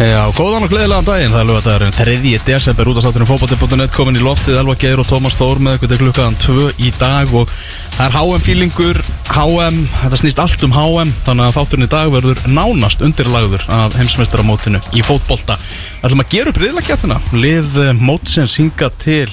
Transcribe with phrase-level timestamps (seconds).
[0.00, 2.30] Já, góðan og gleðilegan daginn, það er lögadagurinn 3.
[2.46, 5.98] desember út af státtunum fókbóti.net komin í loftið, Elva Geir og Tómas Þór með til
[6.00, 7.52] klukkaðan 2 í dag og
[7.98, 12.40] það er HM-fílingur, HM, þetta snýst allt um HM þannig að þátturinn í dag verður
[12.48, 15.60] nánast undirlagður af heimsmeistaramótinu í fótbolta.
[15.60, 19.28] Það ætlum að gera upp riðlakettina, lið eh, mótsins hinga til,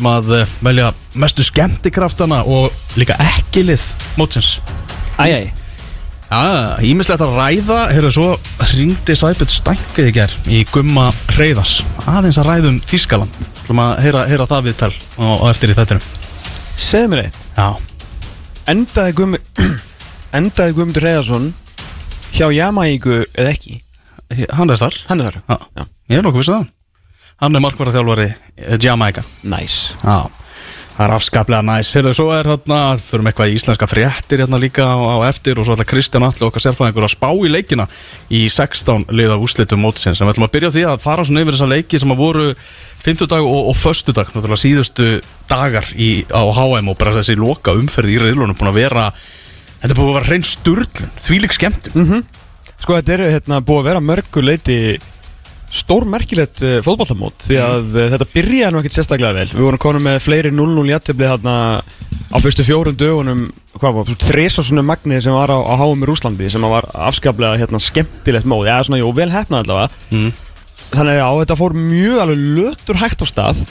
[0.00, 4.56] að eh, velja mestu skemmtikraftana og líka ekki lið mótsins.
[5.20, 5.67] Æjæj
[6.28, 8.34] Já, ímislegt að ræða, hérna svo
[8.74, 11.06] ringdi Sæbjörn Stænkið í ger í Gumma
[11.38, 15.76] Reyðas, aðeins að ræðum Þískaland, ætlum að heyra, heyra það viðtal og, og eftir í
[15.78, 16.04] þættinu
[16.78, 17.38] Segðu mér eitt.
[17.56, 17.68] Já,
[18.74, 19.40] Endaði Gumi
[20.38, 21.48] Endaði Guðmundur Reyðarsson
[22.36, 23.78] Hjá Jamaiku eða ekki?
[24.52, 24.98] Hann er þar.
[25.08, 25.86] Hann er þar Já, Já.
[26.12, 26.66] ég er nokkuð vissið það.
[27.40, 28.28] Hann er markvarðarþjálfari
[28.84, 29.96] Jamaica Nice.
[30.04, 30.28] Já,
[30.98, 31.90] það er afskaplega næs.
[31.94, 35.68] Heyrðu, svo er hérna, förum eitthvað í íslenska fréttir hérna líka á, á eftir og
[35.68, 37.86] svo ætla Kristján Alli okkar sérfræðingur að spá í leikina
[38.34, 40.18] í 16 liða úrslitum mótsins.
[40.18, 42.46] En við ætlum að byrja því að fara svona yfir þessa leiki sem að voru
[43.04, 45.06] 50 dag og, og föstudag náttúrulega síðustu
[45.50, 49.06] dagar í, á HM og bara þessi loka umferð í reyðlunum búin að vera
[49.84, 52.26] þetta búin að vera hrein sturglun, þvílík skemmtun.
[52.78, 54.42] Sko þetta er hérna búið að vera mörgu
[55.68, 59.48] leiti stórmerkilegt uh, fótballtamót því að uh, þetta byrjaði nú ekkert sérstaklega vel.
[59.52, 61.54] Við vorum konum með fleiri 0-0 jættibli þarna
[62.28, 63.42] á fyrstu fjórum dögunum
[63.78, 67.80] hvað var, þresasunum magni sem var á, á háum í Rúslandi sem var afskaplega hérna,
[67.82, 70.06] skemmtilegt móð, eða svona, jú, vel hefnað allavega.
[70.12, 70.32] Mm.
[70.88, 73.62] þannig að þetta fór mjög alveg lötur hægt á stað.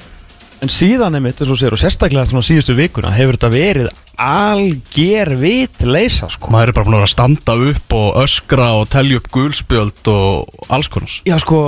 [0.64, 5.32] En síðan einmitt, eins og sér, og sérstaklega svona síðustu vikuna hefur þetta verið alger
[5.40, 6.50] vitleysa sko.
[6.54, 10.90] Maður er bara búin að standa upp og öskra og telja upp gulspjöld og alls
[10.92, 11.14] konar.
[11.28, 11.62] Já sko,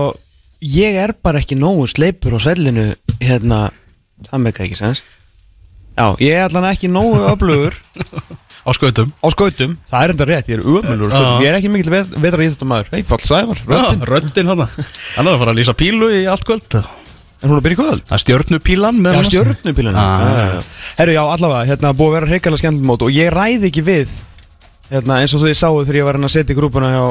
[0.65, 3.69] ég er bara ekki nógu sleipur á svellinu hérna,
[4.29, 5.03] það meika ekki sens.
[5.99, 7.79] Já, ég er allan ekki nógu öflugur.
[8.69, 9.13] Á skautum.
[9.23, 10.65] Á skautum, það er enda rétt, ég er
[11.15, 11.29] Já.
[11.41, 14.03] ég er ekki mikil vet, vetra í þetta maður Hei, Pál Sævar, hann
[15.15, 16.77] Hann er að fara að lýsa pílu í allt kvöld
[17.39, 19.29] en hún er að byrja í kvöld Það er stjörnupílan með Já, annars.
[19.31, 20.63] stjörnupílunum Ah.
[20.99, 24.09] Herru, já, allavega, hérna, búið að vera hreikalega skemmtilegt mót og ég ræði ekki við
[24.91, 27.03] hérna, eins og þú sáu þegar ég var að setja í grúpuna hjá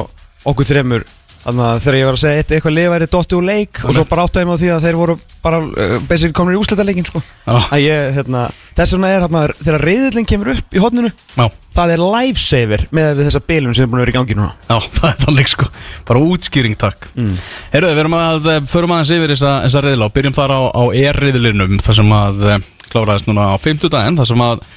[0.51, 1.05] okkur þremur
[1.43, 3.95] þannig að þegar ég var að segja eitt, eitthvað lið væri dotti úr leik og
[3.95, 7.21] svo bara áttaði á því að þeir voru bara uh, basically komin í úsletaleikin sko.
[7.47, 8.41] Að ég, hérna,
[8.75, 11.45] þess vegna er hérna, þegar reyðillin kemur upp í hodninu Já,
[11.79, 14.51] það er lifesaver með þessa bilun sem er búin að vera í gangi núna.
[14.67, 15.69] Já, það er þannig sko.
[16.09, 17.07] Bara útskýring takk.
[17.15, 17.37] Mm.
[17.71, 20.61] Herruði, við erum að, eh, förum aðeins yfir þessa, þessa reyðla og byrjum þar á,
[20.75, 24.69] á er-reyðlinum þar sem að eh, kláraðist núna á 50 daginn þar sem að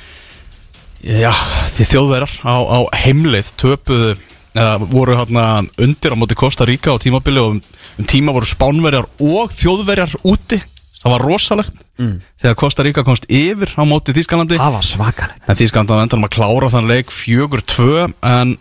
[1.03, 1.33] Já,
[1.75, 4.13] því þjóðverjar á, á heimleið töpuðu
[4.53, 5.47] eða voru hérna
[5.81, 7.63] undir á móti Kosta Ríka á tímabili og um,
[7.99, 10.61] um tíma voru spánverjar og þjóðverjar úti.
[11.03, 11.79] Það var rosalegt.
[12.01, 12.23] Mm.
[12.41, 15.43] þegar Kosta Ríka komst yfir á móti Þískalandi það var svakalegt.
[15.45, 18.55] En Þískland að endanum að klára þann leik 4-2 en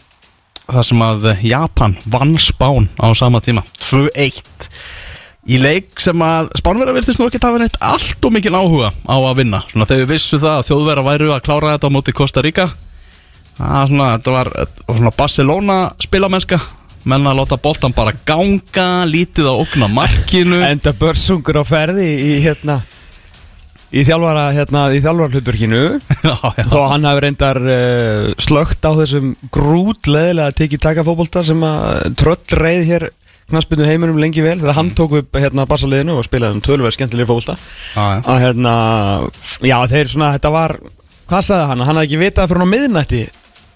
[0.67, 4.67] það sem að Japan vann Spán á sama tíma 2-1
[5.47, 9.15] í leik sem að Spánverða virtist nú ekki hafa neitt allt og mikil áhuga á
[9.15, 9.63] að vinna.
[9.71, 12.67] Svona þegar við vissu það að þjóðverða væru að klára þetta á móti Costa Rica.
[12.67, 12.90] það
[13.89, 14.51] svona, þetta var,
[14.87, 16.61] var svona Barcelona spilamennska
[17.09, 20.61] menn að láta boltan bara ganga lítið á okna markinu.
[20.71, 22.81] Enda börsungur á ferði í hérna
[23.91, 25.81] í þjálfara hérna í þjálfara hlutverkinu
[26.31, 32.61] að hann hafi reyndar uh, slögt á þessum grútleðilega tekið taka fótbolta sem að tröll
[32.61, 33.07] reið hér
[33.51, 37.35] knaspinu heiminum lengi vel þegar hann tók upp hérna bassaliðinu og spilaði um tölverð skemmtilega
[37.35, 38.05] já.
[38.23, 38.75] að hérna
[39.59, 40.77] já þeir svona þetta var
[41.27, 41.83] hvað sagði hann?
[41.83, 43.21] Hann hafði ekki vitað fyrir á miðnætti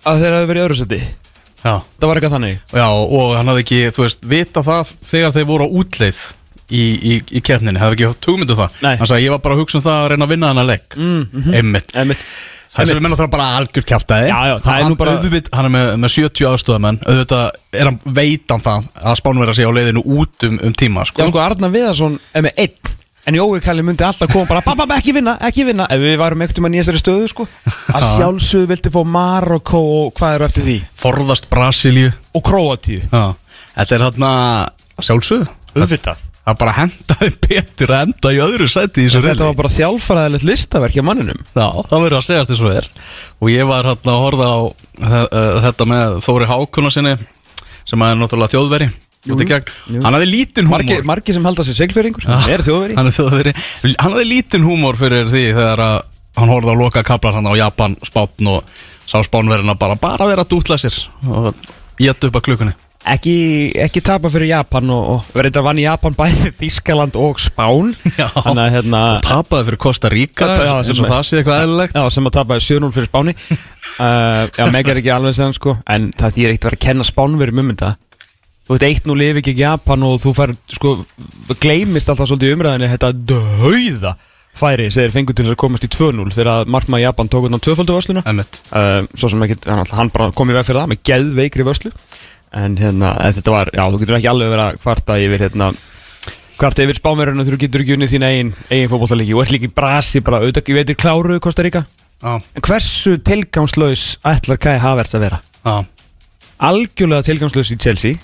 [0.05, 1.75] að þeir hafi verið í öðru seti já.
[1.99, 5.47] það var eitthvað þannig Já, og hann hafði ekki, þú veist, vita það þegar þeir
[5.51, 6.23] voru á útleið
[6.65, 8.91] í, í, í keppninni, hafði ekki haft hugmyndu það Nei.
[8.99, 10.99] Hann sagði, ég var bara að hugsa um það að reyna að vinna þennan leik
[10.99, 11.57] mm, mhm.
[11.59, 12.27] Einmitt Einmitt.
[12.75, 15.53] Það sem við menna það bara algjör kjáftæði Já, já, það er nú bara- auðvitað,
[15.55, 17.45] Hann er með, með 70 aðstofamenn Auðvitað
[17.79, 21.23] er hann veitan það að spánverða sig á leiðinu út um, um tíma sko.
[21.23, 22.91] Já sko Arnar Viðarsson er með einn
[23.25, 25.87] En Jói Kalli myndi alltaf koma bara Pappa, ekki vinna, ekki vinna.
[25.89, 27.45] Ef við varum ekkert um að nýja þessari stöðu sko.
[27.89, 30.75] Að sjálfsögðu vildi fá Marokko og hvað eru eftir því?
[31.01, 32.11] Forðast Brasilíu.
[32.37, 33.01] Og Króatíu.
[33.09, 33.23] Já.
[33.79, 35.47] Þetta er hann að sjálfsögðu.
[35.75, 36.21] Auðvitað.
[36.45, 39.45] Það bara hendaði betur að enda í öðru sæti í þessu Þetta riðli.
[39.49, 41.39] var bara þjálfaraðilegt listaverk hjá manninum.
[41.57, 42.89] Já, það verður að segjast eins og er.
[43.41, 47.15] Og ég var hérna að horfa á uh, þetta með Þóri Hákona sinni
[47.89, 48.91] sem er náttúrulega þjóðveri
[49.25, 50.83] Hann hafði lítinn húmor.
[50.83, 52.35] Margi, margi sem sér seglfjörðingur Já.
[52.53, 52.97] Er þjóðveri.
[52.99, 53.55] Hann er þjóðveri.
[53.95, 55.97] Hann hafði lítinn húmor fyrir því þegar að
[56.35, 58.65] hann horfði á loka kaplar hann á Japan spátn og
[59.07, 60.97] sá spánverðina bara bara vera að dútla sér
[61.29, 61.53] og
[61.99, 62.75] geta upp að klukkunni.
[63.05, 63.33] Ekki,
[63.77, 67.91] ekki tapa fyrir Japan og, og verið að vann í Japan bæði Þískaland og Spán.
[68.19, 68.31] Já.
[68.33, 72.33] Þannig að hérna Tapaði fyrir Costa Rica Já, já, sem- það sé Já, sem að
[72.39, 73.35] tapa 7-0 fyrir Spáni.
[73.99, 76.85] Uh, Já, meg er ekki alveg sem sko En það þýr ekkert að vera að
[76.87, 77.91] kenna Spánverum um þetta
[78.65, 80.95] þú veit 1-0 yfir ekki Japan og þú fær sko,
[81.61, 84.15] gleymist alltaf svolítið í umræðinni þetta dauða
[84.55, 87.97] færi sem þeir fengur til að komast í 2-0 þegar markmaður Japan tók á tvöfaldu
[87.97, 88.23] vörsluna.
[88.23, 91.91] Uh, svo sem ekki, hann, hann bara kom í veg fyrir það með geðveikri vörslu.
[92.55, 95.73] En hérna, en þetta var, já, þú getur ekki alveg verið að kvarta yfir hérna
[96.55, 100.21] kvarta yfir þegar þú getur ekki unnið þín eigin, eigin fótbolltalegi og líka í brasi
[100.23, 101.83] bara, auðvitað, ég veitir kláruðu Kosta Ríka
[102.23, 105.41] en hversu tilgangslaus ætlar Kai Havertz að vera?
[105.65, 105.75] já,
[106.69, 108.15] algjörlega tilgangslaus í Chelsea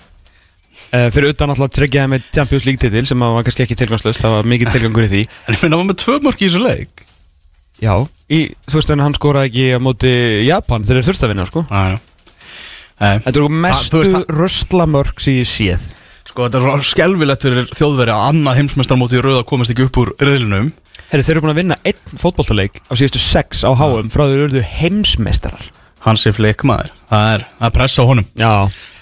[1.15, 4.19] fyrir utan alltaf að tryggja þeim með Champions League titil sem var kannski ekki tilgangslaus
[4.19, 5.21] það var mikið tilgangur í því.
[5.47, 7.05] En ég minna að var með tvö mörk í þessu leik.
[7.81, 7.93] Já,
[8.29, 8.39] í,
[8.69, 10.11] þú veist en hann skoraði ekki á móti
[10.45, 11.63] Japan þeir þurfti að vinna sko.
[11.69, 11.97] Já, já.
[13.01, 15.87] Nei, þetta eru Ah, mestu röstlamörk sem ég séð.
[16.29, 19.97] Sko, þetta er svo skelvilegt fyrir þjóðveri að annað heimsmeistarmóti í rauða komast ekki upp
[20.03, 20.69] úr riðlinum.
[21.09, 24.43] Herri, þeir eru búin að vinna einn fótballtaleik á síðustu sex á HM frá þeir
[24.45, 25.65] eru heimsmeistarar
[26.05, 26.93] Hansi Flick maður.
[27.09, 28.27] Það er að pressa honum.
[28.39, 28.53] Já.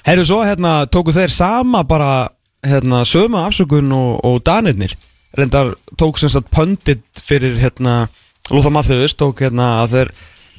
[0.07, 2.29] Herri, svo hérna tóku þeir sama bara
[2.65, 4.95] hérna söma afsökun og, og danirnir.
[5.37, 8.07] Reyndar tók sem sagt pöndit fyrir hérna
[8.49, 10.11] Lothar Matthäus tók hérna að þeir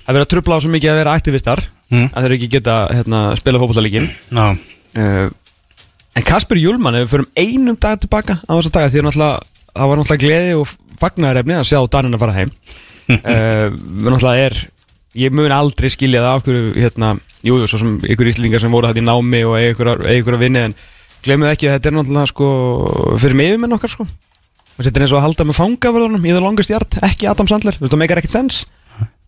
[0.06, 2.06] að vera að trubla á svo mikið að vera aktivistar Mm.
[2.14, 5.24] að þeir ekki geta hérna spila fótballtaleikin Já, uh,
[6.14, 9.40] En Kasper Júlmann ef við förum einum dag tilbaka á þessa daga því að náttúrulega
[9.74, 12.52] það var náttúrulega gleði og fagnarefni að sjá Danina fara heim.
[13.10, 14.56] Uh, við náttúrulega er
[15.18, 17.12] ég mun aldrei skilja það af hverju hérna,
[17.46, 20.42] jú, jú, svo sem ykkur íslendingar sem voru þetta í námi og eiga ykkur, að
[20.44, 20.76] vinni en
[21.24, 22.50] glemum ekki að þetta er náttúrulega sko
[23.20, 24.06] fyrir miðumenn okkar sko.
[24.78, 27.50] Og þetta er eins og að halda með fangavörðunum í það longest yard, ekki Adam
[27.50, 28.62] Sandler, þú veist það meikar ekkert sens.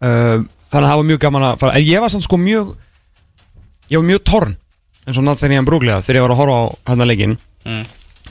[0.03, 2.73] Uh, þannig að það var mjög gaman að fara en ég var sann sko mjög
[3.93, 4.55] ég var mjög torn
[5.07, 7.85] eins og Bruglia þegar ég var að horfa á hann að leikin Mm.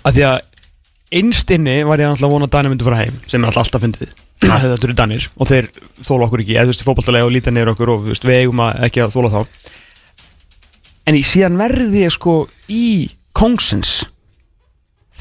[0.04, 0.39] að því að
[1.11, 3.83] einstinni var ég alltaf að vona að Danir myndi fara heim sem er alltaf alltaf
[3.85, 4.13] fyndið.
[4.41, 5.67] Þetta eru Danir og þeir
[6.01, 6.55] þóla okkur ekki.
[6.57, 9.15] Eða þú veist, fótballtalega og líta niður okkur og veist, við eigum að ekki að
[9.17, 9.41] þóla þá.
[11.11, 12.35] En í síðan verði ég sko
[12.71, 12.85] í
[13.35, 13.95] kongsins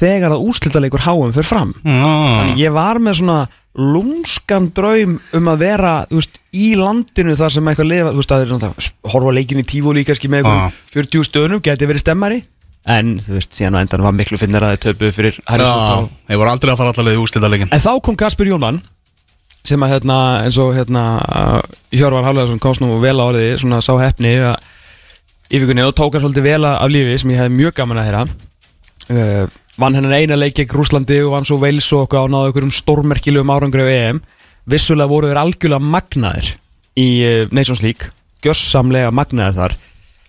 [0.01, 1.73] þegar að úrslitaleikur háum fyrir fram.
[1.85, 3.39] Þannig ég var með svona
[3.77, 9.35] lúmskan draum um að vera veist, í landinu þar sem eitthvað lifa, veist, náttúrulega horfa
[9.37, 10.65] leikin í tífóli kannski með Ah.
[10.67, 12.41] eitthvað 40 stöðunum, geti verið stemmari
[12.89, 16.09] en þú veist, síðan á endan var miklu finnir að þið töpuð fyrir Já, Paul.
[16.31, 18.81] ég voru aldrei að fara allavega í úrslitaleikin En þá kom Kasper Jónmann
[19.67, 21.03] sem að hérna, eins og hérna
[21.93, 24.55] Hjörvar Hafleðarsson komst nú vel á orði svona sá hefni að
[25.51, 28.23] yfirgunni og tók hann svolítið vel af lífi sem ég hef mjög gaman að heyra.
[29.11, 29.45] Uh,
[29.81, 32.67] vann hennan eina leik gegn Rúslandi og vann svo veils og okkur á náðu okkur
[32.69, 34.21] um stórmerkilegum árangri á EM.
[34.71, 36.53] Vissulega voru þeir algjörlega magnaðir
[36.97, 38.09] í uh, Nations League
[38.41, 39.77] gjössamlega magnaðir þar.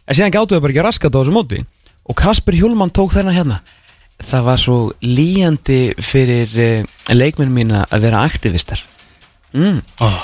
[0.05, 1.63] En síðan gáttu þau bara ekki raskat á þessu móti
[2.09, 3.61] og Kasper Hjólmann tók þennan hérna.
[4.23, 6.85] Það var svo líjandi fyrir uh,
[7.15, 8.83] leikmenn mína að vera aktivistar.
[9.53, 9.81] Mm.
[10.01, 10.21] oh.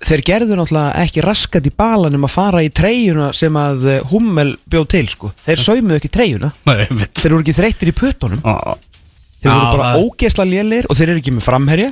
[0.00, 4.54] þeir gerðu náttúrulega ekki raskat í balanum að fara í treyjuna sem að eh, Hummel
[4.72, 5.32] bjóð til sko.
[5.44, 6.48] Þeir saumuðu ekki treyjuna.
[6.70, 8.40] Nei, þeir voru ekki þreyttir í puttunum.
[8.40, 11.90] Þeir voru Já, bara það- ógesla lélir og þeir eru ekki með framherja.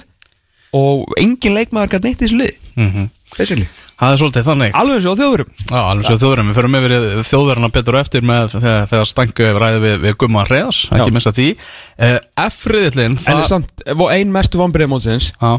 [0.79, 3.06] Og engin leikmaður gæti neitt í þessu lið Mhm.
[3.36, 3.69] Basically.
[3.98, 4.75] Það er svolítið þannig.
[4.78, 8.26] Alveg á þjóðurum Já, alveg svo þjóðverðum, við förum yfir í þjóðverðina betur og eftir
[8.28, 11.14] með þegar, þegar stangu ræði við, við Gumma Reyðars, ekki Já.
[11.16, 11.46] missa því.
[11.98, 15.50] Uh, F-riðillin en samt, ef ein mestu vonbreið mótsins Já,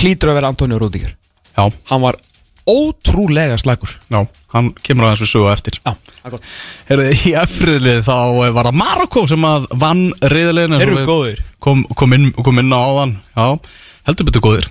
[0.00, 2.16] hlýtur að vera Antonio Rúdíker já, hann var
[2.64, 4.22] ótrúlega slagur já,
[4.54, 5.76] hann kemur aðeins við sögu eftir.
[5.84, 5.92] Já,
[6.24, 6.40] akkur
[6.88, 11.44] Herðu, í F-riðlið þá eh, var það Marokko sem að vann riðilin eru góðir.
[11.60, 13.18] kom, kom, inn, kom inn á áðan.
[13.36, 13.76] Já,
[14.08, 14.70] heldur betur góðir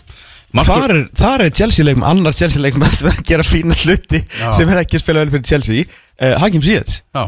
[0.54, 4.20] Þar er, þar er Chelsea leikmann, annar Chelsea leikmann sem er að gera fína hluti
[4.22, 4.50] Já.
[4.54, 7.00] sem er ekki að spila vel fyrir Chelsea uh, Hakim Ziyech.
[7.16, 7.24] Já,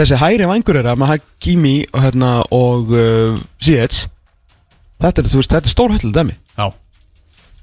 [0.00, 4.06] þessi hæri vangur er að með Hakimi og, hérna, og uh, Ziyech.
[5.02, 6.38] Þetta er, þú veist, þetta er stór hættileg dæmi.
[6.56, 6.70] Já.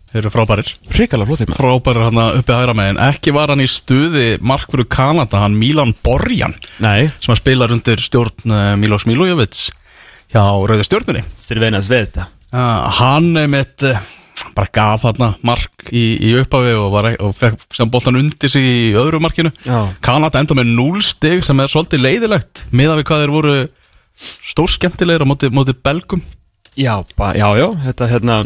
[0.10, 0.70] Þeir eru frábærir.
[0.90, 3.02] Hrikalega flótið maður Frábærir hann uppi að hæra megin.
[3.06, 8.02] Ekki var hann í stuði markfuru Kanada Hann Milan Borjan Nei, sem að spila undir
[8.02, 9.68] stjórn uh, Milos Milojevic
[10.34, 14.02] hjá Rauði stjórnunni styrveina sveist það uh, hann mitt uh,
[14.60, 18.66] bara gaf hann mark í, í upphafi og, var, og fekk sem boltan undir sig
[18.66, 19.52] í öðru markinu.
[19.64, 19.88] Já.
[20.06, 23.58] Kanada enda með 0 stig sem er svolítið leiðilegt miða við hvað þeir voru
[24.20, 26.24] stór skemmtilegir á móti, móti belgum.
[26.80, 28.42] Já, ba, já, já, þetta hérna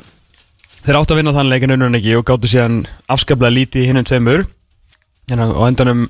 [0.84, 2.82] Þeir áttu að vinna þann leikin unnur en ekki og gáttu síðan
[3.14, 4.42] afskaplega lítið í hinnum tveimur.
[5.32, 6.02] Hérna, og endanum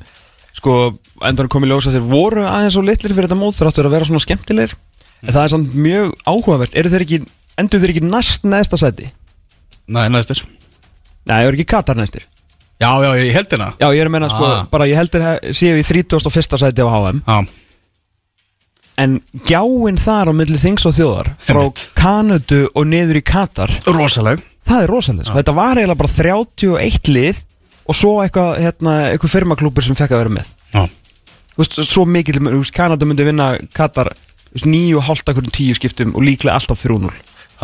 [0.58, 0.78] sko,
[1.22, 3.84] endanum kom í ljós að þeir voru aðeins og litlir fyrir þetta mót þeir áttu
[3.84, 4.74] að vera svona skemmtilegir.
[5.22, 6.74] En það er samt mjög áhugavert.
[6.74, 7.20] Eru þeir ekki,
[7.62, 9.12] endur þeir ekki næst neðsta sæti?
[9.88, 10.44] Nei, næstir.
[11.28, 12.24] Nei, ég er ekki Katar næstir?
[12.82, 13.74] Já, já, ég held hérna.
[13.80, 14.64] Já, ég er að menna sko, Ah.
[14.72, 15.22] bara ég heldur
[15.56, 16.58] séu í 31.
[16.60, 17.46] sæti á HM Já,
[18.98, 21.86] en gjáin þar á milli þings og þjóðar frá Einmitt.
[21.98, 24.42] Kanadu og niður í Katar rosaleg.
[24.68, 25.38] það er rosalega, sko.
[25.40, 27.44] þetta var eiginlega bara 31 lið
[27.90, 30.52] og svo eitthvað, hérna, eitthvað firmaklúpur sem fekk að vera með.
[30.74, 30.84] Já,
[31.56, 35.28] þú veist, svo mikil, þú veist, Kanada myndi vinna Katar, þú veist, nýju og hálft
[35.34, 37.12] akkur tíu skiptum og líklega alltaf 3-0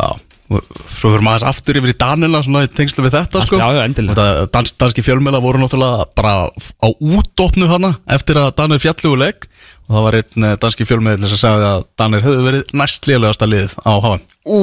[0.00, 0.10] Já,
[0.50, 3.58] svo fyrir maður aðeins aftur yfir í Danila svona í tengslu við þetta sko.
[3.60, 4.16] Já, já, endilega.
[4.16, 9.46] Þetta, dans, Danski fjölmjöla voru náttúrulega bara á útdópnu hana eftir að Danir fjallugu legg
[9.86, 13.48] og það var einn eh, danski fjölmjöla sem sagði að Danir höfðu verið næst lélegasta
[13.50, 14.58] liðið á HM Ú,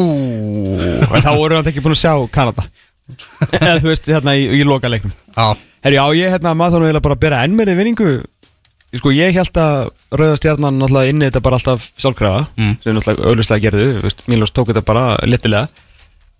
[1.15, 2.67] en þá voru alltaf ekki búin að sjá Kanada.
[3.61, 6.87] Eða þú veist, hérna í, í loka leiknum Já, Herri, já, ég hérna maður þá
[6.87, 8.11] eiginlega bara að bera enn meiri vinningu.
[8.97, 12.77] Sko, ég held að Rauða stjarnan náttúrulega inni þetta bara alltaf sjálfkrafa Mm.
[12.83, 15.67] sem náttúrulega auðvitað gerðu, Mílos tók þetta bara letilega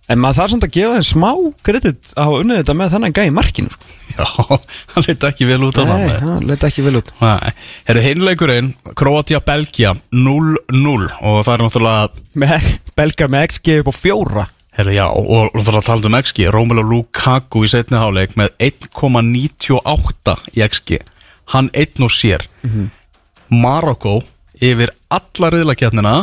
[0.08, 1.32] En maður þarf samt að gefa þeim smá
[1.68, 3.88] kredit hafa unnið þetta með þannig gæði í markinu sko.
[4.16, 4.26] já,
[4.94, 7.10] hann leita ekki vel út Nei, það leta ekki vel út.
[7.20, 7.52] Nei,
[7.90, 14.46] herru hinleikurinn Kroatia-Belgia 0-0 og það er náttúrulega Belgar með XG upp á fjóra.
[14.80, 20.38] Herru, já, og það að tala um XG Romelu Lukaku í setni háleik með 1,98
[20.56, 21.02] í XG
[21.52, 22.48] Hann einn og sér
[23.54, 24.20] Marokko
[24.58, 26.14] yfir alla riðlakjarnina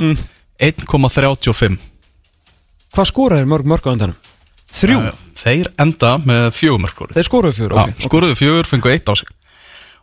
[0.62, 1.78] 1,35
[2.94, 4.18] Hvað skoraði mörg mörg á endanum?
[4.74, 4.98] Þrjú?
[5.02, 5.14] Já.
[5.44, 9.30] Þeir enda með fjögumörkur Þeir skoruðu fjóra, Já, ok skoruðu fjögur, fengu eitt á sig.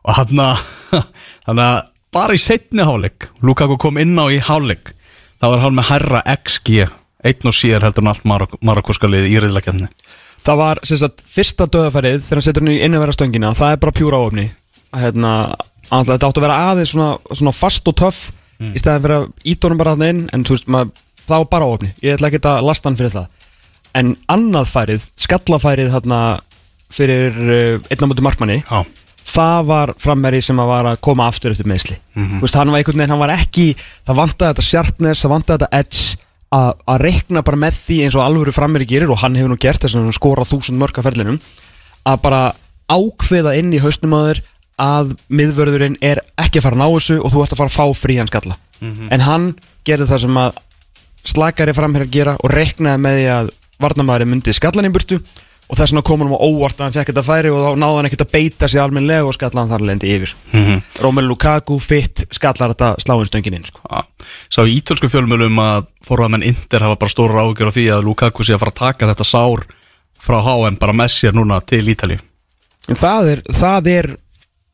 [0.05, 0.41] Og hann
[1.61, 1.77] að
[2.11, 4.93] bara í setni háleik Lukaku kom inn á í háleik
[5.41, 6.83] Það var hann með herra XG
[7.21, 9.89] Einn og sér heldur en allt Marok marokkoska lið í riðlakjarni
[10.41, 13.81] Það var sem sagt fyrsta döðafærið þegar hann setur hann í innanverða stöngina það er
[13.83, 14.47] bara pjúra áöfni
[14.97, 15.33] hérna,
[15.91, 18.21] annað, þetta átti að vera aðeins svona, svona fast og töff
[18.61, 20.91] í stæðan fyrir að ídónum bara þarna inn en þú veist, maður,
[21.27, 23.29] það var bara áöfni ég ætla ekki að lasta hann fyrir það.
[23.97, 26.19] En annað færið, skallafærið þarna
[26.91, 28.83] fyrir uh, einna múti markmanni Já,
[29.31, 32.81] það var frammeri sem að var að koma aftur eftir meðsli Þú veist, hann var
[32.81, 36.19] einhvern veginn, hann var ekki það vantaði þetta sharpness, það vantaði þetta edge
[36.51, 39.59] að að reikna bara með því eins og alvöru frammeri gerir og hann hefur nú
[39.61, 41.37] gert þess að skora þúsund mörg af ferlinum
[42.11, 42.41] að bara
[42.91, 44.17] ákveða inn í hausnum
[44.81, 47.77] að miðvörðurinn er ekki að fara að ná þessu og þú ert að fara að
[47.77, 48.57] fá frían skalla.
[49.13, 49.47] En hann
[49.85, 50.59] gerði það sem að
[51.31, 55.19] slakari framherjar gera og reiknaði með því að varnamæðurinn myndi skallan í burtu
[55.71, 57.97] og þess vegna kom hann á óvart að hann fekk þetta færi og þá náði
[57.97, 60.33] hann ekkert að beita sig almennilega og skallan þar lendi yfir.
[60.51, 60.81] Mhm.
[61.05, 63.79] Romelu Lukaku fitt skallar þetta sláinstöngin inn sko.
[63.87, 64.01] Já,
[64.49, 68.43] sá í ítölsku fjölmjölum að forðamenn Inter hafa bara stóra ágjör á því að Lukaku
[68.43, 69.63] sé að fara að taka þetta sár
[70.21, 72.19] frá HM bara með sér núna til Ítali
[72.89, 74.11] það er, það er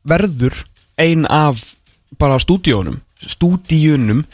[0.08, 0.56] verður
[0.98, 1.62] ein af
[2.18, 4.24] bara stúdíónum stúdíunum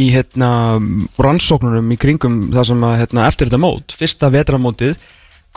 [0.00, 0.80] í hérna,
[1.20, 4.94] rannsóknunum í kringum það sem að hérna, eftir þetta mót fyrsta vetramótið.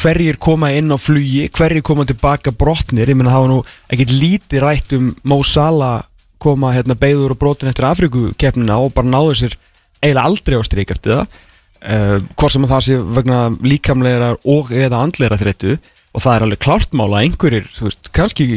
[0.02, 3.60] Hverjir koma inn á flugi, hverjir koma tilbaka brotnir, ég meina það var nú
[3.94, 6.02] ekkert lítið rætt um Mo Salah
[6.42, 9.58] koma hérna beigður og brotin eftir Afrikukeppnina og bara náðu sér
[10.02, 15.04] eiginlega aldrei á strikart eða uh, hvort sem að það sé vegna líkamleira og eða
[15.06, 18.48] andleira þreyttu og það er alveg klárt mála að einhverjir, þú veist, kannski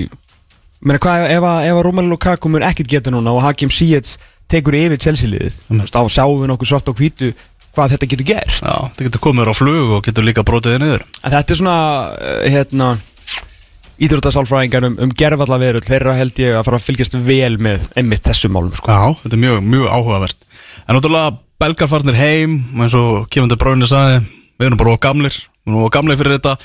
[0.80, 4.16] meina hvað ef að, Romelu Lukaku mun ekkert geta núna og Hakim Ziyech
[4.50, 7.32] tekur yfir Chelsea-liðið, veist, þá sjáum við nokkuð svart og hvítu
[7.76, 8.56] hvað þetta getur gert.
[8.62, 11.04] Já, þetta getur komið á flug og getur líka brotið þér niður.
[11.20, 11.78] En þetta er svona,
[12.14, 12.94] uh, hérna
[13.96, 18.52] Íþróttasálfræðingar um, um gerfallaverul Þeirra held ég að fara að fylgjast vel með einmitt þessum
[18.52, 18.92] málum sko.
[18.92, 20.48] Já, þetta er mjög, mjög áhugavert.
[20.84, 21.30] En náttúrulega
[21.62, 24.20] belgar farnir heim eins og Kevin Bráinu sagði
[24.56, 25.36] við erum bara gamlir,
[25.66, 26.56] við erum gamlir fyrir þetta.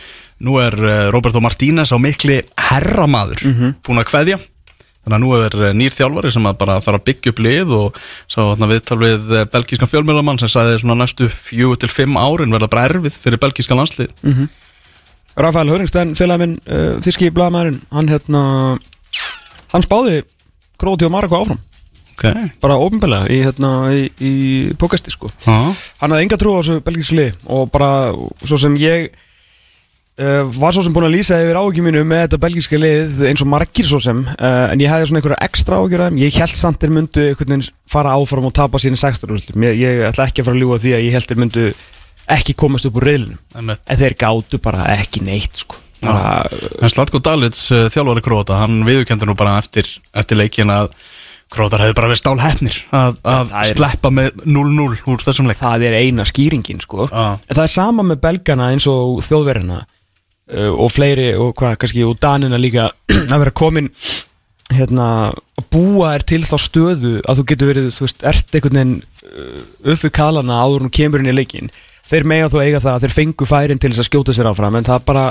[0.46, 3.46] Nú er eh, Roberto Martínez á mikli herramaður
[3.86, 4.40] búin að kveðja.
[5.02, 7.72] Þannig að nú er eh, nýr þjálfari sem að bara þarf að byggja upp lið
[7.74, 12.54] og sá viðtal við eh, belgískan fjölmjölamann sem sagði svona næstu fjögur til fimm árin
[12.54, 14.14] verða bara erfið fyrir belgískan landslið
[15.42, 18.42] Rafael Hörningstein, félag minn uh, Þíski blaðmæðurinn, hann hérna
[19.72, 20.26] Hann spáði
[20.76, 21.62] Gróti og Marako áfram
[22.22, 24.32] Ok, Bara ofinbeglega í, hérna, í, í
[24.80, 25.32] pókasti sko.
[25.48, 27.92] Hann hafði enga trú á þessu belgísku lið Og bara,
[28.46, 29.10] svo sem ég
[30.22, 33.44] uh, Var svo sem búin að lýsa yfir áhugjum mínu Með þetta belgíska lið eins
[33.44, 36.22] og margir svo sem uh, En ég hefði svona einhverja ekstra þeim.
[36.22, 37.28] Ég held samt þeir myndu
[37.90, 39.66] fara áfram Og tapa síðan 16 úrslitum.
[39.70, 41.70] Ég, ég ætla ekki að fara að ljúga því að ég held þeir myndu
[42.32, 43.10] Ekki komast upp úr
[43.58, 43.82] einmitt.
[43.90, 45.80] En þeir gátu bara ekki neitt sko.
[46.90, 50.94] Slatko Dalits, uh, þjálfari Króta, hann viðurkendi nú bara eftir, eftir leikin að
[51.52, 55.60] Krótar hefði bara verið stál hefnir að, að er- sleppa með 0-0 úr þessum leik.
[55.60, 57.10] Það er eina skýringin sko.
[57.12, 57.26] Já.
[57.44, 62.06] En það er sama með belgana eins og þjóðverðina uh, Og fleiri og hvað kannski
[62.08, 62.88] Og danina líka
[63.34, 63.92] Að vera komin
[64.72, 65.08] Hérna
[65.60, 68.96] Að búa er til þá stöðu Að þú getur verið Þú veist Ert einhvern veginn
[69.28, 71.72] uh, Upp við kalana áður þú kemur inn í leikin
[72.12, 74.80] Þeir mega þú eiga það að þeir fengu færin til þess að skjóta sér áfram
[74.80, 75.28] En það bara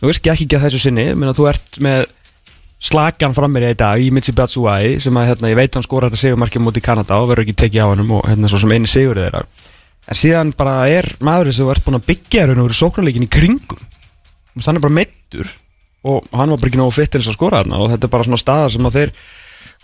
[0.00, 1.04] Þú veist ekki ekki að þessu sinni.
[1.12, 2.06] Menna, Þú ert með
[2.80, 6.08] slagan fram mér í dag í Mitsi Batsuai sem að hérna, ég veit hann skora
[6.08, 8.88] þetta segumarkið mútið Kanada og verður ekki tekið á hann og hérna svo sem eini
[8.90, 9.42] sigur þeirra.
[10.10, 13.30] En síðan bara er maður sem þú ert búin að byggja og verið sóknarleikin í
[13.30, 13.82] kringum.
[13.84, 15.52] Þú veist, hann er bara meittur
[16.00, 18.12] og hann var bara ekki nógu fitt til þess að skora þarna og þetta er
[18.14, 19.10] bara svona staðar sem að þeir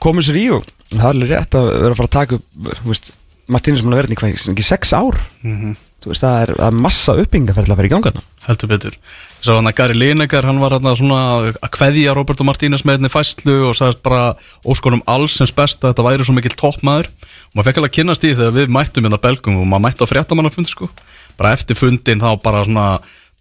[0.00, 3.12] komið sér í og það er alveg rétt að vera að fara að taka upp
[3.47, 5.21] Martínus mun að vera í hvað, ekki sex ár?
[5.45, 5.75] Þú
[6.12, 8.22] veist, það er, það er massa uppbyggingaferðla að vera í ganga þarna.
[8.46, 8.96] heldur betur.
[9.42, 11.20] Svo hann að Gary Lineker, hann var hann svona
[11.50, 14.36] að kveðja Roberto Martínez með henni fæslu og sagðist bara
[14.66, 17.10] óskonum alls sem best að þetta væri svo mikill toppmaður.
[17.10, 20.06] Og maður fekk alveg að kynast í þegar við mættum hérna belgum og maður mætti
[20.06, 20.90] á fréttamannafund sko.
[21.36, 22.88] Bara eftir fundin þá bara svona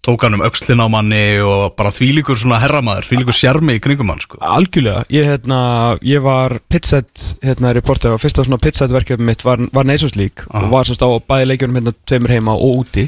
[0.05, 4.11] tók hann um öxlin á manni og bara þvílíkur svona herramaður, þvílíkur sjarmi í kringum
[4.13, 4.37] hann sko.
[4.45, 5.59] Algjörlega, ég, hérna,
[6.05, 10.61] ég var pitsett hérna, reporter og fyrsta svona pitsett verkefni mitt var, var Aha.
[10.61, 13.07] og var sérst á bæði leikjunum hérna tveimur heima og úti.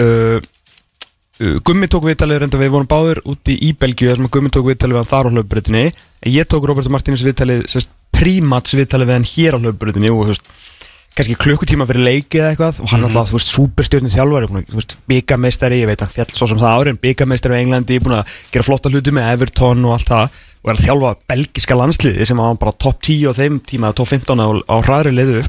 [0.00, 0.38] Uh,
[1.42, 4.68] uh, Gummi tók viðtalið reynda við vorum báður úti í Belgíu þar sem Gummi tók
[4.70, 5.84] viðtalið við hann þar á hlaupbrutinni
[6.32, 10.32] ég tók Roberto Martínez viðtalið sérst prímats viðtalið við hann hér á hlaupbrutinni og þú
[10.32, 10.52] veist
[11.18, 13.08] kannski klukkutíma fyrir leiki eða eitthvað og hann Mhm.
[13.10, 16.76] alltaf, þú veist, superstjórnir þjálfari þú veist, byggameistari, ég veit hann fjall svo sem það
[16.78, 20.30] árin, byggameistari á Englandi búin að gera flotta hluti með Everton og allt það
[20.64, 24.08] og er að þjálfa belgiska landsliði sem var bara top 10 á þeim tíma top
[24.08, 25.44] 15 á, á hraðri liðu.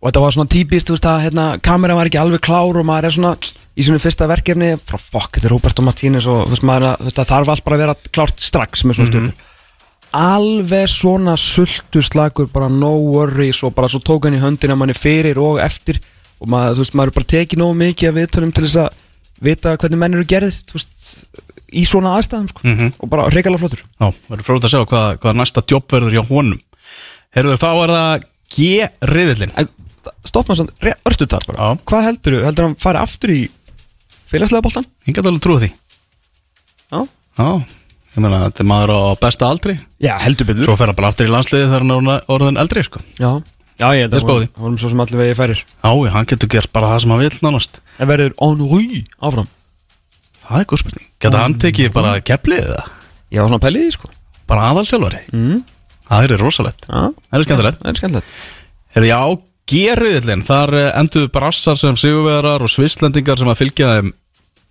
[0.00, 2.86] Og þetta var svona típist, þú veist, að hérna, kamera var ekki alveg klár og
[2.86, 3.32] maður er svona
[3.76, 6.90] í svona fyrsta verkefni, frá fokk, þetta er Roberto Martínez og þú veist, maður, er
[6.94, 7.18] að- þú veist,
[10.16, 14.94] alveg svona sultu slagur bara no worries og bara svo tók hann í höndina manni
[14.96, 16.00] fyrir og eftir.
[16.38, 19.04] Og maður, þú veist, maður er bara tekið nógu mikið af viðtölum til þess að
[19.48, 21.14] vita hvernig menn eru gerðir þú veist,
[21.68, 22.60] í svona aðstæðum sko.
[22.64, 22.92] Mhm.
[22.98, 23.82] og bara reykjala flottur.
[24.00, 26.60] Já, verður fróð að sjá hvað, hvað næsta jobb verður hjá honum.
[27.36, 29.68] Herðu þá er það G-riðillin En,
[30.24, 31.58] stopp maður sann, örstu þar bara.
[31.58, 31.78] Já.
[31.84, 33.42] hvað heldur þú, heldur hann fari aftur í
[34.30, 34.86] félagslega boltan?
[35.04, 35.70] Hingað alveg trúið því.
[36.88, 37.00] Já,
[37.38, 37.48] Já,
[38.18, 39.76] ég meina þetta er maður á besta aldri.
[40.02, 40.66] Já heldur betur.
[40.68, 43.00] Svo fer hann bara aftur í landsliði þegar hann er orðinn- orðin eldri sko.
[43.18, 43.30] já,
[43.78, 44.48] já ég held Þess að báði.
[44.48, 45.62] hún- hún svo sem allir vegi færir.
[45.84, 47.80] Já, já, hann getur gert bara það sem hann vil nánast.
[47.98, 49.48] En verður Henri áfram?
[50.48, 51.06] Það er góð spurning.
[51.20, 52.84] Geta hann tekið bara keflið eða?
[53.32, 54.08] Ég var svona pælið í því, sko.
[54.48, 55.64] Bara aðalsjálfari mm.
[56.08, 56.86] Það er rosalegt.
[56.88, 57.78] Já, Það er skemmtilegt.
[57.82, 58.26] Það er skemmtilegt.
[58.96, 59.20] Herðu, já,
[59.68, 64.12] G-riðillin Þar eh, enduðu brassar sem sigurvegarar og svislendingar sem að fylgja þeim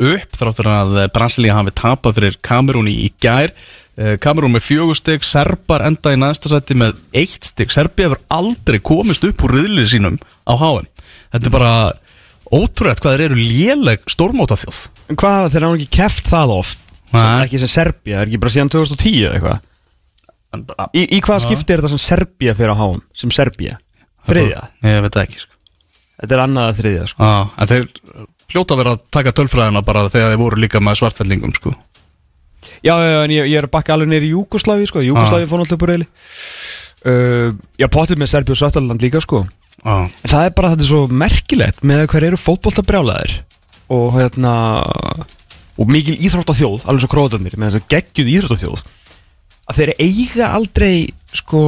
[0.03, 3.53] upp þráttur að Brasilia hafi tapað fyrir Kamerún í, gær
[3.97, 8.19] Eh, Kamerún með fjögur stygg, Serbar enda í næsta sætti með eitt stygg Serbi hefur
[8.29, 10.86] aldrei komist upp úr riðlið sínum á HM
[11.33, 11.71] Þetta er bara
[12.45, 16.86] ótrúlega hvað þeir eru léleg stórmóta þjóð En hvað, þeir hafa ekki keft það oft.
[17.17, 21.81] Ekki sem Serbia, er ekki bara síðan 2010 eða eitthvað Í, í hvaða skipti er
[21.81, 23.01] þetta sem Serbia fyrir á háum?
[23.17, 23.79] Sem Serbia?
[24.29, 24.62] Þriðja?
[24.86, 25.57] Ég veit ekki sko.
[26.21, 27.25] Þetta er annað að þriðja sko.
[27.25, 27.89] ah, En þeir
[28.53, 31.73] hljóta að vera að taka tölfræðina bara þegar þeir voru líka með svartfellingum sko.
[32.86, 35.03] Já, já, en ég, ég er að bakka alveg neyri Júkoslavi sko.
[35.05, 36.07] Júkoslavi fór náttúrulega upp úr reyli
[37.07, 39.43] uh, Já, potið með Serbia og Svartaland líka sko.
[39.83, 40.05] ah.
[40.05, 43.36] En það er bara þetta er svo merkilegt með hver eru fótboltabrjálæðir
[43.97, 44.53] og hérna
[45.77, 48.81] og mikil íþróttaþjóð, alveg svo króðanir með þess að geggjuð íþróttaþjóð
[49.67, 50.93] að þeir eiga aldrei
[51.36, 51.62] sko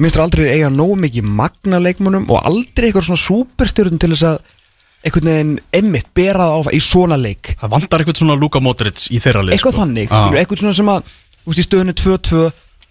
[0.00, 4.56] minnst aldrei eiga nógu mikið magna leikmunum og aldrei eitthvað svona superstjórn til þess að
[5.00, 9.06] einhvern veginn emmitt bera það á í svona leik Það vantar eitthvað svona Luka Modric
[9.08, 9.82] í þeirra lið eitthvað sko.
[9.84, 10.28] þannig, ah.
[10.36, 11.14] eitthvað svona sem að
[11.46, 12.42] veist, í stöðunni 2-2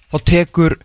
[0.10, 0.78] þá tekur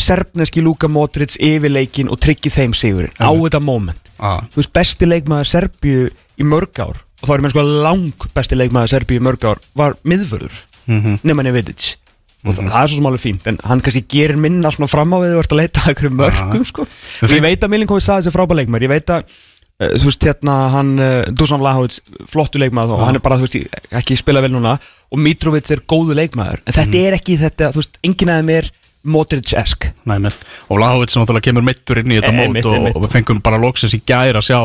[0.00, 4.40] serbneski Luka Modric yfir leikin og tryggir þeim sigurinn á þetta moment ah.
[4.54, 8.56] þú veist, besti leikmaður Serbíu í mörg ár og þá er mér sko lang besti
[8.56, 10.56] leikmaður Serbíu í mörg ár var miðvörður
[10.88, 11.92] mm nema Nevidic
[12.40, 15.12] og það, það er svo sem alveg fínt en hann kannski gerir minna svona fram
[15.12, 16.86] á við þú ert að leita að einhverjum mörgum sko.
[17.20, 19.34] Við ég veit að Milinkovic sagði þessi frábæð leikmaður ég veit að
[19.80, 23.78] þú veist hérna hann uh, Dusan Lahovic, flottu leikmaður og hann er bara þú veist
[24.02, 24.76] ekki spila vel núna.
[25.10, 28.68] Og Mitrovic er góðu leikmaður en þetta er ekki þetta, þú veist, enginn aðeim er
[29.00, 29.86] Modric-esk.
[30.04, 30.34] Mitt.
[30.68, 32.96] og Vlahovic náttúrulega kemur mittur inn í þetta Eh, mót einmitt, og, einmitt.
[32.98, 34.58] og við fengum bara loksins í gær að sjá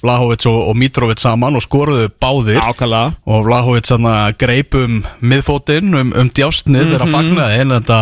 [0.00, 2.56] Vlahovic og, og Mitrovic saman og skoruðu báðir.
[2.64, 7.12] Ákala og Vlahovic sanna greipum miðfótinn um, um djásnið þegar Mhm.
[7.12, 7.60] að fagnaði.
[7.60, 8.00] En þetta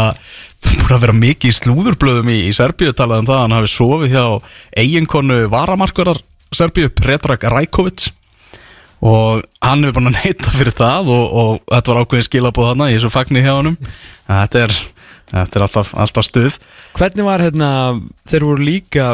[0.63, 3.75] búin að vera mikið í slúðurblöðum í, í Serbíu talað um það að hann hafi
[3.75, 4.25] sofið hjá
[4.79, 6.23] eiginkonu varamarkvarar
[6.55, 8.09] Serbíu Predrag Rajkovic
[9.01, 12.97] og hann hefur bara neita fyrir það og, og þetta var ákveðin skilabóð þarna í
[12.99, 13.77] þessu fagni hjá honum.
[14.29, 14.75] Þetta er,
[15.31, 16.59] þetta er alltaf, alltaf stuð.
[16.99, 17.71] Hvernig var hérna,
[18.29, 19.07] þeir voru líka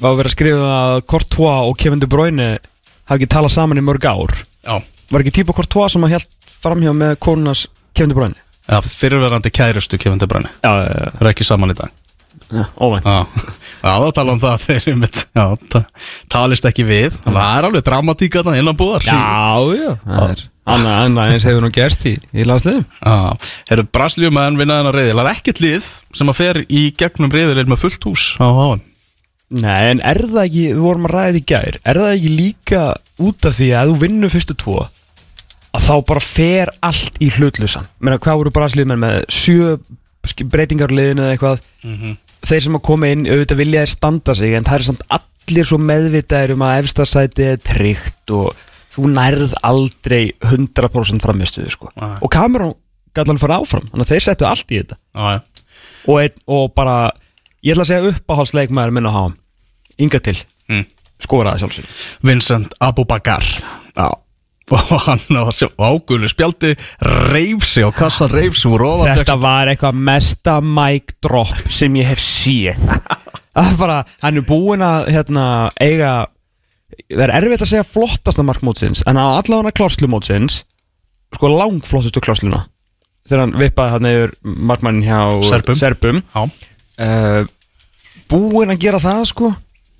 [0.00, 2.46] var að vera að skrifa að Courtois og Kevin De Bruyne
[3.10, 4.32] hafi ekki talað saman í mörg ár?
[4.64, 4.78] Já,
[5.10, 6.28] Var ekki típa Courtois sem að held
[6.62, 8.38] framhjá með konunas Kevin De Bruyne?
[8.70, 10.48] ja, fyrirverandi kærustu Kevin De Bruyne.
[10.64, 11.90] Já, já, Það er ekki saman í dag.
[11.92, 12.09] já,
[12.80, 13.06] óvænt.
[13.06, 15.82] Já, það tala um það að þeir einmitt, já, ta
[16.34, 17.14] talist ekki við.
[17.24, 19.06] Þannig að það er alveg dramatík að það innan búðar.
[19.06, 19.16] Já,
[19.80, 22.84] já, það er annað annað eins hefur nú gerst í, í landsliðum.
[23.00, 23.14] Já,
[23.72, 25.88] Herru, Brasilíum að hann vinna þennan reyðil Það er ekkert lið
[26.20, 28.26] sem að fer í gegnum reyðil með fullt hús.
[28.38, 28.84] Á háan
[29.50, 32.30] Nei, en er það ekki, við vorum að ræða þetta í gær Er það ekki
[32.36, 32.82] líka
[33.26, 34.76] út af því að þú vinnur fyrstu tvo
[35.74, 39.18] að þá bara fer allt í hlutlusan Meina, hvað voru Brasiliumenn með?
[39.34, 39.72] Sjö
[40.30, 41.64] sk- breytingar á liðinu eða eitthvað
[42.46, 45.68] þeir sem að koma inn, auðvitað vilja þeir standa sig en það er samt allir
[45.68, 48.54] svo meðvitaðir um að efstasæti er tryggt og
[48.90, 51.90] þú nærð aldrei 100% framistuðu sko.
[52.00, 52.16] Nei.
[52.20, 52.72] og Cameron
[53.14, 55.42] gæti alveg fara áfram þannig að þeir settu allt í þetta já.
[56.06, 56.96] og, ein, og bara,
[57.66, 59.36] ég ætla að segja uppáhaldsleikmaður minn að hafa
[60.00, 60.38] Inga til,
[60.70, 60.84] Mm.
[61.20, 64.06] skoraði sjálfsög Vincent Abubakar Já
[64.76, 66.74] og hann á þessu águlu spjaldi
[67.32, 71.96] reif sig á kassan reif sig úr ofan Þetta var eitthvað mesta mic drop sem
[72.00, 72.80] ég hef séð
[73.54, 75.44] Það er bara, hann er búinn að hérna,
[75.82, 76.12] eiga
[77.10, 80.62] Það er erfitt að segja flottasta markmótsins En á allavega klárslumótsins
[81.34, 82.64] Sko langflottustu klársluna
[83.28, 85.76] Þegar hann vippaði hann yfir markmannin hjá Serbum.
[85.78, 86.22] Serbum.
[86.98, 87.44] Uh,
[88.30, 89.50] Búinn að gera það sko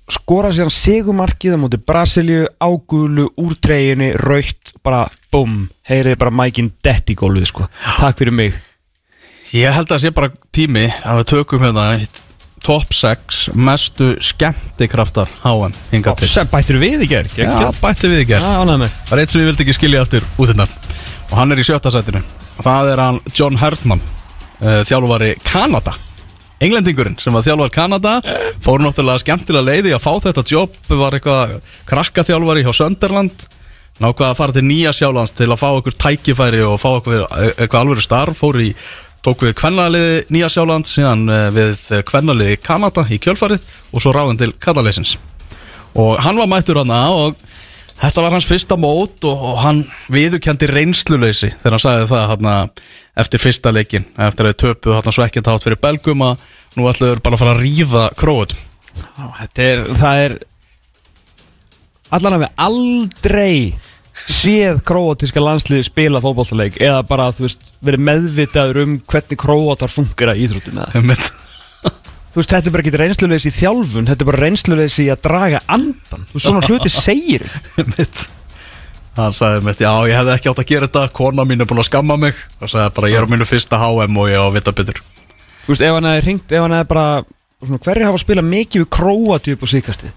[0.09, 6.33] Skora sér hann segumarkið á móti Brasilíu, águlu, úr treyjunni, raukt, bara bum Heyriði bara
[6.33, 7.67] mækinn dett í gólfið sko.
[7.99, 8.57] Takk fyrir mig.
[9.55, 11.85] Ég held að það sé bara tími að við tökum hérna
[12.61, 16.29] top 6 mestu skemmtikraftar HM hingað til.
[16.51, 19.65] Bættir við í gerð Já, bætti við í gerð Það er eitt sem ég vildi
[19.65, 20.67] ekki skilja eftir út þetta
[21.31, 22.21] og hann er í sjötta sætinu.
[22.59, 25.95] Og það er hann John Herdman uh, þjálfari Kanada
[26.61, 28.17] Englendingurinn sem var þjálfari Kanada
[28.61, 31.55] fór náttúrulega skemmtilega leiði að fá þetta jobb var eitthvað
[31.89, 33.47] krakkaþjálfari hjá Sönderland
[34.01, 37.81] nákvæða að fara til nýja sjálands til að fá okkur tækifæri og fá okkur eitthvað
[37.81, 38.39] alvöru starf.
[38.39, 38.71] Fór í
[39.25, 44.41] tók við kvennaliði nýja sjáland síðan eh, við kvennaliði Kanada í kjölfarið og svo ráðin
[44.41, 45.17] til Kataleysins
[45.97, 47.35] og hann var mættur hann og
[47.99, 52.51] þetta var hans fyrsta mót og, og hann viðurkendi reynsluleysi þegar hann sagði það hann
[53.21, 57.23] eftir fyrsta leikin eftir að þau töpuð hann svekkjandi átt fyrir belgum að nú ætlaður
[57.25, 58.05] bara að fara að ríða
[59.71, 60.39] er, það er
[62.11, 63.55] Allan að við aldrei
[64.27, 70.33] séð króatíska landsliði spila fótballtaleik eða bara, þú veist, verið meðvitaður um hvernig króatar funkar
[70.33, 71.05] að íþróttum eða.
[72.31, 75.23] Þú veist, þetta er bara ekki reynsluleysi í þjálfun Þetta er bara reynsluleysi í að
[75.25, 77.43] draga andan Þú veist, svona hluti segir
[77.81, 78.21] Einmitt.
[79.17, 81.81] hann sagði mitt, já ég hefði ekki átt að gera þetta kona mín er búin
[81.83, 82.37] að skamma mig.
[82.63, 85.01] Og sagði bara ég er á mínu fyrsta HM og ég á að vita betur.
[85.65, 87.03] Þú veist, ef hann hefði ringt, ef hann hefði bara
[87.59, 90.13] svona, Hverju hafa spilað mikið við Króatíu upp á síkastið?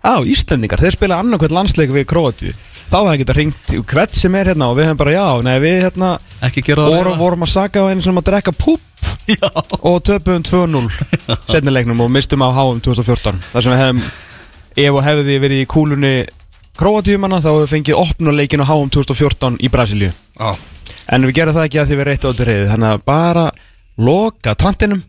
[0.00, 2.56] Á, Íslendingar, þeir spila annarkvæmt landsleik við Króatíu
[2.88, 5.56] Þá hefði hann getað ringt hvert sem er hérna og við hefum bara, já, nei,
[5.60, 6.14] við hérna
[6.46, 8.80] ekki gera það vorum, vorum að saka á einu sem að drekka púp
[9.28, 9.50] já.
[9.82, 10.88] og töpum 2-0
[11.52, 14.02] setnilegnum og mistum á HM 2014 þar sem við hefum
[14.78, 16.14] ef og hefði verið í kúlunni
[16.78, 20.50] Króatíumanna þá hefum við fengið opnuleikin á HM 2014 í Brasilíu Já.
[21.10, 23.46] en við gerum það ekki að því við reyttu á þetta reyði þannig að bara
[23.98, 25.02] loka trantinum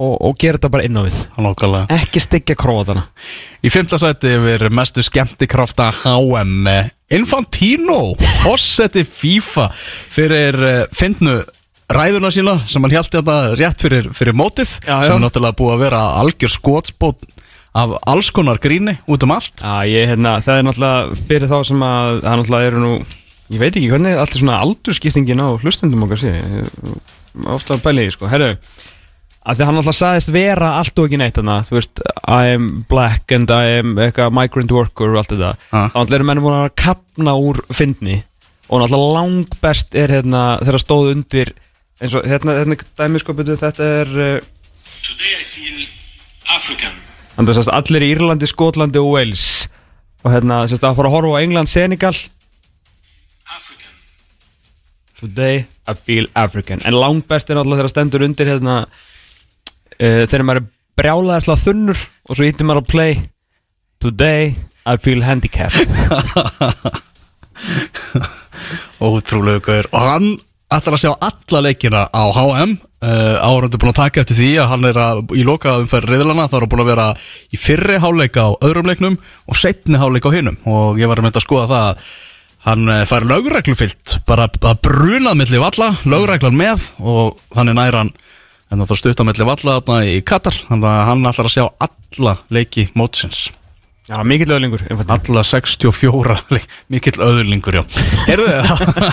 [0.00, 1.98] og, og gera þetta bara inn á við Nákvæmlega.
[2.00, 3.04] ekki styggja Króatana
[3.60, 11.40] Í fymta sæti yfir mestu skemmtikrafta HM eh, Infantino Fossetti FIFA fyrir uh, fyndnu
[11.90, 15.08] ræðuna sína sem hann hjálti þetta rétt fyrir, fyrir mótið Já, já.
[15.08, 17.26] sem er náttúrulega búið að vera algjör skotspót
[17.80, 21.58] af alls konar gríni út um allt Já, ég, hérna, það er náttúrulega fyrir þá
[21.66, 22.92] sem að það náttúrulega eru nú
[23.50, 26.70] ég veit ekki hvernig allir svona aldurskiptingin á hlustendum okkar sé er
[27.50, 28.52] ofta að bæli því, sko, herru
[29.40, 32.66] að því hann náttúrulega sagðist vera allt og ekki neitt þarna, þú veist, I am
[32.90, 35.86] black and I am eitthvað migrant worker og allt þetta, Ha.
[35.88, 38.18] þá náttúrulega eru menn búin að kapna úr fyndni
[38.68, 41.54] og náttúrulega langbest er hérna þegar stóð undir
[42.00, 44.48] eins og hérna, hérna dæmi sko byrju, þetta er uh,
[45.00, 45.86] Today I feel
[46.52, 46.96] African.
[47.38, 49.44] Þannig að allir í Írlandi, Skotlandi og Wales
[50.20, 52.12] og hérna sérst, að fara að horfa á England, Senegal
[53.48, 53.94] African.
[55.20, 58.76] Today I feel African En langbest er náttúrulega þegar stendur undir hérna
[60.00, 60.68] uh, þegar maður er
[61.00, 63.20] brjálæðislega þunnur og svo hittir maður á play
[64.00, 64.54] Today
[64.88, 65.84] I feel handicapped.
[69.00, 69.88] Ótrúlega gaur.
[69.92, 70.30] Og hann
[70.72, 74.70] ætlar að sjá alla leikina á HM uh, Árundur búin að taka eftir því að
[74.72, 77.08] hann er að, í lokaðum fyrir reyðlana þá er hann búin að vera
[77.52, 80.56] í fyrri háleika á öðrum leiknum og setni háleika á hinum.
[80.64, 82.10] Og ég var að mynda að skoða það að
[82.60, 88.12] hann eh, fær lögreglufyllt bara að brunað milli valla lögreglan með og þannig nær hann
[88.70, 91.64] en það stutt á milli valla þarna í Katar þannig að hann ætlar að sjá
[91.86, 93.48] alla leiki mótsins.
[94.10, 94.82] Já, mikill öðlingur.
[95.06, 97.82] Alla 64 leik- mikill öðurlingur, já.
[98.26, 98.54] Heyrðu,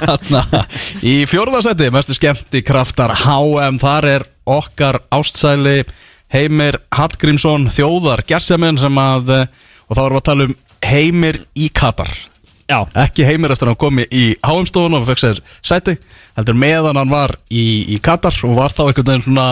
[0.07, 0.63] þarna
[1.13, 5.83] í fjórðasæti, mestu skemmti kraftar HM, þar er okkar ástsæli
[6.33, 10.55] Heimir Hallgrímsson, þjóðar gersemin sem að, eh, og þá erum við að tala um
[10.87, 12.09] Heimir í Katar
[12.67, 15.93] Já, ekki Heimir eftir að hann komi í HM-stofun og fekk sér sæti,
[16.35, 17.63] heldur meðan hann var í,
[17.95, 19.45] í Katar og var þá einhvern veginn svona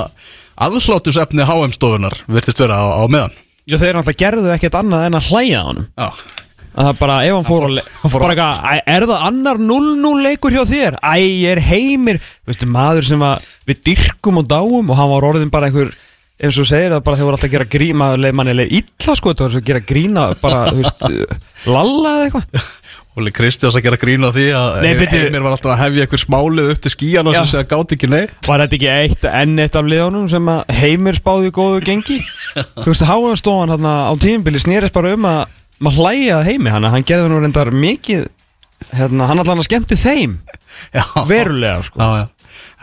[0.65, 3.36] aðsláttusefni HM-stofunar virtist vera á, á meðan.
[3.65, 6.10] Já þeir náttúrulega gerðu ekkert annað en að hlæja á Já,
[6.75, 10.23] að það bara, ef hann fór að fór bara eitthvað, "Æ, er það annar 0-0
[10.28, 10.99] leikur hjá þér?
[10.99, 11.15] Æ,
[11.56, 12.19] er heimir.
[12.45, 15.95] Veistu, maður sem að við dyrkum og dáum og hann var orðin bara einhver
[16.36, 18.73] eins og segir að bara þeir voru alltaf að gera grín maður leið manni leið
[18.82, 21.06] illa sko, var svo að gera grína bara, þú veist,
[21.75, 22.65] lalla eða eitthvað
[23.15, 25.19] Óli Kristjáns að gera grín á því að Nei, byrju.
[25.23, 27.39] Heimir var alltaf að hefja einhver smálið upp til skíjan og Já.
[27.39, 30.73] sem segja gátt ekki neitt Var þetta ekki eitt enn eitt af liðunum sem að
[30.82, 32.17] heimir spáði góðu gengi?
[32.84, 35.45] Þú veist, háanstofan hann á tímbili snýrist bara um að
[35.80, 38.28] maður hlæja að heimi hann, hann gerði nú reyndar mikið
[38.95, 40.36] hérna, hann allan að skemmti þeim
[40.91, 41.04] Já.
[41.32, 42.25] verulega sko Já, já.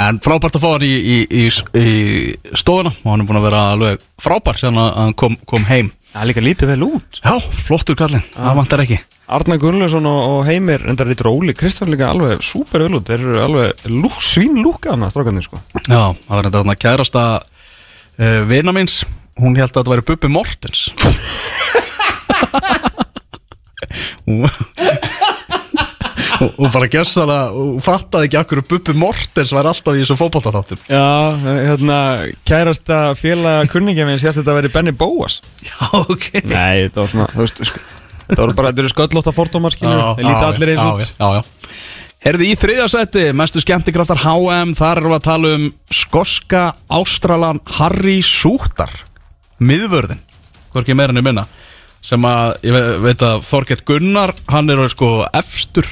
[0.01, 1.45] En frábært að fá hann í, í, í,
[1.77, 5.93] í stofuna og hann er búin að vera alveg frábær sem hann kom, kom heim
[6.13, 7.37] Það er líka lítið vel út Já,
[7.69, 8.99] flottur kallinn, það vantar ekki
[9.31, 13.07] Arna Gunnlaugsson og, og Heimir reyndar lítur Óli Kristján líka alveg super vel út.
[13.07, 15.61] Þeir eru alveg lúk, svín lúka hana strákarnir sko.
[15.87, 19.03] Já, það var þetta kærasta uh, vina míns.
[19.41, 20.81] Hún held að þetta væri Bubbi Mortens.
[26.43, 30.83] Hún bara gessa hana Hún fattaði ekki akkur Bubbi Mortens væri alltaf í þessum fótboltaþáttum.
[30.91, 31.07] Já,
[31.39, 31.99] hérna
[32.49, 35.41] kærasta félaga kunningja minn sér þetta að veri Benny Bóas.
[35.63, 36.29] Já, ok.
[36.43, 37.85] Nei, þetta var svona, þú veist sko,
[38.29, 41.13] Þetta voru bara, þetta eru sköllótta fordómar skilur Þeir líta allir eins út.
[41.19, 41.43] Já, já
[42.23, 46.61] Herði í þriðja seti, mestu skemmtikraftar HM, þar erum við að tala um skoska
[46.95, 48.93] ástralan Harry Sútar,
[49.59, 50.21] miðvörðin,
[50.71, 51.49] hvorki meira enn minna,
[51.99, 55.91] sem að, ég ve- veit að Þorgett Gunnar, hann er sko efstur,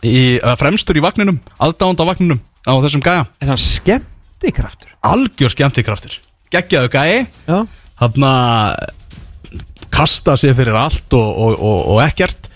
[0.00, 3.26] í, fremstur í vagninum, aðdánda vagninum á þessum gæja.
[3.44, 6.16] En hann skemmti kraftur Algjör skemmtikraftur,
[6.48, 7.60] geggjaðu gæi, Já.
[8.00, 8.24] Hann
[9.92, 12.48] kasta sér fyrir allt og, og, og, og ekkert.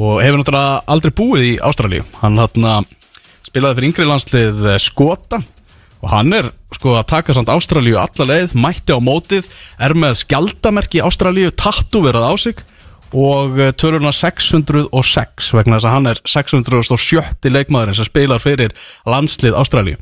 [0.00, 2.04] Og hefur náttúrulega aldrei búið í Ástralíu.
[2.22, 2.86] Hann hann
[3.50, 5.40] spilaði fyrir yngri landslið eh, Skota.
[6.00, 9.50] Og hann er sko að taka samt Ástralíu alla leið, mætti á mótið
[9.82, 12.62] er með skjaldamerki Ástralíu tattuverað á sig.
[13.10, 17.50] Og eh, tölurna 606 vegna þess að hann er 607.
[17.50, 18.72] leikmaðurinn sem spilar fyrir
[19.08, 20.00] landslið Ástralíu.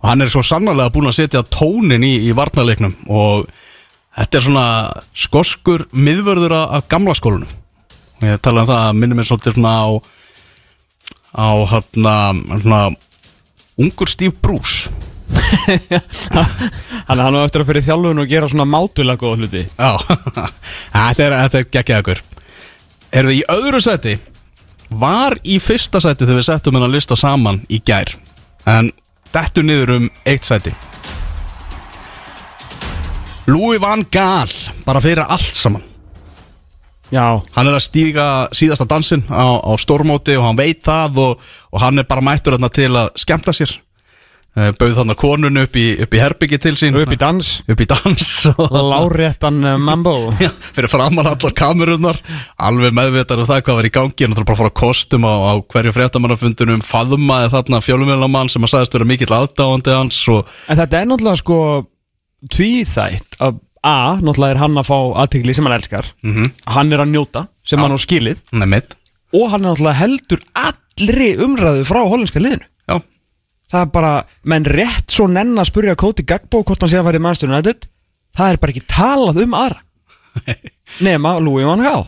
[0.00, 2.94] Og hann er svo sannarlega búin að setja tónin í, í varnarleiknum.
[3.08, 3.48] Og
[4.18, 4.66] þetta er svona
[5.24, 7.48] skoskur miðvörður af- gamla skólunum
[8.20, 9.86] og ég tala um það að minnum mér svolítið svona á
[11.34, 12.82] á hann svona
[13.78, 14.90] ungur Steve Bruce.
[17.08, 19.62] Hann hann á eftir að fyrir þjálfun og gera svona mátulega góða hluti.
[19.66, 19.90] Já,
[20.94, 22.22] þetta er, er geggjað ykkur.
[23.14, 24.14] Erum við í öðru seti
[24.94, 28.10] Var í fyrsta seti þegar við settum hennar lista saman í gær
[28.70, 28.90] En
[29.34, 30.72] dettu niður um eitt seti
[33.46, 34.52] Louis van Gaal
[34.86, 35.82] Bara fyrir allt saman.
[37.12, 37.38] Já.
[37.54, 38.26] Hann er að stíga
[38.56, 42.56] síðasta dansinn á, á stórmóti og hann veit það og, og hann er bara mættur
[42.56, 43.74] þarna til að skemmta sér.
[44.54, 46.96] Eh, Bauð þarna konun upp í, upp í herbyggi til sín.
[46.98, 47.52] Upp í dans.
[47.70, 48.32] Upp í dans.
[48.54, 50.16] Og Láréttan uh, mambo.
[50.42, 52.20] Já, fyrir framan allar kamerunnar
[52.56, 54.26] alveg meðvitar um það hvað var í gangi.
[54.26, 58.66] En það bara að fara á kostum á, á hverju fréttamannafundunum faðmaði þarna fjölumvélamann sem
[58.66, 61.58] að sagðist vera mikill aðdáandi hans og En þetta er náttúrulega sko
[62.52, 66.46] tvíþætt að A, náttúrulega er hann að fá aðtikli sem hann elskar Mhm.
[66.72, 68.94] Hann er að njóta sem hann á skilið nefnitt
[69.36, 72.64] Og hann er náttúrulega heldur allri umræðu frá hollenska liðinu.
[72.88, 73.02] Já,
[73.70, 74.12] Það er bara,
[74.44, 77.50] menn rétt svo nenn að spurja Kóti Gagbo hvort hann sé að fara í Manchester
[77.52, 77.88] United
[78.36, 79.80] Það er bara ekki talað um aðra
[81.04, 82.06] Nema Louis van Gaal.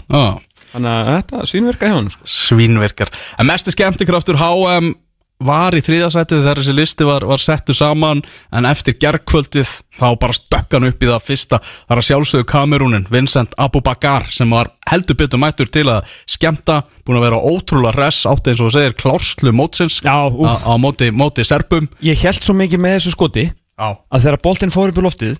[0.72, 2.24] Þannig að þetta svínverka hjá hann sko.
[2.26, 3.10] svínvirkar.
[3.38, 4.94] En mesti skemmtikraftur HM
[5.42, 8.22] var í þriðasætið þegar þessi listi var, var settu saman
[8.56, 11.58] en eftir gergkvöldið þá bara stökk hann upp í það fyrsta.
[11.88, 17.20] Þar að sjálfsögðu kamerúnin Vincent Abubakar sem var heldur betur mættur til að skemmta, búin
[17.20, 21.90] að vera ótrúlega res átti eins og segir klárslu mótsins Já, á, móti, móti serpum
[22.04, 25.36] Ég held svo mikið með þessu skoti Já, að þegar boltinn fór upp í loftið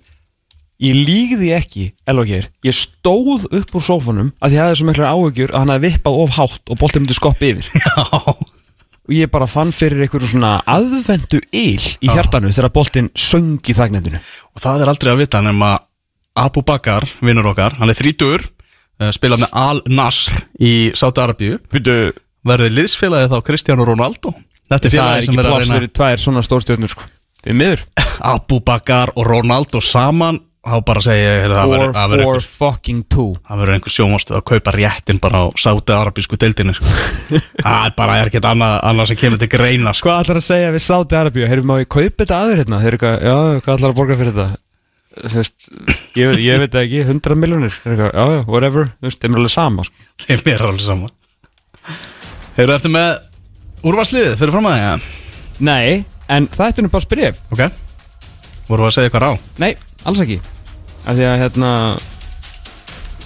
[0.83, 5.53] ég lígði ekki, elokir ég stóð upp úr sófanum að ég hafði svo miklar áhugjur
[5.53, 7.71] að hann hafði vippað of hátt og boltinn myndi skoppi yfir.
[7.81, 7.95] Já,
[9.07, 13.75] og ég bara fann fyrir einhverju svona aðvendu yl í hjartanu þegar boltinn söng í
[13.77, 15.77] þagnendinu og það er aldrei að vita nema
[16.37, 18.43] Abu Bakar, vinnur okkar, hann er þrítur
[19.13, 22.15] spila með Al Nasr í Sáti Arabíu Fyrir,
[22.47, 24.33] verði liðsfélagi þá Cristiano Ronaldo?
[24.67, 26.91] Þetta er það er félagi sem ekki er að pláss reyna fyrir tvær svona stórstjörnur
[26.91, 27.07] sko.
[28.33, 32.27] Abu Bakar og Ronaldo saman þá bara segja ég heyrðu, það verður- það verður 4
[32.27, 36.75] einhver- fucking 2 það verður einhver sjómastu að kaupa réttin bara á Sáti Arabísku deildinni
[36.77, 36.85] sko.
[37.65, 40.09] það er bara er ekkert annað, annað sem kemur til greina sko.
[40.11, 41.47] Hvað ætlar að segja við Sáti Arabíu?
[41.49, 42.81] Heyrðum má ég kaupa þetta aður hérna?
[42.87, 44.63] Eitthvað, já, hvað ætlar að borga fyrir þetta?
[45.33, 45.55] Veist,
[46.19, 50.03] ég, ég veit það ekki, 100 miljónir Já, já, whatever, þeim er alveg sama sko.
[50.27, 51.13] þeim er alveg saman
[52.57, 53.07] Hefur eftir með
[53.87, 55.07] úrvarsliðið fyrir fram að það?
[55.65, 56.05] Nei,
[56.37, 57.63] en það er nú bara spref Ok
[58.67, 59.33] Voru að segja eitthvað á?
[59.63, 59.71] Nei,
[60.05, 60.37] alls ekki
[61.07, 61.71] af því að hérna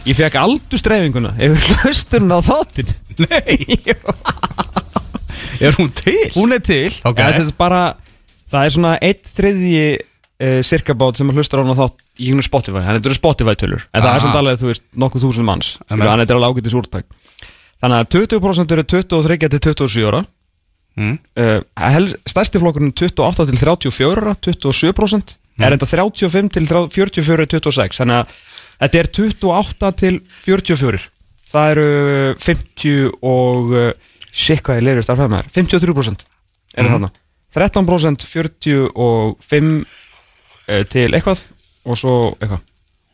[0.05, 2.93] ég fekk aldustreifinguna yfir hlusturinn á þáttinn?
[3.25, 3.95] Nei.
[5.61, 6.29] Er hún til?
[6.35, 6.89] Hún er til.
[7.05, 7.21] Okay.
[7.21, 7.81] það, er bara,
[8.49, 9.97] það er svona eitt þriðji eh,
[10.41, 13.19] uh, sirkabát sem hlustar á hún á þátt í húnu Spotify, þannig að þetta eru
[13.19, 13.83] Spotify tölur.
[13.91, 14.05] En Aha.
[14.07, 15.73] það er samt alveg, þú veist, nokkuð þúsund manns.
[15.89, 17.05] Þannig að þetta er alveg ágættis úrtak.
[17.81, 20.23] Þannig að 20% eru 23 til 27 ára.
[20.99, 21.13] Mm.
[21.39, 25.65] uh, stærsti flokkurinn 28 til 34 27% mm.
[25.65, 28.37] er enda 35 til 44 26 þannig að
[28.81, 31.01] þetta er 28 til 44
[31.51, 31.87] það eru
[32.41, 33.91] 50 og eh,
[34.31, 36.25] sér hvað ég leirist að fæða með það 53%
[36.71, 36.93] er mm.
[36.95, 37.11] þarna
[37.51, 39.71] 13% 45
[40.67, 41.43] eh, til eitthvað
[41.83, 42.61] og svo eitthvað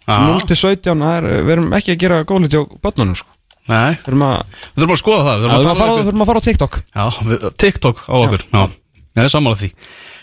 [0.06, 0.28] ah.
[0.30, 3.34] 0 til 17 er, eh, við erum ekki að gera góðliti á börnunum sko
[3.68, 6.46] Nei, við þurfum að skoða það Við þurfum að, að, að, um- að fara á
[6.46, 8.62] TikTok já, við, TikTok á okkur, já, já.
[8.64, 9.02] já.
[9.18, 9.72] ég er samanlega því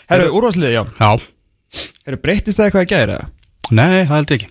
[0.09, 1.11] Herru, úrvarsliði, já Já
[2.05, 3.29] Herru, breytist það eitthvað í gæri eða?
[3.71, 4.49] nei, það held ég ekki.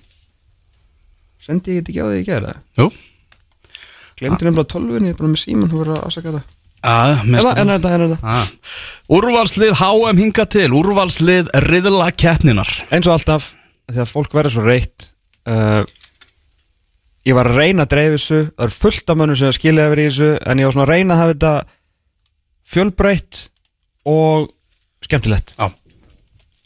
[1.45, 2.57] Sendi ég þetta ekki á því í gæri eða?
[2.81, 2.87] Jú.
[4.19, 6.45] Glemdi nefnilega tölvunni, ég er bara með síman Þú verður að afsaka það.
[6.85, 8.19] Já, En minnst það- en er þetta, en er þetta.
[8.23, 8.47] Ah.
[9.17, 13.47] Úrvalslið HM hinga til Úrvalslið riðla keppninar Eins og alltaf,
[13.91, 15.07] þegar fólk verður svo reitt
[15.49, 15.83] uh,
[17.25, 20.03] Ég var að reyna að dreifa þessu Það er fullt af mönnum sem skilja yfir
[20.03, 21.55] í þessu En ég var svona að reyna að hafa þetta
[22.75, 23.41] Fjölbreytt
[24.05, 24.51] Og
[25.05, 25.55] skemmtilegt.
[25.59, 25.69] Já,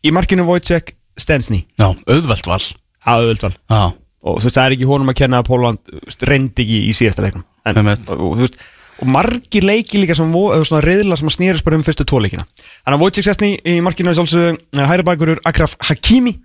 [0.07, 1.65] Í markinu Wojciech Stensny.
[1.81, 2.61] Já auðvelt val.
[3.09, 3.81] Er auðvitað Já,
[4.29, 5.95] og þú veist, það er ekki honum að kenna að Póland
[6.29, 7.45] reyndi ekki í síðasta leiknum.
[7.67, 8.05] En, Einmitt.
[8.13, 8.59] og, og, þú veist,
[8.99, 12.07] og margir leiki líka sem vo- eða svona reyðla sem að snýrist bara um fyrstu
[12.09, 12.45] tvo leikina.
[12.85, 16.37] Þannig að Wojciech Sessni í markinu er sjálfsögðu hæri bakurur Akraf Hakimi.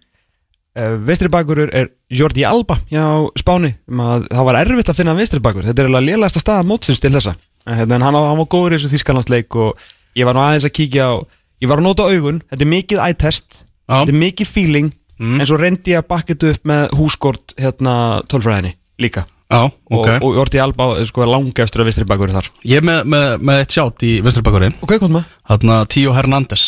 [0.74, 3.04] Uh, vestri bakurur er Jordi Alba hjá
[3.38, 3.76] Spáni.
[3.92, 5.68] Um að það var erfitt að finna vestri bakur.
[5.68, 7.36] Þetta er alveg lélægasta staða mótsins til þessa.
[7.68, 9.84] En, hérna, en hann, hann var góður í þessu þýskalandsleik og
[10.18, 11.16] ég var nú aðeins að kíkja á
[11.64, 14.92] ég var að nota augun, þetta er mikið eye-test þetta er mikið feeling
[15.24, 15.38] Mm.
[15.40, 17.92] en svo reyndi ég að bakka þetta upp með húskort hérna
[18.28, 19.22] tölfræðinni líka
[19.54, 22.88] já, ok og, og Jordi Alba er sko langastur að vistri bakur þar Ég er
[22.90, 26.64] með, með, með eitt sjátt í Vesturbakurinn ok, kom með Þarna Tío Hernández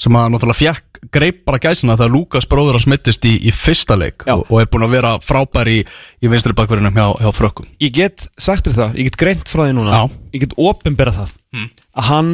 [0.00, 3.94] sem að náttúrulega fjekk greip bara gæsina þegar Lukas bróður að smittist í, í fyrsta
[4.00, 4.34] leik Já.
[4.40, 5.76] og, og er búin að vera frábær í,
[6.24, 9.68] í vinstri bakverðinum hjá, hjá frökkum ég get sagt þér það, ég get greint frá
[9.68, 10.02] því núna Já.
[10.34, 11.68] ég get opinberað það Mm.
[11.94, 12.30] að hann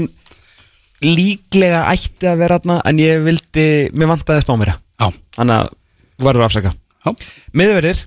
[1.04, 4.74] líklega ætti að vera þarna en ég vildi, mér vantaði spá mér
[5.36, 5.76] þannig að
[6.20, 6.72] að afsaka.
[7.56, 8.02] Miðverðir,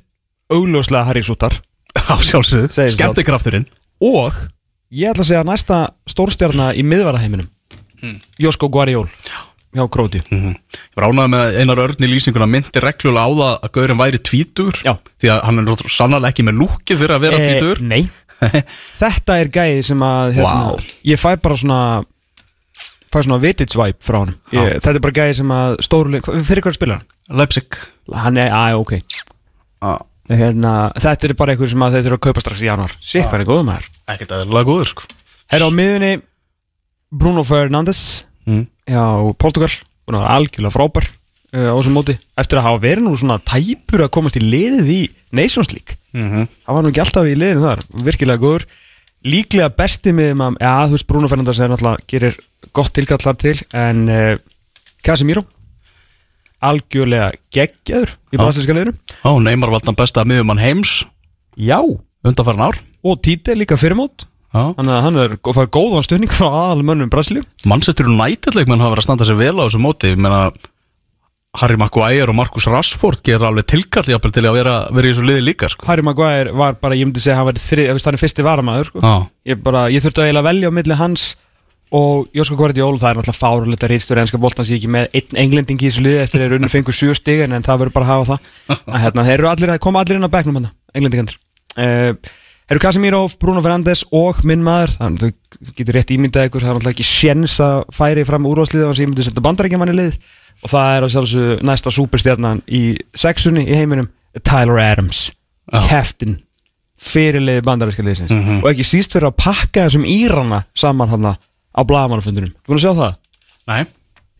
[0.53, 1.55] augljóslega Harry Sútar.
[1.97, 2.69] Já sjálfsögðu.
[2.75, 3.65] Segir Skemmtikrafturinn.
[4.03, 4.35] Og
[4.93, 5.79] ég ætla að segja næsta
[6.09, 7.49] stórstjarna í miðvaraheiminum.
[8.03, 8.19] Hmm.
[8.41, 9.07] Josko Guardiol
[9.73, 12.45] hjá Króti mm Ég var ánægð með einar örn í lýsinguna.
[12.45, 14.93] Myndi reglulega á það að Gaurin væri tvítur Já.
[15.17, 18.03] því að hann er sannarlega ekki með lúkið fyrir að vera Eh, tvítur Nei.
[19.01, 20.91] Þetta er gæði sem að hérna, Vá.
[21.09, 21.79] Ég fæ bara svona
[23.13, 24.79] Fæ svona vintage vibe frá hann ég.
[24.79, 27.09] Þetta er bara gæði sem að stóru Fyrir hvað spilar hann?
[27.39, 27.77] Leipzig.
[28.09, 28.93] Hann er, að ok.
[29.83, 29.99] Ah.
[30.31, 33.27] hérna, Þetta er bara eitthvað sem að þeir þurfa að kaupa strax í januar Sikk
[33.27, 35.07] hvað er góðum þær Ekkert aðeinslega góður sko.
[35.51, 36.13] Herra á miðunni
[37.13, 38.25] Bruno Fernandes.
[38.49, 38.65] Mm.
[38.89, 39.03] Já,
[39.37, 39.69] Portugal.
[40.03, 42.15] Búin að vera algjörlega frábær uh, á þessum móti.
[42.41, 45.01] Eftir að hafa verið nú svona tæpur að komast í liðið í
[45.37, 45.99] Nations League.
[46.13, 46.47] Mm -hmm.
[46.65, 47.83] hann var nú ekki alltaf í liðinu þar.
[48.07, 48.65] Virkilega góður
[49.27, 52.37] líklega besti með maður, já þú veist Bruno Fernandes er náttúrulega gerir
[52.75, 54.35] gott tilkallar til en uh,
[55.03, 55.45] Casemiro?
[56.63, 58.39] Algjörlega geggjaður í Já.
[58.39, 58.93] brasilska liðinu.
[59.27, 61.01] Ó, Neymar valdan besta miðjumann heims
[61.59, 61.79] já.
[62.23, 62.77] undanfæran ár.
[63.03, 64.29] Og Tite líka fyrirmót.
[64.53, 67.41] Þannig að hann er góðan stöðning frá aðal mönnum Brasilíu.
[67.65, 70.11] Manchester United leikmenn hafa verið að standa sig vel á þessu móti.
[70.13, 70.43] Ég meina
[71.61, 75.45] Harry Maguire og Marcus Rashford gera alveg tilkalli til að vera, vera í þessu liði
[75.45, 75.85] líka sko.
[75.85, 79.03] Harry Maguire var bara, ég myndi segja hann veist hann er fyrsti varamæður sko.
[79.03, 79.13] Já,
[79.51, 81.27] ég, bara, ég þurfti að eiginlega velja á milli hans
[81.93, 85.41] og Jósko Guardiol, það er náttúrulega fárulegt að reyðstur enska boltans ég ekki með einn
[85.43, 88.13] englending í þessu liði eftir þeir unni fengur sjö stig en það verður bara að
[88.13, 91.37] hafa það að hérna, þeir allir, koma allir inn á bekknum hann englendingandir
[91.77, 92.15] uh,
[92.71, 95.33] Eru Casemiro, Bruno Fernandes og minn maður þannig að
[95.67, 98.97] þú getur rétt ímyndað ykkur það er náttúrulega ekki sjens að færi fram úrváðsliða þannig
[98.97, 100.15] að ég myndi setja bandarækjaman í lið
[100.63, 102.83] og það er að sjálfsögðu næsta superstjarnan í
[103.15, 104.09] sexunni í heiminum
[104.43, 105.31] Tyler Adams,
[105.71, 105.81] Já.
[105.89, 106.39] Captain
[107.03, 108.61] fyrirliði bandaríska liðsins Mhm.
[108.63, 112.85] og ekki síst fyrir að pakka þessum írana saman hann á blagamannafundunum Þú búin að
[112.85, 113.15] sjá það?
[113.67, 113.85] nei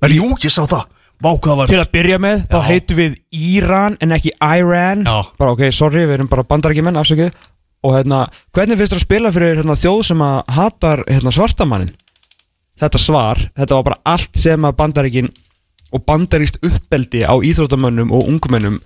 [0.02, 0.86] Men jú, ég sá það
[1.24, 2.68] Vá, hvað var Til að byrja með, þá Já.
[2.68, 5.24] heitum við Íran en ekki Iran Já.
[5.40, 7.32] bara ok, sorry, við erum bara bandarækjumenn, afsökið
[7.84, 11.94] og hérna, hvernig finnst þér að spila fyrir hérna, þjóð sem að hatar hérna, svartamannin
[12.80, 15.30] þetta svar, þetta var bara allt sem að bandaríkin
[15.94, 18.80] og bandaríst uppbeldi á íþróttamönnum og ungmennum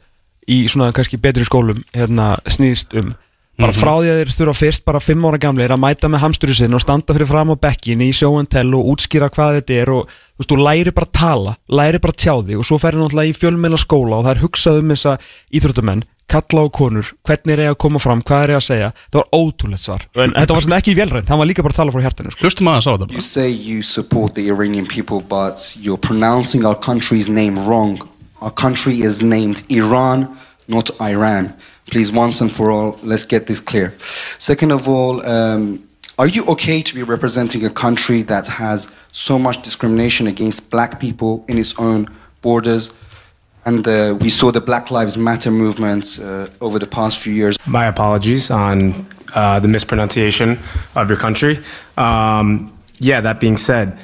[0.47, 3.15] í svona kannski betri skólum hérna snýðst um.
[3.57, 6.57] Bara frá því að þeir þurfa fyrst bara fimm ára gamleir að mæta með hamsturinn
[6.59, 9.79] sinn og standa fyrir fram á bekkin í show and tell og útskýra hvað þetta
[9.81, 12.67] er og þú veist, þú læri bara að tala, læri bara að tjá þig og
[12.69, 15.15] svo ferði náttúrulega í fjölmeila skóla og það er hugsað um þessa
[15.57, 18.89] íþróttamenn kalla á konur, hvernig er ég að koma fram hvað er ég að segja,
[19.11, 21.80] það var ótrúlegt svar en þetta var svona ekki velrænt, hann var líka bara að
[21.82, 22.43] tala frá hjartanu sko.
[22.43, 26.65] Hlustum aðeins á þetta You bara say you support the Iranian people, but you're pronouncing
[26.65, 27.97] our country's name wrong.
[28.41, 30.28] Our country is named Iran,
[30.67, 31.53] not Iran.
[31.89, 33.95] Please, once and for all, let's get this clear.
[34.38, 35.82] Second of all, um,
[36.19, 40.99] are you okay to be representing a country that has so much discrimination against black
[40.99, 42.07] people in its own
[42.41, 42.93] borders?
[43.68, 47.57] And uh, we saw the Black Lives Matter movement uh, over the past few years.
[47.68, 49.05] My apologies on
[49.36, 50.57] uh, the mispronunciation
[50.95, 51.59] of your country.
[51.97, 53.99] Um, yeah, that being said,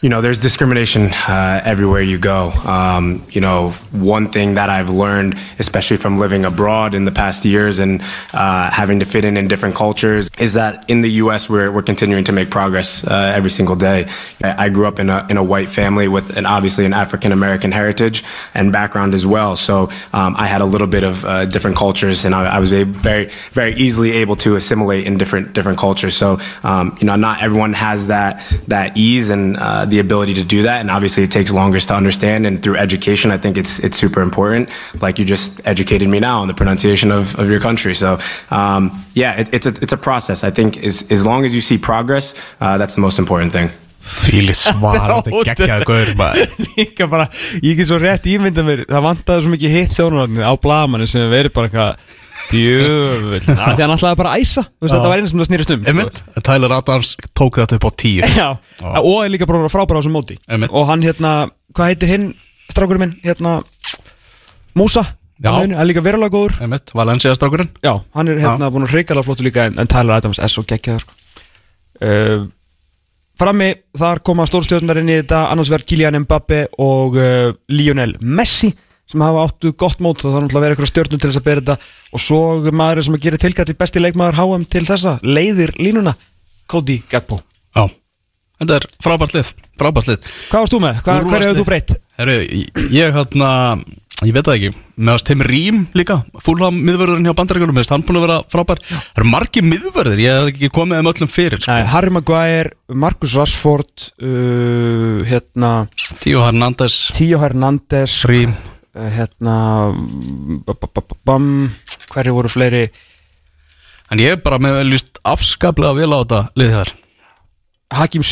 [0.00, 2.50] you know, there's discrimination uh, everywhere you go.
[2.64, 7.44] Um, you know, one thing that I've learned, especially from living abroad in the past
[7.44, 8.00] years and
[8.32, 11.50] uh, having to fit in in different cultures, is that in the U.S.
[11.50, 14.06] we're, we're continuing to make progress uh, every single day.
[14.42, 17.70] I grew up in a, in a white family with an, obviously an African American
[17.70, 18.24] heritage
[18.54, 19.54] and background as well.
[19.54, 22.72] So um, I had a little bit of uh, different cultures, and I, I was
[22.72, 26.16] very very easily able to assimilate in different different cultures.
[26.16, 30.44] So um, you know, not everyone has that that ease and uh, the ability to
[30.44, 32.46] do that, and obviously it takes longer to understand.
[32.46, 34.70] And through education, I think it's it's super important.
[35.02, 37.94] Like you just educated me now on the pronunciation of, of your country.
[37.94, 38.18] So
[38.50, 40.44] um, yeah, it, it's a it's a process.
[40.44, 43.70] I think as as long as you see progress, uh, that's the most important thing.
[44.00, 47.26] Fíli svar, þetta er geggjaði gaur maður líka bara,
[47.60, 51.28] ég get svo rétt ímynda mér það vantaði svo mikið hitt sjónarotni á blamanni sem
[51.28, 54.64] verið bara eitthvað djöfull, Af því hann ætlaði bara að æsa.
[54.66, 55.92] Þú veist, þetta var eins sem það snýrist um sko.
[55.92, 58.22] Einmitt, Tyler Adams tók þetta upp á tíu.
[58.40, 58.48] Já,
[59.02, 60.38] og er líka bara frábæra á þessum móti.
[60.48, 60.72] Einmitt.
[60.74, 61.32] og hann hérna,
[61.76, 62.28] hvað heitir hinn
[62.70, 63.58] strákurinn minn, hérna
[64.78, 65.02] Músa,
[65.42, 65.50] Já.
[65.56, 66.56] hann er líka verulega góður.
[66.62, 67.70] Einmitt, Valencia strákurinn.
[67.82, 70.62] Já, hann er hérna búin að hreikala flottu líka en, en Tyler Adams er svo
[70.68, 71.16] geggjaður sko.
[72.06, 72.46] uh,
[73.40, 75.46] Frammi þar koma stórstjórnar inn í þetta.
[75.48, 78.68] Annars verð Kylian Mbappe og uh, Lionel Messi
[79.10, 81.64] sem hafa áttu gott mót það þarf að vera eitthvað stjórnum til þess að bera
[81.64, 81.92] þetta.
[82.10, 82.40] Og svo
[82.80, 86.14] maður sem að gera tilkalli besti leikmaður HM til þessa, leiðir línuna
[86.70, 87.40] Cody Gagbo
[87.74, 87.86] Já,
[88.62, 90.28] þetta er frábært lið Frábært lið.
[90.50, 91.00] Hvað varst þú með?
[91.06, 91.96] Hvað, hver hefur þú breytt?
[92.20, 92.36] Herru,
[92.92, 93.50] ég, hérna
[94.20, 98.18] Ég veit það ekki, meðast Tim Rím líka Fúlham miðvörðurinn hjá bandaríkunum Meðast hann búin
[98.20, 98.82] að vera frábær.
[98.84, 101.72] Það eru margir miðvörður, ég hef ekki komið þeim öllum fyrir sko.
[101.72, 105.72] Nei, Harry Maguire, Marcus Rashford uh, hérna
[106.20, 108.52] Tíu Hernandez, Tío Hernández Rím
[108.94, 109.56] hérna
[110.66, 111.70] b- bam,
[112.10, 112.88] hverju voru fleiri
[114.10, 116.94] En ég er bara með líst afskaplega vel á þetta lið þar
[118.00, 118.24] Hakim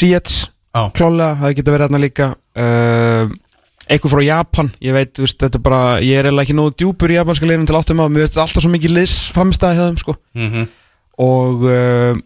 [0.79, 0.91] Já.
[0.95, 2.27] klálega, það geta verið hérna líka
[2.61, 3.31] uh,
[3.89, 7.17] eitthvað frá Japan ég veit, veist, þetta bara, ég er eiginlega ekki nógu djúpur í
[7.17, 10.17] japanska liðum til áttum á mér veist alltaf svo mikið liðs framstæði hjá þeim sko.
[10.37, 10.69] mm -hmm.
[11.25, 12.21] og uh,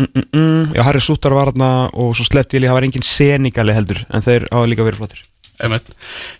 [0.00, 3.08] mm, mm, já, Harry Sutter var hérna og svo sleppti ég líka, það var engin
[3.08, 5.22] Senegali heldur en þeir hafa líka verið flottir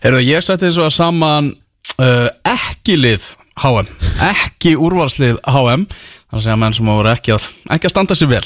[0.03, 1.51] Herru, ég setti þessu að saman
[2.01, 3.29] uh, Ekki lið
[3.63, 3.87] HM
[4.31, 8.27] Ekki úrvalslið HM Þannig að segja menn sem voru ekki að, ekki að standa sér
[8.33, 8.43] vel.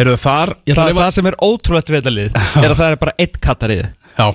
[0.00, 2.86] Herru, þar það, að leyfa- það sem er ótrúlegt við þetta lið er að það
[2.94, 3.82] er bara eitt kattarið
[4.18, 4.26] Já.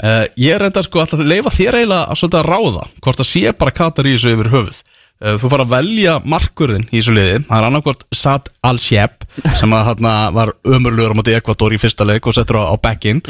[0.00, 3.20] Uh, Ég er reynda sko alltaf að leifa þér eiginlega að svolítið að ráða Hvort
[3.22, 4.78] það sé bara katar í þessu yfir höfuð.
[5.20, 7.34] Uh, Þú fara að velja markurðin í þessu liði.
[7.48, 9.26] Það er annarkvort Sad Al-Sheb
[9.60, 9.90] Sem að
[10.36, 13.20] var ömurlugur á móti Ekvator í fyrsta leik Og settur á, á backinn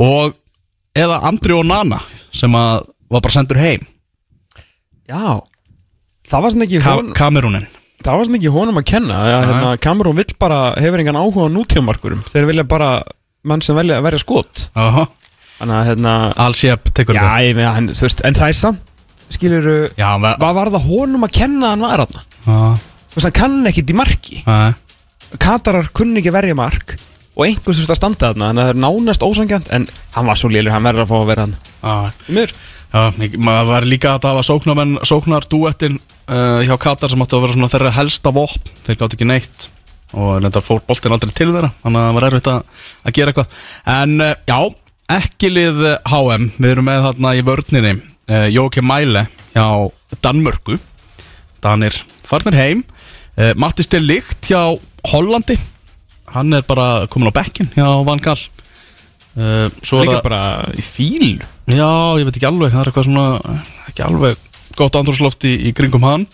[0.00, 0.34] Og
[0.96, 2.00] eða Andri Onana
[2.36, 3.84] Sem að var bara sendur heim.
[5.06, 5.38] Já,
[6.26, 7.66] það var svona ekki Ka hon, Kamerúnin.
[8.02, 11.46] það var svona ekki honum að kenna ja, hérna, Cameron vill bara, hefur engan áhuga
[11.46, 12.88] á nútíðamarkurum, þeir vilja bara
[13.46, 14.64] mann sem velja að verja skot.
[14.74, 15.06] Aha.
[15.60, 18.58] þannig að hérna Al-Sheb tekur Já, við ég meina, hann, þú veist, en það er
[18.58, 18.92] samt
[19.36, 19.64] Skilur,
[19.98, 22.20] Já, ve- hvað var það honum að kenna að hann var þarna?
[22.46, 22.58] Já,
[23.06, 24.36] Þú veist, hann kann ekkit í marki.
[24.46, 24.74] Nei.
[25.42, 26.94] Katarar kunni ekki verja mark
[27.36, 30.40] Og einhvers þurft að standa þarna Þannig að það er nánast ósangjant En hann var
[30.40, 32.54] svo lélur, hann verður að fá að vera hann Mér
[32.96, 35.98] Já, maður var líka að hafa sóknarmenn, sóknar dúettin
[36.30, 39.66] uh, hjá Katar sem átti að vera svona þeirra helsta vopn, þeir gátt ekki neitt
[40.16, 43.32] og reyndar fór boltin aldrei til þeirra þannig að það var erfitt að, að gera
[43.34, 43.60] eitthvað.
[43.96, 44.60] En uh, já,
[45.18, 49.66] ekki lið eh, HM, við erum með þarna í vörninni uh, Jóki Mæle hjá
[50.24, 50.78] Danmörku.
[51.64, 52.84] Danir farnir heim.
[53.36, 54.62] Uh, Matti Stil Líkt hjá
[55.10, 55.58] Hollandi
[56.36, 58.38] hann er bara komin á bekkin hjá Van Gaal.
[59.36, 60.42] Uh, svo er það- bara
[60.76, 61.40] í fíl.
[61.68, 63.26] Já, ég veit ekki alveg, það er eitthvað svona
[63.90, 64.36] ekki alveg
[64.76, 66.26] gott andrúrsloft í, í kringum hann.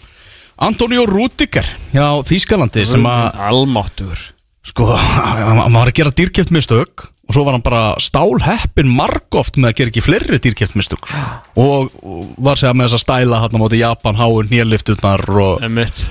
[0.62, 4.20] Antonio Rúdiger hjá Þýskalandi sem að Almáttur
[4.62, 9.72] sko, hann var að gera dýrkjöft mistök og svo var hann bara stálheppin margóft með
[9.72, 11.09] að gera ekki fleiri dýrkjöft mistök
[11.64, 15.64] og, og var segja með þess að stæla hann á móti Japan, háur, nýjarliftutnar og,
[15.66, 16.05] Emitt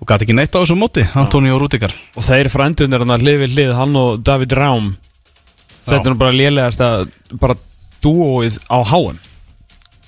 [0.00, 3.38] og gæti ekki neitt á þessu móti, Antonio Rúdiger Og þeir frændunar hann að hlið
[3.44, 4.90] við hlið Hann og David Raum.
[5.86, 7.06] Þetta er nú bara lélegast að
[7.40, 7.56] Bara
[8.04, 8.78] dúóið á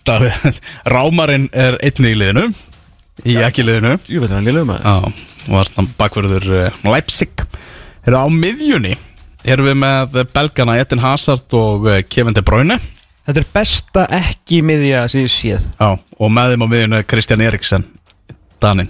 [0.08, 0.60] Davíð-
[0.94, 2.46] Rámarinn er einnig í liðinu
[3.26, 3.96] í ekki liðinu.
[4.06, 5.12] Jú veit hann liðlega með Já,
[5.50, 7.42] var þann bakverður uh, Leipzig.
[8.06, 8.94] Eru á miðjunni
[9.48, 12.78] Erum við með belgana Eden Hazard og uh, Kevin De Bruyne.
[13.28, 15.66] Þetta er besta ekki miðja sem ég séð.
[15.76, 17.84] Já, og með þeim á miðjunni er Kristján Eriksen
[18.62, 18.88] Danin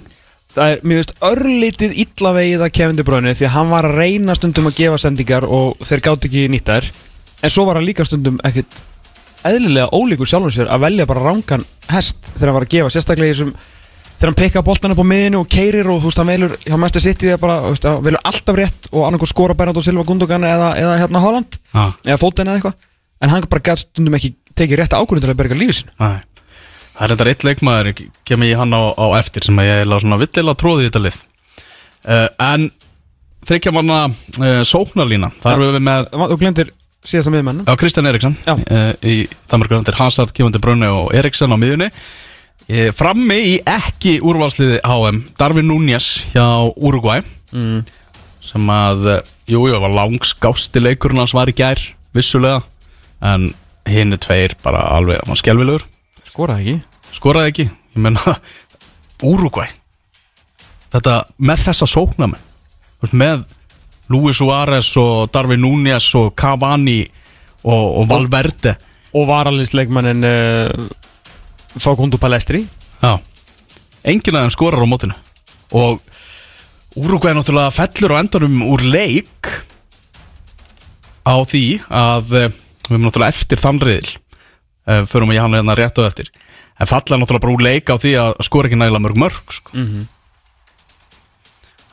[0.49, 3.85] Það er, mér veist, örlítið illa vegið að Kevin De Bruyne því að hann var
[3.89, 6.87] að reyna stundum að gefa sendingar og þeir gátt ekki nýttar
[7.45, 8.79] en svo var hann líka stundum ekkit
[9.49, 13.35] eðlilega ólíkur sjálfum sér að velja bara rángan hest þegar hann var að gefa sérstaklega
[13.35, 13.53] þessum
[14.19, 16.79] þegar hann pekka boltan upp á miðinu og keirir og þú veist, hann velur hjá
[16.81, 19.85] mæstu sitt í það bara, þú veist, hann velur alltaf rétt og annarkur skora Bernardo
[19.85, 21.85] Silva Gundogan eða, eða hérna Holland Já.
[22.09, 22.81] eða Foden eða eitthvað
[23.23, 26.19] en hann bara gætt stundum ekki tekið rétt ákvörðin til að berga lífið sinu Nei.
[26.99, 27.91] Það er þetta eitt leikmaður
[28.27, 31.03] kem ég hann á, á eftir sem að ég er svona villilega tróði í þetta
[31.05, 31.19] lið.
[32.09, 32.71] Uh, En
[33.47, 36.73] þryggja manna uh, sóknarlína Þar erum við með Þú glemdir
[37.07, 39.19] síðasta miðmenn Já, Kristján Eriksson uh, í
[39.51, 41.91] Danmarkur Þetta er Hazard, Kivandi Brunni og Eriksson á miðjunni.
[42.69, 46.45] Uh, Frammi í ekki úrvalsliði HM Darvin Núñez hjá
[46.75, 47.23] Uruguay
[47.55, 47.85] mm.
[48.45, 51.81] sem að, uh, jú, var langskásti leikurinn hans var í gær,
[52.17, 52.61] vissulega
[53.25, 53.53] en
[53.89, 55.87] hinn er tveir bara alveg, hann var skelvilegur
[56.39, 56.99] Skoraði ekki?
[57.17, 58.33] Skoraði ekki, ég menna
[59.27, 59.67] Uruguay
[60.95, 63.43] þetta, með þessa sóknamenn með
[64.07, 67.01] Luis Suárez og Darvin Núñez og Cavani
[67.65, 68.77] og, og Valverde.
[69.19, 70.87] Og varalinsleikmannin uh,
[71.75, 72.63] Fagundu Palestri.
[73.03, 73.19] Já,
[74.07, 75.19] enginn af þeim skorar á mótinu.
[75.75, 75.99] Og
[76.99, 79.53] Uruguay náttúrulega fellur á endanum úr leik
[81.27, 82.51] á því að eh,
[82.87, 84.17] við erum náttúrulega eftir þann uh,
[85.11, 86.31] förum að ég hann hérna rétt og eftir.
[86.79, 89.85] En falla náttúrulega bara úr leik á því að skora ekki nægilega mörg mörg sko.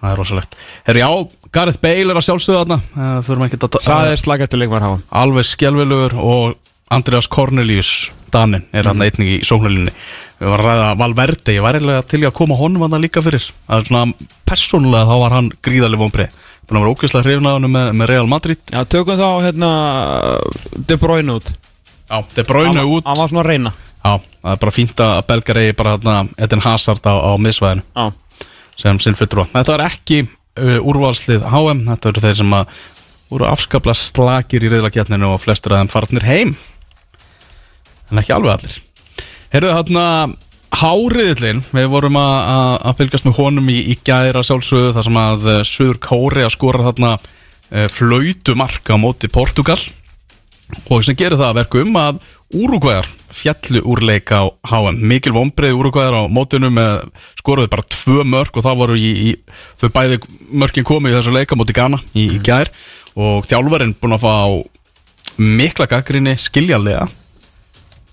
[0.01, 0.59] það er rosalegt.
[0.85, 1.09] Herri, já,
[1.55, 2.77] Gareth Bale er að sjálfsögða þarna.
[2.93, 6.59] Uh, förum ekki að Það er slagættu leikmann hafa alveg skjálfilegur og
[6.93, 9.93] Andreas Cornelius Danin er hann einnig í sóknarlinni
[10.37, 13.23] við varum að ræða Valverde, ég var eiginlega til í að koma honum hann líka
[13.25, 13.45] fyrir.
[13.65, 17.57] Það er svona persónulega þá var hann gríðarlega vonbreið búin að vera ógeðslega hrifin af
[17.59, 18.61] hann með, með Real Madrid.
[18.73, 19.69] Já, tökum þá hérna
[20.89, 21.53] De Bruyne út
[22.09, 23.07] já, þeir bráinu út.
[23.07, 23.73] Hann var svona að reyna.
[24.05, 27.81] Já, það er bara fínt að belgar eigi bara hérna Eden Hazard á, á miðsvæðinu
[27.89, 28.05] Já.
[28.77, 29.47] sem sinn fulltrúa.
[29.55, 32.79] Þetta var ekki uh, úrvalslið HM, þetta eru þeir sem að
[33.33, 36.53] voru afskapla slakir í reyðlakjarninu og flestur af þeim farnir heim.
[38.11, 38.77] En ekki alveg allir.
[39.55, 40.05] Herðu þarna
[40.75, 45.19] Háriðillin, við vorum að, að, að fylgjast með honum í, í gæra sjálfsögðu þar sem
[45.21, 49.79] að uh, Suður Kóri að skora þarna uh, flautu marka á móti Portugal
[50.89, 52.23] og sem gerir það að verkum að
[52.55, 57.07] Úrugvæðar fjallu úr leik á HM mikil vonbreið Úrugvæðar á mótinu með
[57.39, 59.29] skoruðu bara tvö mörg og það voru í, í
[59.81, 60.19] þau bæði
[60.53, 62.69] mörkin komið í þessu leika móti Ghana í, í gær.
[63.17, 64.35] Og þjálfarinn búin að fá
[65.41, 67.09] mikla gaggrinni skiljanlega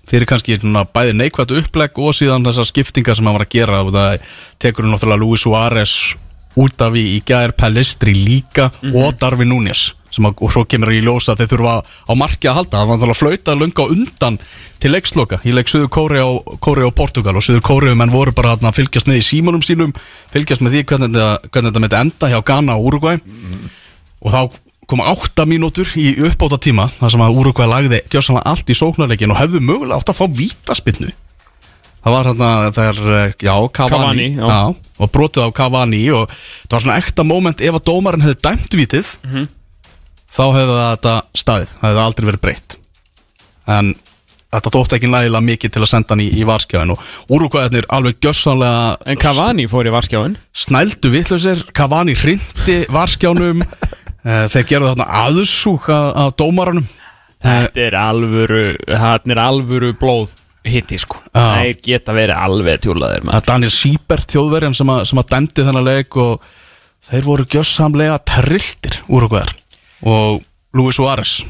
[0.09, 0.57] fyrir kannski
[0.91, 3.83] bæði neikvægt upplegg og síðan þessar skiptingar sem hann var að gera.
[3.85, 4.29] Og það
[4.65, 5.97] tekur hann náttúrulega Luis Suárez
[6.59, 11.01] út af í, í gær Pellistri líka og Darvin Núñez að, og svo kemur í
[11.03, 14.39] ljósa að þeir þurfa á marki að halda, það var náttúrulega flauta lunga undan
[14.83, 18.75] til leiksloka, í leik Suður Kóri og, Portugal og Suður Kóri menn voru bara að
[18.77, 19.95] fylgjast með í símanum sínum
[20.33, 23.19] fylgjast með því hvernig þetta, hvernig þetta myndi enda hjá Ghana og Uruguay
[24.23, 24.41] og þá
[24.89, 29.31] koma átta mínútur í uppbóta tíma þar sem að Uruguay lagði gjössanlega allt í sóknarleikin
[29.33, 31.13] og hefðu mögulega átt að fá vítaspinnu
[32.03, 34.75] það var hérna þegar, eh, já, Cavani, Cavani, já.
[34.99, 38.79] og brotið á Cavani og það var svona ekta moment ef að dómarinn hefði dæmt
[38.79, 39.13] vítið
[40.33, 41.13] þá hefði þetta
[41.43, 42.75] staðið, það hefði aldrei verið breytt.
[43.73, 43.93] En
[44.53, 48.19] þetta þótti ekki nægilega mikið til að senda hann í, í varskjáin og Uruguayarnir alveg
[48.21, 53.63] gjössanlega En Cavani fór í varskjáin snældu vitlausir Cavani hrindi varskjánum.
[54.23, 56.85] Eh, þeir gerðu þarna aðsúk að, að dómaranum.
[57.43, 61.19] Þetta er alvöru Þetta er alvöru blóð hitti sko.
[61.35, 66.19] Það geta verið alveg tjúlaðir að Daniel Siebert þjóðverjan sem, að, að dæmdi þennan leik
[66.23, 66.47] og
[67.09, 69.51] þeir voru gjössamlega trilltir úrugvæðar
[70.03, 70.43] og
[70.73, 71.41] Luis Suárez.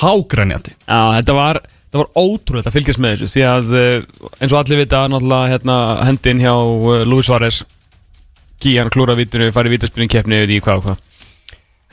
[0.00, 1.60] Hágrænjandi Já, þetta var
[1.90, 5.50] Það var ótrúlega að fylgjast með þessu Því að uh, eins og allir vita náttúrulega
[5.50, 5.76] hérna,
[6.06, 7.64] hendin hjá uh, Luis Suárez
[8.60, 10.98] Kían klúra vítinu farið vítaspinning keppni í hvað og hvað.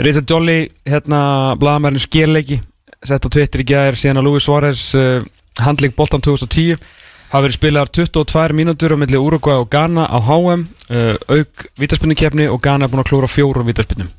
[0.04, 1.20] Richard Jolly hérna
[1.58, 2.60] blagamærinu skérleiki
[3.08, 5.24] sett á Twitter í gæðir síðan að Luis Suárez uh,
[5.64, 6.76] handling boltan 2010
[7.32, 12.20] hafa verið spilaðar 22 mínútur á milli Uruguay og Ghana á HM uh, auk vítaspinning
[12.20, 14.12] keppni og Ghana er búin að klúra fjórum vítaspinnum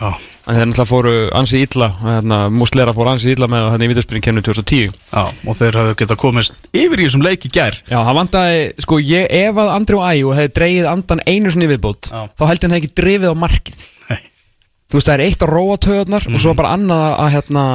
[0.00, 0.10] Já,
[0.48, 4.24] en þeir náttúrulega fóru ansi illa hérna, Muslera fóru ansi illa með hérna í vítaspinning
[4.24, 7.76] keppni 2010 já, og þeir hafðu getað komist yfir í þessum leik í gær.
[7.90, 11.68] Já, hann vandaði, sko, ég, ef að Andri og Æjú hefði dreigið andan einu sinni
[11.68, 12.22] í viðbót Já.
[12.32, 13.82] þá held hefði ekki drifið á markið.
[14.08, 14.22] Nei.
[14.90, 17.66] Þú veist, það er eitt að róa töðunar og svo bara annað að, hérna,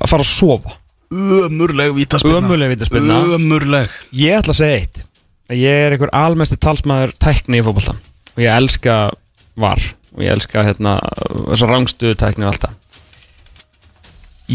[0.00, 0.78] að fara að sofa.
[1.14, 3.18] Ömurleg vítaspinna Ömurleg vítaspyrna.
[3.36, 3.98] Ömurleg.
[4.16, 5.04] Ég ætla að segja eitt
[5.52, 7.92] Ég er einhver almestu talsmaður tækni í fótbolta
[8.34, 8.94] og ég elska
[9.56, 9.80] var.
[10.14, 10.96] Og ég elska hérna
[11.50, 12.74] þessar rangstuðu tækni og allt það.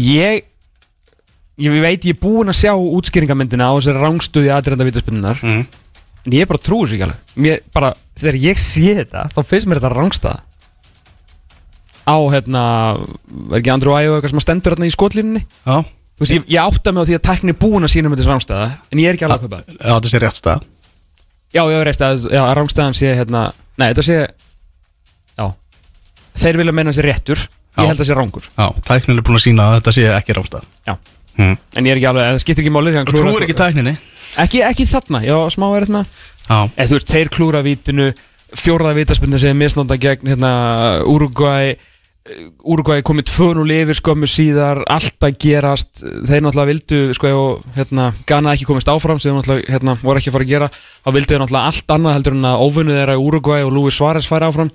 [0.00, 0.44] Ég
[1.60, 5.66] ég veit ég er búinn að sjá útskýringamyndina á þessari rangstuði aðrenda vítaspinnunar Mhm.
[6.26, 7.96] en ég bara trúi þessu ekki alveg.
[8.20, 10.40] Þegar ég sé þetta þá finnst mér þetta rangstaða.
[12.08, 12.62] Á hérna
[13.52, 16.60] er ekki Andrew Ayew eitthvað sem stendur hérna í skotlínunni Já, Þú veist, ég, ég
[16.60, 19.08] átta mig á því að tækni er búin að sína með þessu rángstæða en ég
[19.08, 20.62] er ekki alveg að það já þetta sé rétt stað.
[21.54, 24.26] Já, ég veist að, já, að rángstæðan sé hérna Nei, þetta sé Já
[26.40, 27.48] Þeir vilja meina þessi réttur.
[27.78, 30.36] Ég held að sé rángur Já, tæknin er búin að sína að þetta sé ekki
[30.36, 30.94] rátt stað Já.
[31.36, 31.58] Hmm.
[31.78, 33.92] En ég er ekki alveg, það skiptir ekki máli Þú trúir ekki tækninni?
[34.40, 38.08] Ekki, ekki þarna, já, smá er Já, Eða þú veist, þeir klúra vítinu
[38.58, 40.50] Fjórða vítaspinni sem er misnóta gegn hérna
[41.06, 41.76] Uruguay
[42.68, 46.02] Uruguay komið 2-0 yfir skömmu síðar allt að gerast.
[46.02, 50.20] Þeir náttúrulega vildu sko og hérna Ghana ekki komist áfram sem þeir náttúrulega hérna, voru
[50.20, 52.98] ekki að fara að gera þá vildu þeir náttúrulega allt annað heldur en að ófunnu
[52.98, 54.70] þeirra Uruguay og Luis Suárez færi áfram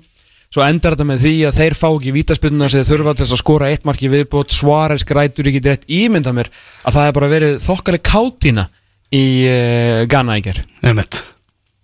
[0.54, 3.36] svo endar þetta með því að þeir fá ekki vítaspilnuna sem þeir þurfa til þess
[3.36, 4.54] að skora eitt marki viðbót.
[4.56, 6.50] Suárez grætur ekki rétt ímynda mér
[6.86, 8.68] að það er bara verið þokkaleg kátína
[9.14, 11.22] í uh, Ghana ger einmitt.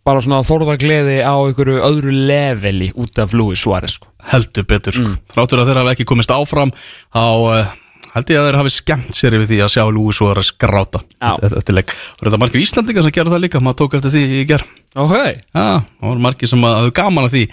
[0.03, 4.09] Bara svona þorða gleði á einhverju öðru leveli út af Luis Suárez sko.
[4.33, 5.13] heldur betur sko.
[5.37, 6.73] Ráttur að þeir hafa ekki komist áfram
[7.15, 7.71] þá uh,
[8.13, 11.77] held ég að þeir hafi skemmt sér yfir því að sjá Lúi Suárez gráta eftir,
[11.77, 11.95] leik.
[12.19, 13.63] Og þetta margir Íslandingar sem gerðu það líka?
[13.63, 17.37] Maður tók eftir því í ger Ok, Já, það voru margir sem hafðu gaman að
[17.37, 17.45] því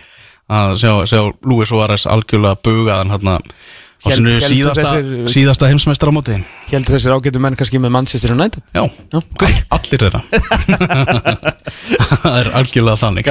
[0.50, 3.38] að sjá, sjá Lúi Suárez algjörlega bugaðan hérna
[4.00, 4.94] á sinu síðasta,
[5.28, 6.38] síðasta heimsmeistra á móti
[6.72, 8.64] heldur þessir ágætu menn kannski með Manchester United?
[8.72, 9.20] Já, Já,
[9.76, 10.22] allir þeirra.
[12.24, 13.24] Það er algjörlega þannig.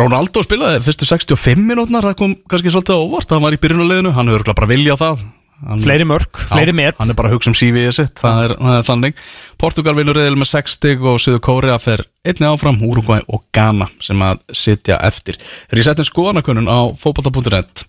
[0.00, 3.32] Ronaldo spilaði fyrstu 65 minútnar það kom kannski svolítið á óvart.
[3.32, 5.24] Hann var í byrjunuleginu, hann hefur örugglega bara viljað það
[5.66, 6.96] hann, Fleiri mörg, fleiri met.
[7.00, 9.20] hann er bara að hugsa um CV-ið sitt, það er, það er þannig.
[9.60, 13.90] Portugal vinnur reyðil með 6 stig og Suður Kórea fer einni áfram, Uruguay og Ghana
[14.02, 15.38] sem að sitja eftir.
[15.68, 17.84] Þegar ég sett einn skoðanakunnun á fótbolta.net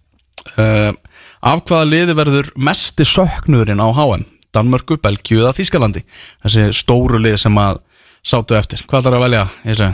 [0.58, 0.92] uh,
[1.42, 6.04] af hvaða liði verður mesti söknuðurinn á HM Danmörku, Belgíu eða Þískalandi
[6.44, 7.80] þessi stóru lið sem að
[8.22, 9.46] sátu eftir, hvað þarf að velja?
[9.70, 9.94] Ég segi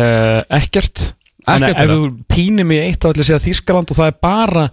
[0.00, 1.04] uh, Ekkert
[1.46, 4.16] Ekkert ef þú pínir mig eitt þá ætla ég að segja Þískaland og það er
[4.24, 4.64] bara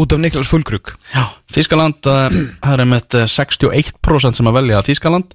[0.00, 0.94] út af Niklas Fullkrug.
[1.12, 5.34] Já, Þískaland það er með uh, 61% sem að velja Þískaland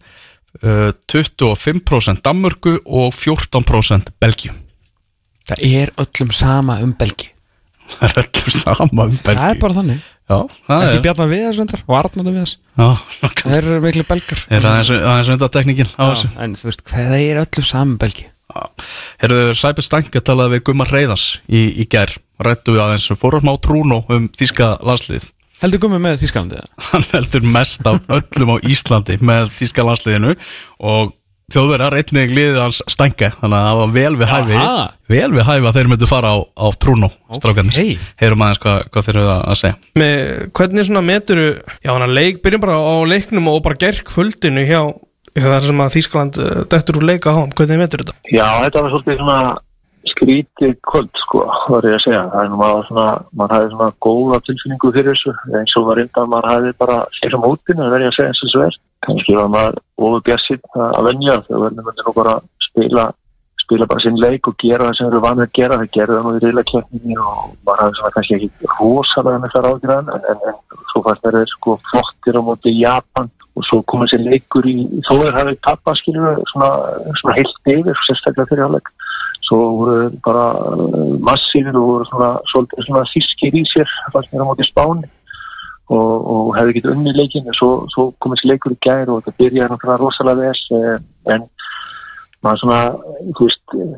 [0.64, 4.56] uh, 25% Danmörku og 14% Belgíu.
[5.48, 7.30] Það er öllum sama um Belgi
[7.94, 9.42] Það er öllum sama um Belgíu.
[9.42, 10.08] Það er bara þannig.
[10.28, 12.56] Já, það Ekki er Bjarnar Viðars vendar og Arnar Viðars.
[12.76, 12.88] Já,
[13.40, 14.42] Það eru miklu belgar.
[14.52, 16.32] Er aðeins, aðeins undartekningin á þessu?
[16.34, 18.26] Já, En þú veist, hvað það er öllum sama um Belgi
[19.22, 23.56] Herðu, Sæpi Stanka talaði við Gummar Reyðars í, í gær Rættu við aðeins, fórum smá
[23.60, 25.26] trúnó um þíska landslið
[25.58, 26.68] Heldur gummið með Þískalandi eða?
[26.92, 30.36] Hann heldur mest af öllum á Íslandi með þíska landsliðinu
[30.86, 31.16] og
[31.48, 34.86] þjóðverðar einnig liðið hans Stanka þannig að það var vel við hæfi Jaha.
[35.08, 37.98] vel við hæfi að þeir myndu fara á, á trúnó strákarnir, Ókei.
[38.20, 40.18] heyrum aðeins hvað, hvað þeir eru að að segja með,
[40.60, 44.82] hvernig svona meturu já, hann leik, byrjum bara á leiknum og bara gerk kvöldinu hjá
[45.46, 48.18] það sem að Þískland uh, dettur úr leika á hvernig metur þetta?
[48.34, 49.40] Já, þetta var svolítið svona
[50.18, 52.24] skrítið kvöld, sko, var ég að segja.
[52.32, 53.06] Það er nú maður svona,
[53.38, 56.98] maður hafði svona góða tilfinningu fyrir þessu, eins og var reynda að maður hafði bara
[57.20, 58.82] fyrir mótinu, það verði að segja eins og svo er.
[59.06, 62.36] Kannski var maður ofur bjassinn að venja, þau verður myndi nú bara
[62.66, 63.06] spila,
[63.64, 66.28] spila bara sinn leik og gera það sem eru vanið að gera, það gerði það
[66.28, 70.46] nú í riðlakeppninni og maður hafði svona kannski ekki rosalega með það ráðgræðan, en, en,
[70.52, 74.78] en svo fannst þeir sko flottir á móti Japan og svo kom þessi leikur í
[75.08, 76.72] þó er hafið tappa skiljum svona,
[77.22, 78.94] svona heilt yfir, sérstaklega fyrir áleik
[79.48, 80.46] svo voru bara
[80.76, 85.08] uh, massífir og voru svona svolítið svona þískir í sér fannst mér á móti spáni.
[85.88, 89.22] Og, og hefði getið unni leikin en svo, svo kom þessi leikur í gær og
[89.22, 90.98] þetta byrjaði náttúrulega rosalega vel eh,
[91.32, 91.46] en
[92.44, 92.80] maður svona,
[93.38, 93.94] þú veist eh,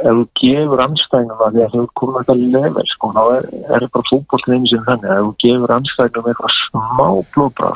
[0.00, 3.46] ef þú gefur anstæðinum að því að þau komum þetta level sko, þá er,
[3.76, 4.18] er bara
[4.56, 7.72] einu sem þannig ef þú gefur anstæðinum eitthvað smá blóðbra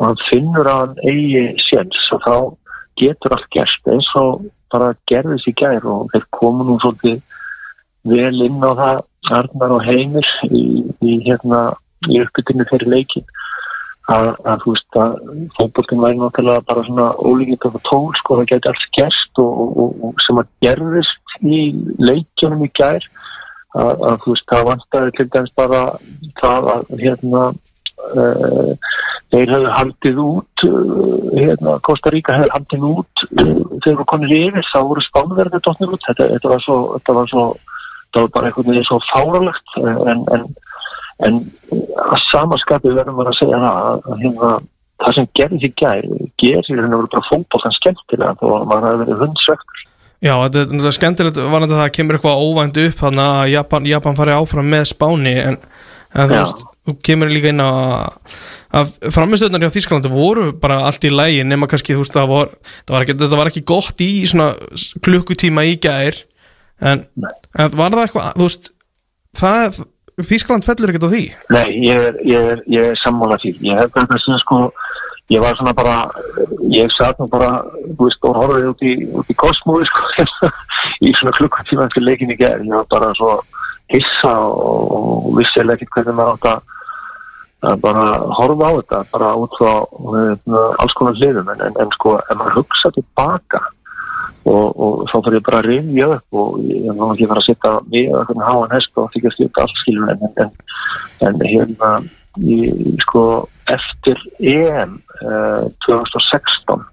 [0.00, 2.36] og hann finnur að hann eigi séns og þá
[3.00, 7.20] getur allt gerst eins og bara gerðis í gær og þeir komu nú svolítið
[8.10, 9.04] vel inn á það
[9.36, 10.64] Arnar og Heimir í,
[11.04, 11.60] í hérna
[12.08, 13.26] í uppbytinu fyrir leikin
[14.10, 15.16] að, að þú veist að
[15.58, 19.98] fótboltin væri náttúrulega bara svona ólíkitt af tól sko það geti alls gerst og, og,
[20.08, 21.60] og, sem að gerðist í
[22.00, 23.04] leikjunum í gær
[23.76, 25.82] að, að þú veist það vantaði til dæmis bara
[26.40, 28.72] það að hérna uh,
[29.30, 31.04] þeir hefðu haldið út uh,
[31.36, 35.94] hérna, Costa Rica hefðu haldið út uh, þegar voru konir yfir þá voru spánverðið dotnir
[35.94, 36.08] út.
[36.08, 37.44] Þetta, þetta var svo þetta var svo
[38.10, 40.44] það var bara einhvern veginn svo fáralegt en, en,
[41.26, 41.40] en
[42.10, 44.52] að samaskapið verðum við að segja það að, að hérna
[45.00, 46.08] það sem gerði því gær
[46.42, 49.86] gerir henni verið bara fótboltan skemmtilega þó að maður hafi verið hundsvegt
[50.20, 53.52] Já, þetta er náttúrulega skemmtilegt var þetta að það kemur eitthvað óvænt upp þannig að
[53.54, 55.56] Japan, Japan fari áfram með Spáni en,
[56.12, 57.70] en þú veist, þú kemur líka inn á
[58.76, 62.52] að framistöðnar hjá Þískalandi voru bara allt í lægi nema kannski þú veist það var,
[62.86, 64.50] það var ekki, þetta var ekki gott í svona
[65.06, 66.20] klukkutíma í gær
[66.80, 67.06] en,
[67.58, 68.70] en var það eitthvað þú veist,
[69.40, 69.82] það
[70.20, 71.22] Þískaland fellur ekkert á því
[71.54, 73.54] Nei, ég er, ég er, ég er sammála því.
[73.64, 74.58] Ég hef þetta sem sko,
[75.32, 75.94] ég var svona bara,
[76.72, 78.92] ég satt nú bara, þú veist, og horfið út í,
[79.32, 80.50] í kosmói, sko,
[81.06, 82.68] í svona klukkutíma eftir leikin í gerð.
[82.68, 83.38] Ég var bara svo
[83.94, 86.76] hissa og, og vissi ekkert hvernig maður átt að
[87.60, 88.06] að bara
[88.38, 92.38] horfa á þetta, bara út frá uh, alls konar hliðum, en, en, en sko, ef
[92.38, 93.60] maður hugsa tilbaka
[94.48, 97.42] og, og þá fyrir ég bara að rifja upp og ég er nú ekki fara
[97.42, 100.54] að setja við að hvernig háan hest og þykja stjórn allt skilur en,
[101.28, 101.90] en, hérna
[102.40, 102.56] í
[103.04, 103.26] sko
[103.70, 106.88] eftir EM uh, 2016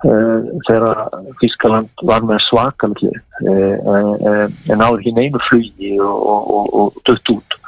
[0.00, 1.10] Uh, þegar
[1.42, 7.58] Þískaland var með svakalið uh, uh, en náður ekki neinu flugi og, dött út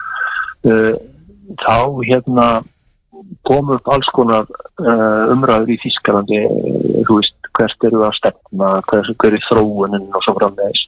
[1.60, 1.76] þá
[2.06, 2.46] hérna
[3.48, 8.72] kom upp alls konar uh, umræður í Þískalandi uh, þú veist, hvert eru að stefna
[8.88, 10.82] hver, hver er þróunin og svo framvegis.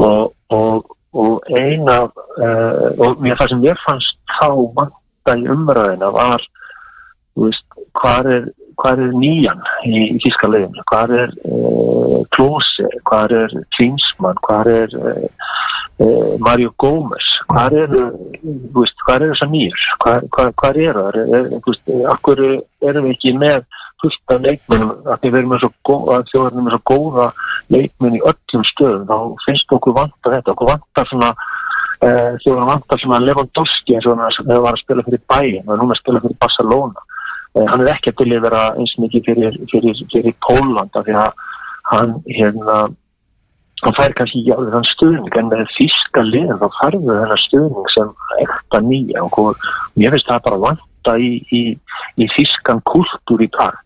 [0.00, 6.10] Og, og, og eina uh, og mér, það sem ég fannst þá vanta í umræðina
[6.14, 6.44] var
[7.38, 7.66] veist,
[8.00, 13.56] hvað er hvað er nýjan í, í þíska leiðinu, hvað er uh, Klose, hvað er
[13.76, 14.96] Klinsmann, hvað er
[16.02, 19.86] uh, Mario Gómez, hvað er þú veist, hvað er þessar nýjur?
[20.02, 23.62] Hvað, er er, er, þú veist, akkur erum við ekki með
[24.02, 25.64] fullt af leikmennum, að við erum með
[26.74, 27.28] svo góða,
[27.70, 31.30] leikmenn í öllum stöðum, þá finnst okkur vanta þetta, okkur vanta svona
[32.02, 35.96] uh, þjóðarinn vanta svona Lewandowski eins og hann var að spila fyrir Bayern og núna
[35.96, 37.06] að spila fyrir Barcelona.
[37.52, 41.42] Eh, hann er ekki að delivera eins mikið fyrir, fyrir, fyrir Póland af því að
[41.90, 42.76] hann hérna
[43.82, 47.92] hann fær kannski ekki alveg þann stuðning en með þíska liðan þá færðu þennan stuðning
[47.94, 48.12] sem
[48.44, 49.24] ekta nýja.
[49.26, 49.64] Og
[49.98, 51.62] mér finnst það bara vanta í, í,
[52.22, 53.78] í þískan kultúr í dag.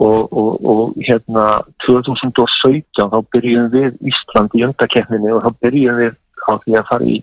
[0.00, 6.14] Og, og, og hérna 2017 þá byrjum við Ísland í undakeppninni og þá byrjum við
[6.48, 7.18] á því að fara í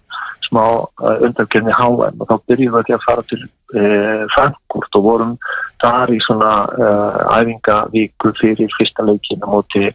[0.46, 5.34] smá uh, undarkerni HM og þá byrjum við að fara til uh, Frankfurt og vorum
[5.82, 9.90] þar í svona uh, æfingavíku fyrir fyrsta leikin á móti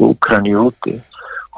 [0.00, 0.98] Ukraínu úti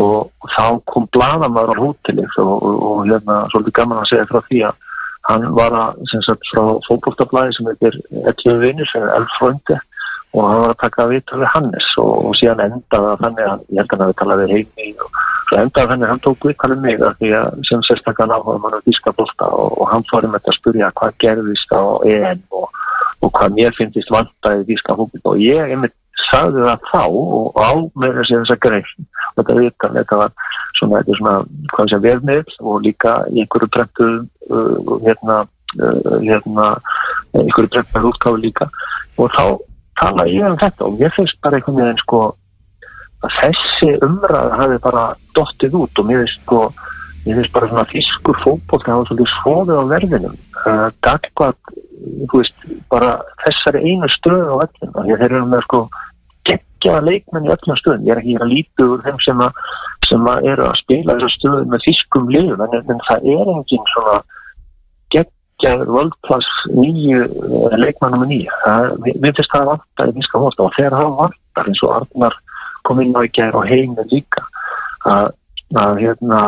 [0.01, 4.41] og, þá kom bladamæður á hótelið og, og, og hérna svolítið gaman að segja frá
[4.49, 4.91] því að
[5.31, 7.99] hann var að, sem sagt, frá fókbóltablaði sem heitir
[8.31, 9.79] Etlu Vinur sem er Elfröndi
[10.33, 13.65] og hann var að taka viðtal við Hannes og, og síðan endaði að þannig að
[13.69, 15.19] ég held að hann hafi talað við heimi og
[15.49, 18.31] svo endaði að þannig að hann tók viðtal um mig af því að sem sérstaklega
[18.33, 22.45] náhuga mann á Þískabólta og, og hann fórum þetta að spurja hvað gerðist á EM
[22.63, 22.81] og,
[23.23, 25.97] hvað mér finnst vantaði Þískabólta og ég einmitt
[26.29, 27.71] sagði það þá og á
[28.03, 29.09] með þessi þessa grein.
[29.33, 30.37] Og þetta viðtal, þetta var
[30.79, 31.35] svona, þetta er svona,
[31.73, 34.09] hvað sem verðmið og líka einhverju brentu
[34.53, 35.39] uh, hérna,
[35.81, 36.69] uh, hérna
[37.39, 38.69] einhverju brentu útgáfi líka.
[39.21, 39.45] Og þá
[40.01, 42.23] tala ég um þetta og mér finnst bara einhvern veginn sko
[43.23, 45.05] að þessi umræð hafi bara
[45.37, 46.63] dottið út og mér finnst sko
[47.23, 50.39] mér finnst bara svona fiskur fótból það var svolítið svoðið á verðinum.
[50.63, 51.59] Uh, dagvað,
[52.31, 53.13] þú veist bara
[53.45, 55.83] þessari einu stöðu á öllum því að þeir eru með sko
[56.83, 59.59] geggjaða leikmenn í öllum stöðum, ég er ekki að líta úr þeim sem að,
[60.09, 63.85] sem að eru að spila þessar stöðu með fiskum liðum en, en það er engin
[63.93, 64.17] svona
[65.15, 70.67] geggjaður völdplass nýju uh, leikmannum með nýja það, við finnst það vantar í fiska hósta
[70.67, 72.41] og þegar það vantar eins og Arnar
[72.83, 74.43] kom inn á ekki og heimir líka
[75.07, 75.31] að,
[75.79, 76.43] að, hérna,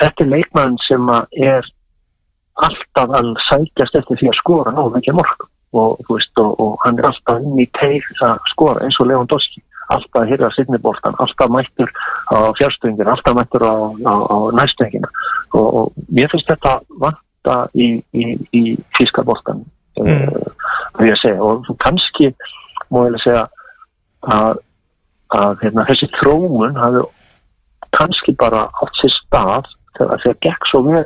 [0.00, 1.10] þetta er leikmann sem
[1.40, 1.72] er
[2.64, 6.98] alltaf að sækjast eftir því að skora nógu mikið morg og, veist, og, og hann
[6.98, 9.62] er alltaf inn í teig að skora eins og Lewandowski.
[9.92, 11.90] Alltaf að hyrja sittniboltan, alltaf mættur
[12.32, 13.74] á fjárstöngina, alltaf mættur á,
[14.08, 15.10] á, á næstöngina
[15.52, 18.24] og, og mér finnst þetta vanta í, í,
[18.56, 18.62] í
[18.96, 19.60] fískaboltan
[20.00, 20.08] mm.
[20.08, 22.48] uh, segja, og kannski ég
[22.96, 23.44] að segja
[24.32, 24.62] að,
[25.36, 27.04] að hérna, þessi þróun hafi
[27.94, 31.04] kannski bara átt sér stað þegar það gekk svo vel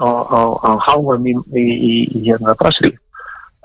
[0.00, 1.94] á, á, HM í, í,
[2.24, 2.96] hérna Brasilíu.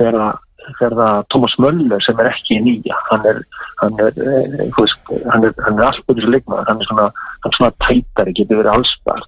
[0.02, 0.40] Þegar
[0.80, 2.98] þegar það Thomas Möller sem er ekki nýja.
[3.12, 3.44] Hann er
[3.82, 6.68] hann er, eh, veist, hann er, hann er þessu leikmaður.
[6.70, 7.08] Hann er svona,
[7.46, 9.24] er svona tætari, getur verið allstar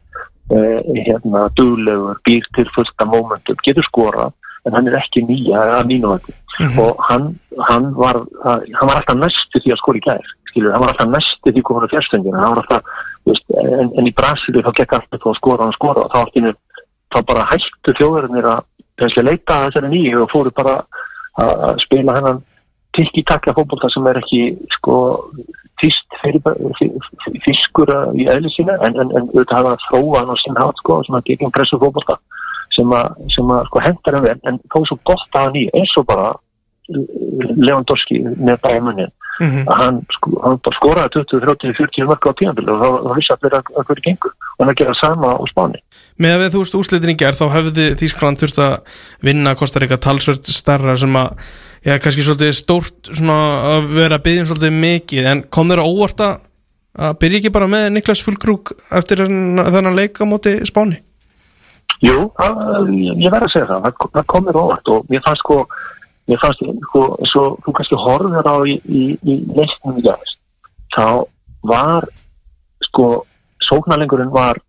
[0.52, 4.32] eh, hérna duglegur, býr til fullta momentum, getur skora
[4.68, 6.80] en hann er ekki nýja að mínu þetta mm -hmm.
[6.84, 7.26] og hann,
[7.70, 8.16] hann var
[8.50, 11.62] hann var alltaf næstu því að skora í gæðir skilur, hann var alltaf næstu því
[11.64, 12.84] komur á fjárstengina hann var alltaf,
[13.28, 13.46] veist,
[13.82, 16.58] en, en í Brasíli þá gekk alltaf að skora og skora og þá, alltaf,
[17.14, 18.62] þá bara hættu þjóðarinnir að
[19.30, 20.76] leita að þessari nýju og fóru bara
[21.44, 22.42] að spila hennan
[22.98, 24.42] tikki takla fótbolta sem er ekki
[24.78, 24.98] sko
[25.78, 26.18] fyrst
[27.46, 30.82] fiskur í eðli sína en, en, en auðvitað hafa að þróa hann á sín hát
[30.82, 32.18] sko sem að gegn pressu fótbolta
[32.74, 33.14] sem að,
[33.54, 34.38] að sko hendar hann vel.
[34.50, 36.34] En er svo gott að hann í eins og bara
[36.90, 39.68] Lewandowski með bæmunin Mhm.
[39.70, 43.34] að hann, sko, hann bara skoraði 20, 30, 40 mörg á tíðanbili og þá vissi
[43.36, 44.32] allir að, að hverju gengur.
[44.58, 45.82] Og hann að gera sama á Spáni.
[46.18, 48.74] Með að við þú veist úslitin í gerð þá hefði Þískland þurft að
[49.22, 51.38] vinna Kostaríka talsvert starra sem að
[51.86, 53.38] já, kannski svolítið stórt svona
[53.78, 55.30] að vera að byggja svolítið mikið.
[55.30, 56.40] En kom þeirra óvart að
[56.98, 60.98] að byrja ekki bara með Niklas Fullkrúk eftir þennan þennan leik á móti Spáni?
[62.02, 62.90] Jú, það,
[63.22, 65.60] ég verð að segja það, það, það komir óvart og mér fannst sko,
[66.28, 70.36] mér fannst sko, svo þú kannski horfir á í, í, í leiknum í gæðis,
[70.96, 71.06] þá
[71.68, 72.08] var
[72.88, 73.08] sko,
[73.68, 74.60] sóknarlengurinn var,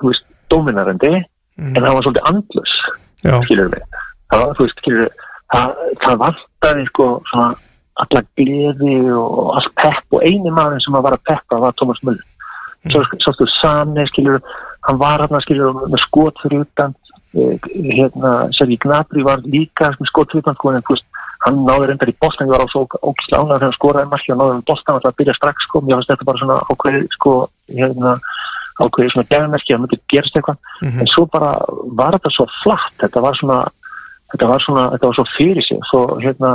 [0.00, 1.12] þú veist, dominarandi,
[1.60, 2.74] en það var svolítið andlus,
[3.46, 3.86] skilur við.
[4.32, 5.24] Það var, þú veist, skilur við,
[5.54, 7.48] það, það vantaði sko, svona,
[8.02, 12.24] alla gleði og allt pepp og eini maður sem var að peppa var Thomas Müller.
[12.90, 14.42] Svo, sástu Sane, skilur
[14.84, 16.92] hann var hann, skilur með skot fyrir utan
[17.34, 21.06] hérna, Sergi Gnabry var líka sko, veist,
[21.44, 24.32] hann náði reyndar í Boston, ég var á svo ógislega ánægður þegar hann skoraði marki
[24.32, 27.00] og náði í Boston og það byrja strax, sko, mér fannst þetta bara svona ákveði,
[27.16, 27.32] sko,
[27.74, 28.12] hérna,
[28.80, 30.60] ákveði svona gæðmerki að það myndi gerast eitthvað,
[30.90, 31.50] en svo bara
[32.00, 33.58] var þetta svo flatt, þetta var svona
[34.34, 35.80] þetta var svona, þetta var svo fyrir sig.
[35.90, 36.52] Svo hérna,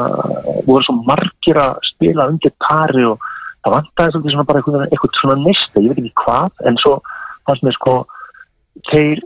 [0.68, 3.22] voru svo margir að spila undir pari og
[3.64, 6.96] það vantaði svolítið svona bara eitthvað, eitthvað svona nista, ég veit ekki hvað, en svo
[7.48, 7.96] fannst mér sko
[8.90, 9.24] þeir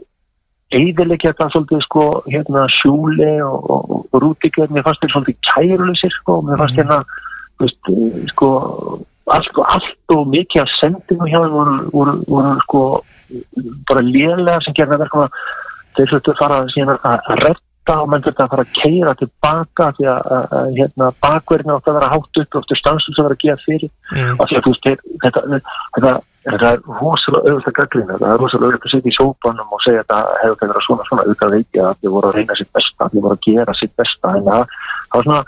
[0.79, 2.03] eiðilegja þetta svolítið sko
[2.33, 6.99] hérna sjúli og, og, og rútikir, mér fannst þeir svolítið kæruleysir sko, mér fannst hérna
[7.57, 8.49] þú veist, eh, sko
[9.33, 12.81] allt og allt og mikið af sendingum hjá þeim voru, voru, voru sko
[13.89, 15.27] bara lélega sem gerði að verka
[15.97, 19.87] þeir þurftu að fara síðan að redda og menn þurftu að fara að keira tilbaka
[19.97, 23.37] því að, að, að hérna, bakverðin átti að vera hátt upp og stanslum sem vera
[23.39, 24.35] að gefa fyrir Mm.
[24.37, 25.41] og því að þú veist, þeir- þetta,
[25.95, 26.11] þetta,
[26.43, 29.83] þetta er rosalega auðvitað að gaggrina það er rosalega auðvitað að setja í sópanum og
[29.83, 32.37] segja að þetta hefur þetta verið svona svona auðvitað veit ég að þið voru að
[32.37, 34.33] reyna sitt besta, þið voru að gera sitt besta.
[34.33, 34.75] En það,
[35.13, 35.39] það var svona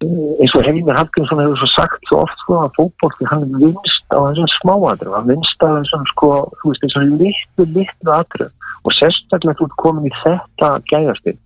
[0.00, 4.16] eh, eins og Heimir Hallgrímsson hefur svo sagt svo oft sko að fótbolti hann vinst
[4.16, 6.32] á þessum smáadrum, hann vinst á þessum sko,
[6.62, 11.36] þú veist, þessum litlu, litlu atrum og sérstaklega þú komin í þetta gæðastil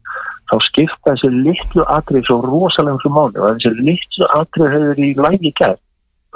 [0.51, 5.11] þá skipta þessi litlu atrið svo rosalega um mánu og þessi litlu atrið hefur í
[5.19, 5.79] lægi gæð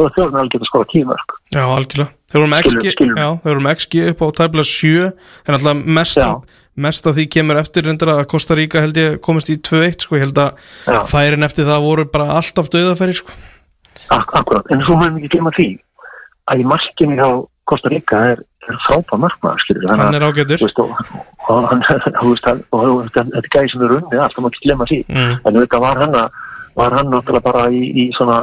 [0.06, 2.12] er þjóðan alveg getur skora tímörk já, algjörlega.
[2.28, 5.04] Þeir voru með XG, Skilur- já, þeir voru með XG upp á tæbla 7
[5.48, 6.28] en alltaf mest, Já.
[6.76, 10.16] mest af því kemur eftir reyndar að Kosta Ríka held ég komist í 2-1 sko,
[10.18, 10.52] ég held að
[10.86, 10.98] Já.
[11.08, 13.32] færin eftir það voru bara alltaf döðafæri sko.
[14.10, 15.68] Ak akkurat, en svo við ekki glemma því
[16.52, 17.30] að í markinu hjá
[17.68, 18.38] Kosta Ríka er,
[18.68, 20.60] er frábæð markmaður skilur hann er ágætur.
[20.62, 20.92] veist, og,
[21.48, 21.82] og, hann,
[22.20, 24.64] þú veist, hann- og, og þetta er gæði sem er unnið allt, það má ekki
[24.68, 25.00] glemma því.
[25.08, 25.34] Mm.
[25.44, 26.44] en þetta var hann að
[26.78, 28.38] var hann náttúrulega bara í, í svona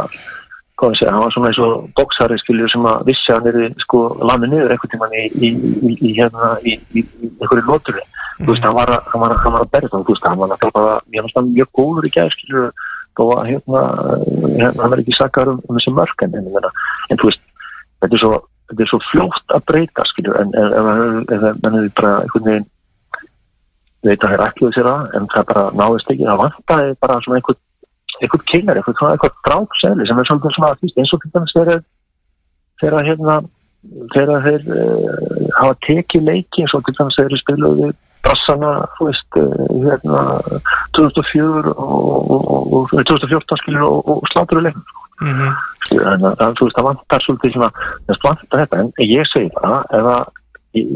[1.08, 4.50] hann var svona eins og boksari skilur sem að vissi að hann er sko lamið
[4.52, 5.50] niður einhvern tímann í, í,
[5.96, 6.76] í, hérna í,
[7.40, 7.64] einhverju
[8.42, 12.34] þú veist, hann var, að- að- að berða hann var náttúrulega mjög góður í gæð
[12.36, 12.68] skilur,
[13.16, 13.84] þó að hérna,
[14.60, 16.52] hérna hann er ekki sakar um, um þessi mörk en, en,
[17.10, 17.42] en, þú veist,
[18.04, 18.34] þetta er svo
[18.66, 22.68] þetta er svo fljótt að breyta skilur, en mann hefur bara einhvern veginn
[24.06, 27.22] veit að það er ekki sér að en það bara náðist ekki, það vantaði bara
[27.24, 27.62] svona einhvern
[28.22, 31.56] einhvern kynnar, einhvern svona einhvern drápsæli sem er svolítið svona að eins og til dæmis
[31.56, 31.84] þegar
[32.82, 33.36] þegar hérna
[34.16, 37.94] þegar þeir uh, hafa tekið leiki eins og til dæmis þeir spiluðu við
[38.26, 40.22] brassana, þú veist uh, hérna
[40.98, 44.86] 2004 og, og, og, og 2014 skilur og, og slátur við leikum
[45.22, 45.52] mm
[45.86, 47.70] skilur, en að, þú veist það vantar svolítið svona,
[48.08, 50.34] það vantar þetta en ég segi bara, ef að
[50.76, 50.90] ég,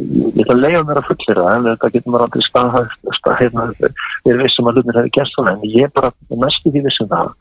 [0.43, 4.33] ætla að leiða mér að fullir það en þetta getur maður aldrei staðhægt hérna, ég
[4.33, 6.11] er vissum að hlutin hefði gert svona en ég er bara
[6.43, 7.31] næstu því vissum það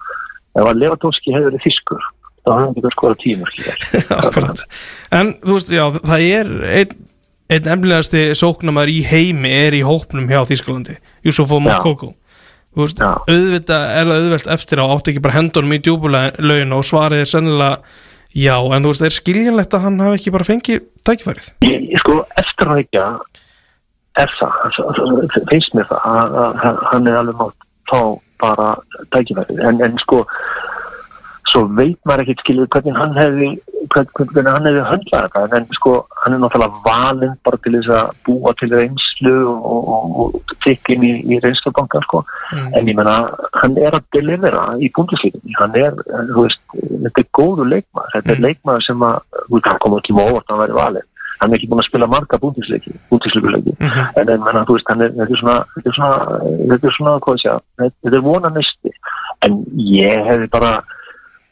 [0.59, 2.09] ef að Lewandowski hefur verið fiskur
[2.39, 3.51] þá hefði hann getur skoða tímur.
[5.19, 6.97] En þú veist, já, það er einn
[7.49, 12.13] einn emnilegasti sóknamaður í heimi er í hópnum hjá Þískalandi Yusufo Mokoko
[12.77, 13.15] Þú veist, Já.
[13.25, 17.31] auðvitað er það auðvelt eftir á átti ekki bara hendunum í djúbulaugin og svarið er
[17.31, 17.79] sennilega
[18.37, 21.51] já, en þú veist, er skiljanlegt að hann hafi ekki bara fengið tækifærið?
[22.05, 23.03] Sko eftir að ekki
[24.19, 24.79] er það,
[25.51, 26.39] finnst mér það að,
[26.93, 28.01] hann er alveg mátt fá
[28.43, 28.69] bara
[29.15, 29.63] tækifærið.
[29.69, 30.23] En, en sko
[31.49, 33.49] svo veit maður ekkert skilur hvernig hann hefði
[33.93, 35.59] hvernig, hann hefði höndlað þetta.
[35.59, 40.17] En, sko hann er náttúrulega valinn bara til þess að búa til reynslu og, og,
[40.25, 42.23] og tikkin í, í reynslubanka sko.
[42.53, 43.19] En ég menna
[43.63, 45.97] hann er að delivera í búndislíkinni hann er,
[46.33, 48.17] þú veist, þetta er góðu leikmaður.
[48.17, 51.09] Þetta er leikmaður sem að þú veist, hann kom ekki með óvart að væri valinn.
[51.39, 55.05] Hann er ekki búin að spila marga búndisleiki búndisleikuleiki, en en menna, þú veist, hann
[55.05, 56.39] er, þetta er svona þetta er svona,
[56.73, 58.95] þetta er svona, hvað ég segja þetta er vonanisti,
[59.47, 60.73] en ég hefði bara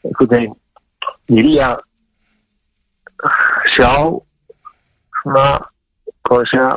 [0.07, 0.57] einhvern veginn
[1.31, 1.69] vilja
[3.75, 3.91] sjá
[5.21, 5.45] svona
[6.27, 6.71] hvað ég segja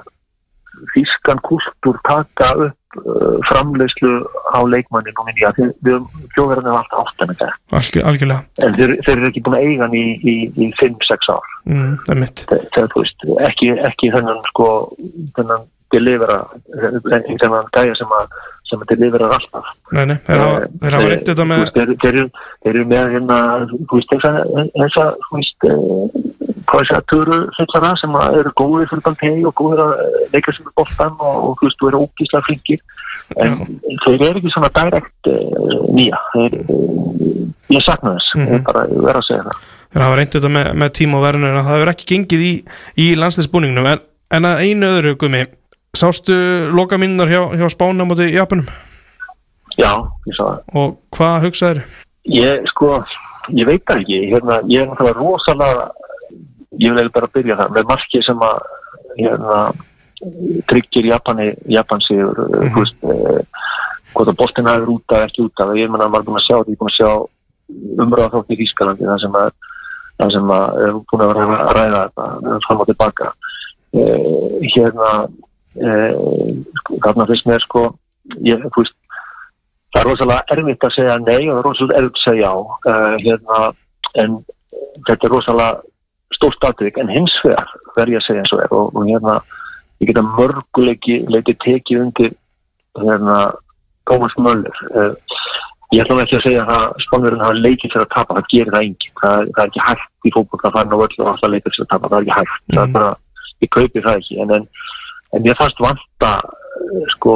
[0.94, 4.12] þýskan kultúr taka upp uh, framleiðslu
[4.54, 5.98] á leikmanni nú minn ég að við
[6.36, 7.48] þjóðverðinu var alltaf átt en þetta
[7.80, 8.44] Algjör, algjörlega.
[8.64, 11.50] En þeir, þeir eru ekki búin að eiga hann í, í, í 5-6 ár.
[11.68, 14.70] Mm, Þe- þegar veist, ekki, ekki þennan sko,
[15.36, 16.38] þennan delivera
[16.70, 18.34] þennan gæja sem að
[18.70, 19.70] sem að delivera alltaf.
[19.92, 22.18] Nei, nei, þeir hafa, Eh, reyndið þetta þú með þeir,
[22.70, 23.38] eru- með hérna
[25.34, 25.76] veist, eh,
[26.70, 30.26] hvað ég segja, töru fullara sem að eru góðir fyrir bantegi og góðir að eh,
[30.34, 32.80] leika sem er boltan og, þú veist, þú eru ógíslega flinkir.
[33.36, 33.58] En
[34.06, 35.30] þeir eru ekki svona direkt
[35.94, 36.18] nýja.
[37.70, 38.32] Ég sakna þess.
[38.36, 38.54] Mhm.
[38.54, 39.60] ég bara verð að segja það.
[39.90, 42.52] Þeir hafa reyndið þetta með, með tím og verðinu en það hefur ekki gengið í,
[42.98, 43.86] í landsliðsbúningnum.
[43.92, 43.98] En,
[44.30, 45.44] en að einu öðru gummi
[45.96, 46.32] sástu
[46.72, 48.66] loka mínunar hjá, hjá Spána múti Japanum?
[49.78, 49.92] Já,
[50.28, 50.58] ég sá það.
[50.76, 51.80] Og hvað hugsaður?
[52.30, 52.90] Ég, sko,
[53.56, 55.86] ég veit það ekki, hérna, ég er náttúrulega rosalega,
[56.76, 58.60] ég vil eiginlega bara byrja það, með marki sem að,
[59.18, 59.58] hérna,
[60.70, 62.86] tryggir Japani, Japan sigur, mm -hmm.
[63.10, 63.42] eh,
[64.12, 66.56] hvort að boltina hefur út af, ekki út af, ég menna, er búin að sjá
[66.58, 67.10] þetta, ég er búin að sjá
[68.04, 69.52] umræða þótt í Þýskalandi, það sem að,
[70.18, 73.32] það sem að, er búin að vera að ræða þetta, fram og tilbaka,
[73.94, 77.84] eh, hérna, eh, þarna finnst mér, sko,
[78.46, 78.96] ég, veist,
[79.90, 82.52] það er rosalega erfitt að segja nei og það er rosalega erfitt að segja já.
[82.90, 83.62] Uh, hérna,
[84.22, 84.36] en
[85.06, 88.76] þetta er rosalega stórt aðtrykk en hins vegar verð ég að segja eins og er
[88.76, 89.40] og, og hérna,
[90.00, 92.36] ég geta mörguleiki leiti tekið undir
[92.98, 93.40] hérna,
[94.10, 94.84] Thomas Möller.
[94.90, 95.12] Uh,
[95.94, 98.86] ég ætlum ekki að segja að spánverðin hafa leikið fyrir að tapa, það gerir það
[98.86, 99.16] enginn.
[99.22, 101.86] Það, það er ekki hægt í fótboll að fara á öll og alltaf leikið fyrir
[101.86, 102.64] að tapa, það er ekki hægt.
[102.70, 103.10] Það er bara,
[103.60, 104.38] ég kaupi það ekki.
[104.44, 104.68] En, en,
[105.36, 107.34] en ég fannst vanta uh, sko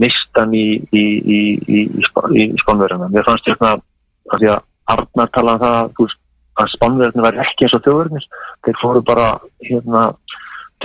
[0.00, 3.08] mistan í, í, í, í, í, Spá- í spánverðina.
[3.12, 6.20] Mér fannst hérna að því að Arnar talaði um það veist,
[6.56, 8.26] að spánverðinu væri ekki eins og þjóðverðinir.
[8.66, 9.28] Þeir fóru bara
[9.66, 10.02] hérna,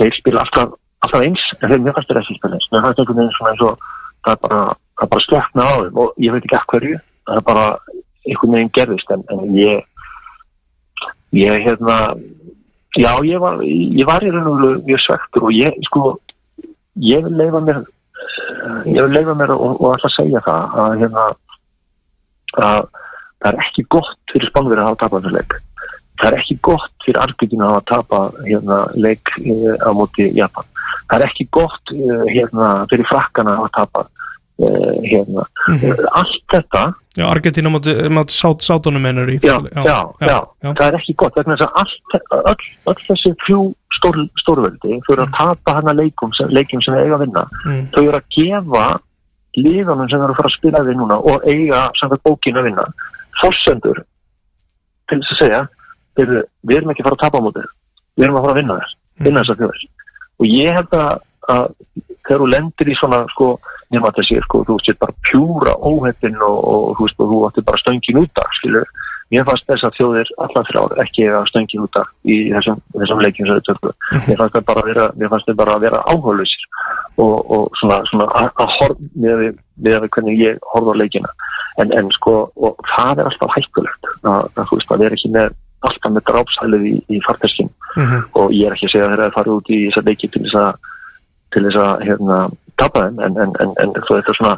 [0.00, 2.68] þeir spila alltaf, alltaf eins en þeir mér fannst þeir ekki spila eins.
[2.72, 3.86] Mér fannst einhvern veginn svona eins og
[4.22, 4.60] það er bara,
[4.96, 7.00] það er bara slökna á þeim og ég veit ekki af hverju.
[7.22, 7.66] Það er bara
[8.26, 9.88] einhvern veginn gerðist en, en ég
[11.32, 11.98] ég hérna
[12.98, 16.16] já, ég var, ég var í raun og mjög svektur og ég sko
[17.00, 17.82] ég vil leifa mér
[18.86, 21.26] ég vil leifa mér og, og alltaf segja það að hérna
[22.62, 22.88] að
[23.42, 25.54] það er ekki gott fyrir spánverið að hafa tapað þessu leik
[26.20, 30.68] það er ekki gott fyrir Argentina að hafa tapað hérna, leik eh, á móti Japan
[31.10, 34.10] það er ekki gott eh, hérna, fyrir frakkana að hafa tapað
[34.62, 35.46] eh, hérna.
[35.72, 36.04] Mhm.
[36.20, 37.68] allt þetta Já, Argentina
[38.32, 40.38] sát, sátunum mennur í já, fyrsta- já, já,
[40.72, 41.82] það er ekki gott vegna þess að
[42.88, 43.60] öll þessi þrjú
[43.98, 46.48] stór, stórveldi fyrir að tapa hana leikum sem,
[46.96, 47.42] þeir eiga að vinna.
[47.66, 47.82] Mm.
[47.92, 48.86] þau eru að gefa
[49.60, 52.86] liðanum sem eru að fara að spila við núna og eiga samkvæmt bókin að vinna
[53.42, 54.00] fórsendur
[55.10, 55.62] til þess að segja
[56.16, 56.32] við,
[56.64, 57.64] við erum ekki að fara að tapa á móti
[58.16, 58.96] við erum að fara að vinna þess
[59.26, 59.84] vinna þess að þjóðis
[60.40, 61.12] og ég held að,
[61.52, 61.64] að
[62.22, 63.48] þegar þú lendir í svona sko,
[63.92, 67.40] nema að þessi sko, þú veist bara pjúra óheppin og, og þú veist og þú
[67.48, 68.86] ætti bara stöngin út af skilur.
[69.32, 73.22] Mér fannst þess að þjóðir allar þrjár ekki að stöngin út af í þessum, þessum
[73.24, 73.92] leikjum sem þau töfðu
[74.26, 76.66] mér fannst það bara að vera, mér fannst þau bara að vera áhugaðlausir
[77.16, 79.44] og, og svona, svona að, að horf með
[79.86, 81.32] við hvernig ég horfði á leikina.
[81.80, 85.32] En, en sko, og það er alltaf hættulegt að, að þú veist að vera ekki
[85.32, 88.20] með alltaf með drápsælið í, í farteskin Mhm.
[88.40, 90.28] og ég er ekki að segja að þeir að fara út í þess að leiki
[90.32, 90.76] til þess að
[91.52, 92.36] til þess að hérna,
[92.80, 94.56] tapa þeim en, en, en, en þetta er svona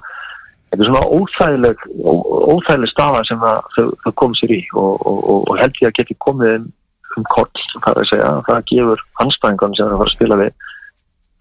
[0.74, 1.82] svona óþægileg
[2.54, 5.90] óþægileg staða sem að þau, þau kom sér í og, og, og, og held ég
[5.90, 6.66] að geti komið um,
[7.14, 8.32] um koll, það er að segja.
[8.48, 10.52] Það gefur anstæðingan sem það fara að spila við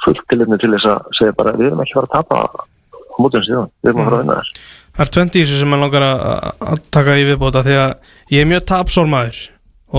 [0.04, 3.46] fullt til til þess að segja bara við erum ekki fara að tapa á mótum
[3.46, 5.84] síðan, við erum að fara að vinna þess Það er 20 í þessu sem maður
[5.88, 7.94] langar að, að taka í viðbóta því að
[8.36, 9.40] ég er mjög tapsórmaður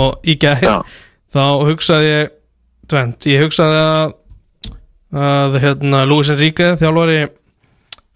[0.05, 0.67] og í gæð
[1.35, 2.35] þá hugsaði ég
[2.91, 4.15] tvent, ég hugsaði að
[5.15, 7.19] að hérna Luis Enrique þjálfari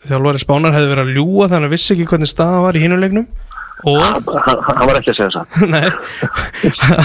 [0.09, 3.29] þjálfari Spánar hefði verið að ljúa þannig að vissi ekki hvernig staða var í hinulegnum
[3.87, 4.01] og
[4.47, 5.87] hann, var ekki að segja það Nei,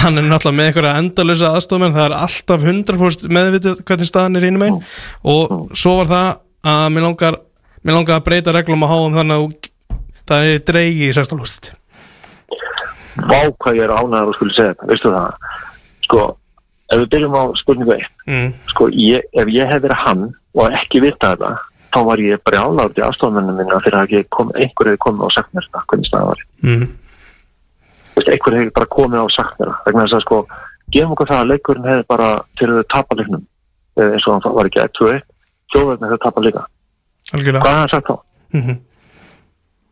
[0.02, 4.48] hann er náttúrulega með einhverja endalösa aðstofmenn, það er alltaf 100% meðvitið hvernig staðan er
[4.48, 4.80] innum einn
[5.22, 6.28] og svo var það
[6.74, 7.38] að mér langar,
[7.84, 9.72] mér langar að breyta reglum að háum þannig að
[10.24, 11.74] það er dreigi í sérstálústit
[13.14, 15.52] Vá hvað ég er ánæður og skulle segja þetta, veistu það?
[16.02, 16.22] Sko,
[16.94, 18.50] ef við byrjum á spurningu 1 mm.
[18.72, 21.54] sko, ég, ef ég hef verið hann og ekki vita þetta
[21.94, 25.34] þá var ég bara álátt í aðstofmennum minna fyrir að kom, einhver hefði komið og
[25.34, 26.86] sagt mér þetta hvernig staða var Mm.
[28.14, 30.38] Einhver hefði bara komið og sagt mér það vegna þess að sko,
[30.94, 32.28] gefum okkur það að leikurinn hefði bara
[32.58, 33.42] til að tapa leiknum
[33.98, 35.26] eh, eins og hann var ekki 1-2-1
[35.74, 36.64] þjóðverðin hefði tapað líka
[37.34, 38.16] Algjörlega hvað er hann sagt þá?
[38.54, 38.78] Mhm.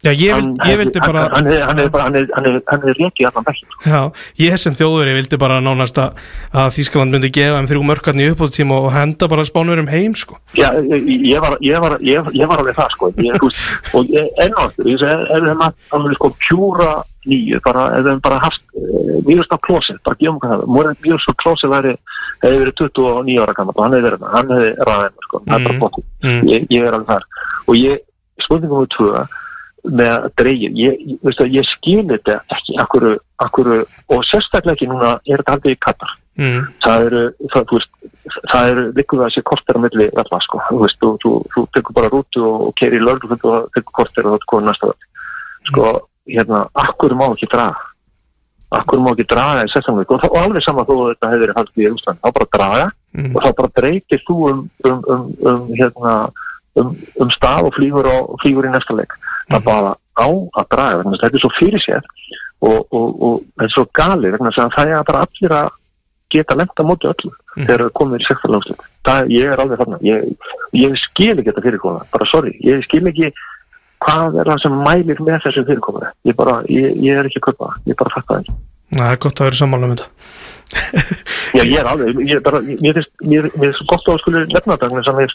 [0.02, 2.46] Já, ég, vil, ég vildi bara hann, hann, er- hann er bara hann er, hann
[2.50, 3.82] er, hann er rekið allan bekkin sko.
[3.86, 4.00] Já,
[4.42, 6.16] ég sem þjóðveri vildi bara nánast að,
[6.58, 10.16] að Þískaland myndi gefa þeim þrjú mörkarni upp á tíma og henda bara spánurum heim
[10.18, 10.40] sko.
[10.58, 13.46] Já, ég, ég, var, ég, var, ég, ég var alveg það sko ég,
[13.94, 15.62] og ég, ennáttur ég segi, ef hefum
[16.00, 16.90] alveg sko pjúra
[17.30, 21.30] nýju, bara, ef hefum bara haft uh, mjögst á klósið, bara gefum hvað það mjögst
[21.30, 21.92] á klósið væri,
[22.42, 25.42] hefði verið 29 ára gammal og hann hefði verið það, hann hefði ræðið sko,
[26.22, 26.42] Mm, mm.
[26.50, 27.24] ég, ég er alveg þar
[27.70, 28.02] og ég,
[28.42, 29.22] spurningum við tvö
[29.82, 33.06] með dreigin, ég, ég, ég skil þetta ekki akkur,
[33.42, 33.70] akkur,
[34.14, 36.60] og sérstaklega ekki núna er þetta haldið í Katar mm.
[36.84, 37.22] það eru,
[37.54, 37.74] það,
[38.52, 41.98] það eru líkuð að sé korter á milli valla, sko, þú þú, þú, þú tekur
[41.98, 44.92] bara rútu og, og keiri í löglu og tekur korter og þú tekur næsta.
[45.70, 45.90] Sko,
[46.30, 47.88] hérna, akkur má ekki draga?
[48.72, 51.44] Akkur má ekki draga í sessamleik og, þá- og alveg sama þó að þetta hefur
[51.46, 53.34] verið haldið í Úsland, þá bara draga Mm.
[53.36, 56.12] og þá bara breytir þú um, um, um, um hérna,
[56.80, 59.12] um, um stað og flýgur, og, flýgur í næsta leik.
[59.52, 62.02] Það bara á að draga, þess að þetta er svo fyrir sér
[62.62, 65.70] og, og, og þetta er svo galið, þess að það er bara allir að
[66.32, 68.84] geta lenda móti öllu þegar það komið í sektarlagslut.
[69.04, 69.98] Það, ég er alveg þarna.
[70.06, 72.54] Ég, ég skil ekki þetta fyrirkomuna, bara sorry.
[72.64, 73.32] Ég skil ekki
[74.02, 76.12] hvað er það sem mælir með þessu fyrirkomuna.
[76.28, 77.76] Ég bara, ég, ég er ekki að það.
[77.90, 78.56] ég bara fatta það ekki.
[78.92, 80.08] Það er gott að vera sammála um þetta
[81.52, 85.10] Já, ég er alveg, ég er bara, mér finnst, gott að skuli lefna þetta, þannig
[85.10, 85.34] að mér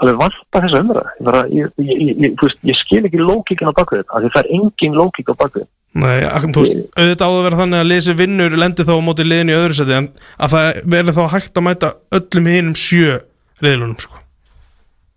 [0.00, 1.42] alveg vanta þessa umræða.
[1.54, 5.34] Ég ég, ég, ég, skil ekki lókíkin á bakvið þetta, það er engin lókík á
[5.40, 5.68] bakvið.
[6.00, 9.26] Nei, þú veist, auðvitað á að vera þannig að liðsi vinnur lendi þá á móti
[9.26, 13.16] liðin í öðru seti en að það verði þá hægt að mæta öllum hinum sjö
[13.64, 14.20] riðlunum sko.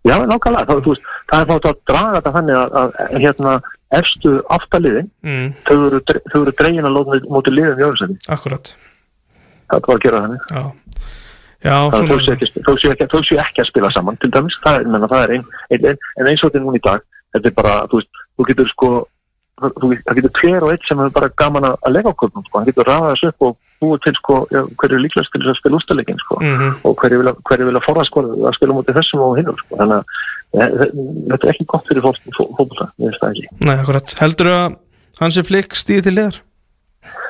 [0.04, 3.54] Já, nákvæmlega, það, veist, það er þá að draga þetta þannig að, að, hérna,
[3.94, 6.02] efstu aftaliðin, mm, þau eru,
[6.42, 8.18] eru dregin að lóta móti liðin í öðru seti.
[8.34, 8.74] Akkurat
[9.70, 10.42] Það er bara að gera þannig.
[10.50, 10.64] Já,
[11.64, 13.08] Já Það svona þau séu ekki,
[13.40, 16.44] ekki, að spila saman til dæmis, það menna, það er ein, ein, ein, en eins
[16.44, 17.04] og þetta er núna í dag,
[17.36, 18.90] þetta er bara, þú veist, þú getur sko,
[19.64, 22.60] þú, það getur hver og eitt sem er bara gaman að að lega köpnum, sko,
[22.60, 25.60] hann getur ræða þessu upp og búið til, sko, hverju er líklegast til þess að
[25.62, 26.70] spila úrstæðleikin, sko, Mhm.
[26.84, 30.06] og hverju vilja, forða, sko, að spila mútið þessum og hinnum, sko, þannig að
[30.54, 30.88] eh,
[31.32, 33.48] þetta er ekki gott fyrir fólkbúta, ég veist það ekki.
[33.68, 34.76] Nei, akkurat Heldur að
[35.20, 36.40] hansi flikk stíði til liðar?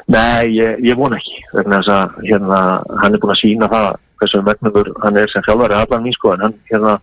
[0.08, 2.60] Nei, ég, ég von ekki þess að hérna,
[3.02, 3.88] hann er búin að sína það
[4.24, 6.98] hversu megnugur hann er sem þjálfari allan mín sko en hann hérna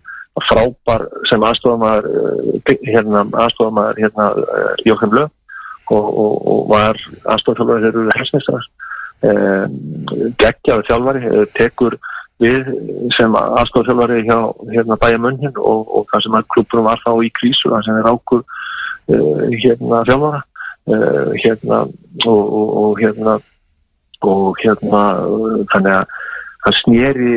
[0.47, 5.31] frábær sem aðstofamæður hérna aðstofamæður hérna uh, Jóhann Löf
[5.91, 7.01] og, og, og var
[7.33, 8.69] aðstofamæður þegar eru helsnestar
[9.27, 9.75] um,
[10.39, 11.97] geggjaði þjálfari eh, tekur
[12.41, 12.71] við
[13.17, 14.37] sem aðstofamæður hjá
[14.71, 17.99] hérna bæja munnin og, og það sem að klubburum var þá í krísu það sem
[17.99, 18.47] er ákur
[19.11, 20.41] hérna þjálfara.
[20.89, 21.83] Uh, hérna
[22.25, 23.35] og, hérna
[24.25, 25.01] og hérna
[25.69, 26.15] þannig að
[26.65, 27.33] hann sneri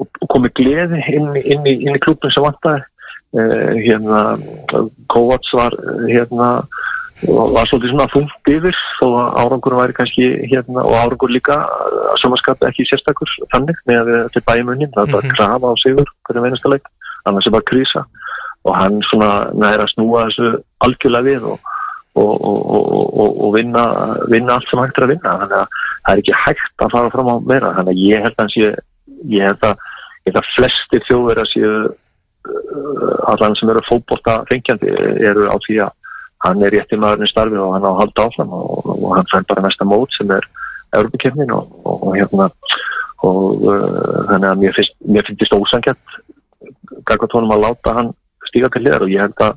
[0.00, 2.80] og og kom með gleði inn, inn, í, inn í klubin sem vantaði.
[3.32, 4.22] Uh, hérna
[5.12, 6.48] Kovacs var uh, hérna
[7.28, 12.16] og var svolítið svona þungt yfir að árangur væri kannski hérna og árangur líka að
[12.22, 15.36] samanskapið ekki sérstakur þannig með að til bæjumunnin það er bara Mhm.
[15.36, 16.88] krafa á sigur hverju meinasta leik
[17.24, 18.04] annars er bara krísa.
[18.64, 20.50] Og hann svona næra að snúa þessu
[20.84, 21.71] algjörlega við og
[22.20, 23.84] og, og, og, vinna,
[24.28, 25.36] vinna allt sem hægt er að vinna.
[25.42, 27.74] Þannig að það er ekki hægt að fara fram á meira.
[27.78, 28.72] Þannig að ég held að sé
[29.30, 29.82] ég held að,
[30.26, 34.92] ég held að flesti þjóður að séu uh, allan sem eru fótbolta fengjandi
[35.30, 35.98] eru á því að
[36.42, 39.62] hann er maðurinn í starfi og hann á halda áfram og, og hann fær bara
[39.66, 40.48] næsta mót sem er
[40.98, 42.48] Europakefnin og, og, hérna
[43.22, 46.16] og uh, þannig að mér finnst mér finnst ósangjart
[47.06, 48.10] gagvað tónum að láta hann
[48.50, 49.54] stíga til liðar og ég held að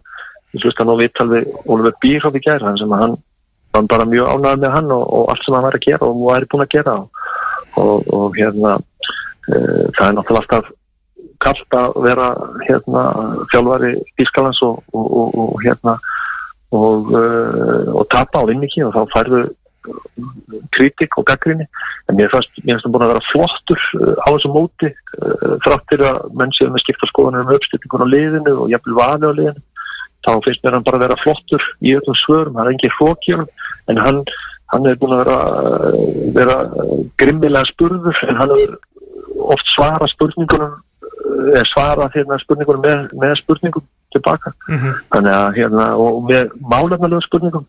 [0.55, 3.15] ég hlusta nú viðtal við Ólfur Bírhoff í gær hann sem að hann
[3.75, 6.23] var bara mjög ánægð með hann og, og allt sem hann var að gera og
[6.23, 7.29] var búin að gera og,
[7.81, 9.59] og, og hérna e,
[9.97, 10.71] það er náttúrulega alltaf
[11.43, 12.29] kallt að vera
[12.63, 13.03] hérna
[13.51, 13.91] fjálfari
[14.23, 14.79] Ískalans og,
[15.61, 15.97] hérna
[16.73, 19.43] og, og tapa og vinni ekki og þá færðu
[20.75, 21.65] kritik og gaggrinni
[22.09, 26.19] en mér finnst það búin að vera flottur uh, á þessu móti uh, þráttir að
[26.39, 29.65] menn séu með skipta skoðanir um uppstýtingun á liðinu og jafnvel vali á liðinu
[30.25, 33.47] þá finnst mér hann bara að vera flottur í öllum svörum, hann er engin hrókjörn
[33.91, 34.23] en hann,
[34.73, 35.37] hann er búin að vera,
[36.39, 36.57] vera
[37.21, 38.75] grimmilega spurður en hann er
[39.55, 40.75] oft svara spurningunum
[41.53, 43.85] eða svara hérna spurningunum með, með spurningum
[44.15, 44.53] tilbaka.
[44.71, 44.91] Mhm.
[45.11, 47.65] þannig að hérna og með málefnalegu spurningum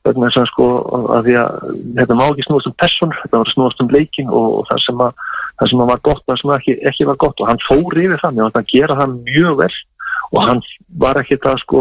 [0.00, 0.66] þess að sko
[1.12, 4.30] að því að þetta má ekki snúast um person, þetta var að snúast um leikin
[4.32, 5.12] og, og það sem að
[5.60, 7.40] það sem að var gott, það sem ekki, ekki var gott.
[7.40, 9.74] Og hann fór yfir það, vant að gera það mjög vel
[10.30, 10.60] og hann
[11.02, 11.80] var ekki það sko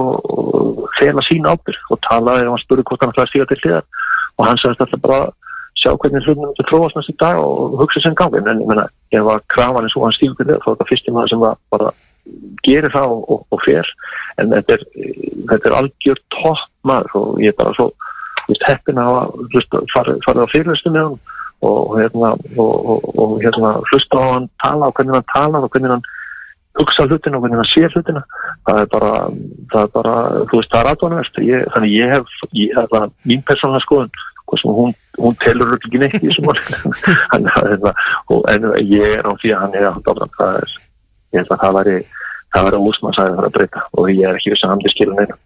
[0.98, 3.86] fela sín ábyrg og talaði og hann spurði hvort hann ætlaði að stíga til hliðar.
[4.40, 5.22] Og hann sagðist alltaf bara
[5.80, 8.88] sjá hvernig hlutnum þetta tróðast næst í dag og hugsa sem gangi en ég meina,
[9.16, 11.44] ef að krafan er svo hann stígur til hliðar þá er þetta fyrsti maður sem
[11.46, 11.92] var bara
[12.66, 13.94] gerir það og, og, og fer.
[14.42, 14.86] En þetta er,
[15.54, 17.92] þetta er algjör topp maður og ég er bara svo
[18.66, 21.20] heppin að farið á fyrirlistu með hann
[21.68, 25.74] og hérna og, og, og hérna hlusta á hann tala og hvernig hann talar og
[25.74, 26.06] hvernig hann
[26.78, 28.22] hugsa hlutina og hvernig hann sé hlutina.
[28.68, 29.12] Það er bara,
[29.74, 30.16] það er bara
[30.50, 31.40] þú veist, það er aðvanaverst
[31.74, 34.12] þannig ég hef, ég, það er mín persónulega skoðun
[34.66, 36.50] hún, hún telur ekki neitt í þessum
[38.34, 40.32] og- en ég er á því að hann er að halda áfram.
[40.40, 40.74] það er,
[41.34, 41.98] ég held að það væri
[42.50, 45.22] það væri ósmann að það breyta og ég er ekki viss að hann er skilun
[45.22, 45.38] einu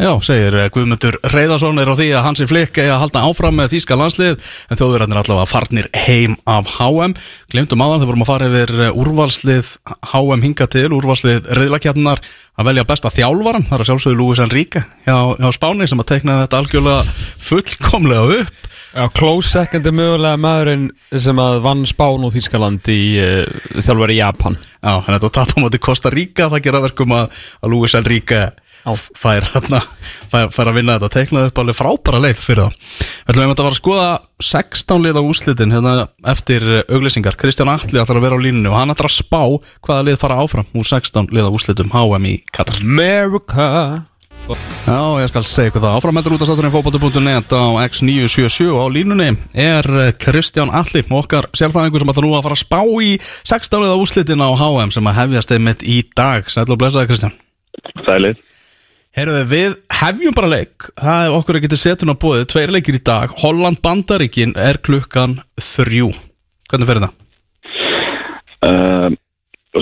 [0.00, 3.58] Já, segir eh, Guðmundur Reyðarsson er á því að Hansi Flick eigi að halda áfram
[3.58, 7.12] með þýska landslið en þjóðurarnir allavega farnir heim af HM
[7.52, 9.68] Glemdum áðan þegar vorum að fara yfir eh, úrvalslið
[10.14, 12.22] HM hinga til úrvalslið reyðlakjarnar
[12.56, 16.08] að velja besta þjálfaran það er að sjálfsögðu Lúis Enrique hjá, hjá Spáni sem að
[16.14, 17.04] tekna þetta algjörlega
[17.50, 18.66] fullkomlega upp.
[18.90, 24.16] Já, close second er mögulega maðurinn sem að vann Spán og Þýskaland í uh, þjálfari
[24.18, 24.56] Japan.
[24.80, 28.42] Já, en þetta tapum átti Costa Rica það gera verkum að, að Lúis Enrique
[28.84, 29.80] fær, hana,
[30.32, 31.12] fær, fær að vinna þetta.
[31.16, 32.76] Teknaði upp alveg frábæra leið fyrir það
[33.30, 34.10] Við ætlum að vera að skoða
[34.42, 35.94] 16 lið á úslitin hérna
[36.32, 37.36] eftir auglýsingar.
[37.40, 39.42] Kristján Atli ætlar að vera á línunni og hann ætlar að spá
[39.86, 42.80] hvaða lið fara áfram úr 16 lið á úslitum HM í Katar.
[42.80, 43.68] America.
[44.50, 48.86] Já, ég skal segja ykkur það Áframhendur út af sáturinn fókbalti.net á X977 og á
[48.90, 49.86] línunni er
[50.18, 53.12] Kristján Alli, okkar sérfæðingur sem ætlar nú að fara að spá í
[53.46, 56.50] 16 liða úslitin á HM sem að hefjast einmitt í dag.
[56.50, 57.36] Sæll og blessaði Kristján.
[58.08, 58.40] Sælið.
[59.10, 60.86] Herruði, við hefjum bara leik.
[60.94, 63.32] Það er okkur að geta setjun á bóðið Tveir leikir í dag.
[63.42, 66.12] Holland-Bandaríkin er klukkan þrjú.
[66.70, 67.16] Hvernig fer það?
[68.60, 69.08] Uh,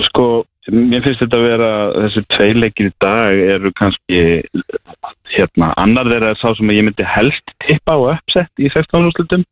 [0.07, 0.25] sko,
[0.73, 1.69] mér finnst þetta að vera,
[2.07, 4.23] þessi tveileikir í dag eru kannski,
[5.35, 9.11] hérna, annar þeirra er sá sem að ég myndi helst tippa á uppsett í 16
[9.11, 9.45] úrslutum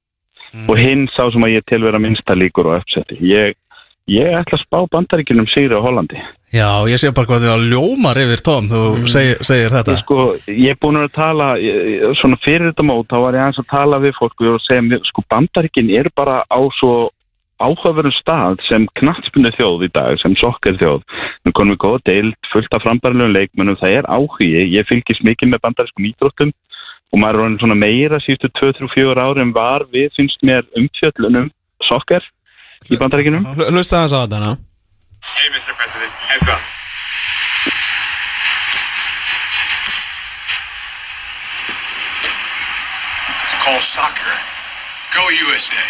[0.66, 3.20] og hinn sá sem að ég tel vera minnsta líkur á uppsetti.
[3.22, 3.54] Ég,
[4.12, 6.20] ég ætla að spá bandaríkinum sigri á Hollandi.
[6.56, 8.82] Já, ég sé bara hvað þið að ljómar yfir Tom Þú
[9.12, 11.50] segir, segir þetta Sko, ég er búin að tala,
[12.22, 15.24] svona fyrir þetta mót, þá var ég aðeins að tala við fólk og segja, sko,
[15.28, 17.10] bandaríkin eru bara á svo
[17.60, 21.04] áhugaverðum stað sem knattspunni þjóð í dag, sem sokkar þjóð.
[21.44, 25.52] Nú konum við góða deild, fullt af frambærilegum leikmönnum, það er áhugi, ég fylgist mikið
[25.52, 26.54] með bandarískum ídróttum
[27.12, 31.50] og maður er meira síðustu 2-3-4 ári en var við, finnst mér, umfjöllunum
[31.88, 32.24] sokkar
[32.92, 33.46] í bandaríkinum.
[33.72, 34.52] Hlusta þess að þetta ná
[35.28, 35.74] Hey, Mr.
[35.76, 36.62] President, heads up.
[43.44, 44.34] It's called soccer.
[45.16, 45.84] Go USA.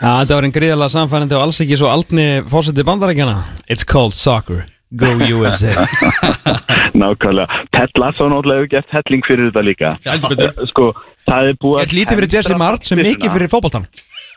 [0.00, 3.34] Já, þetta var einn gríðalega samfærandi og alls ekki svo aldni fórsetið bandarækjana
[3.68, 4.62] It's called soccer
[4.96, 5.74] Go USA
[7.00, 7.58] Nákvæmlega.
[7.76, 9.90] Ted Lasso náttúrulega hefur gert helling fyrir þetta líka.
[10.24, 10.54] Betur.
[10.72, 10.86] Sko,
[11.28, 13.86] það er búið Ég lítið fyrir Jesse Mart sem mikið fyrir fótboltan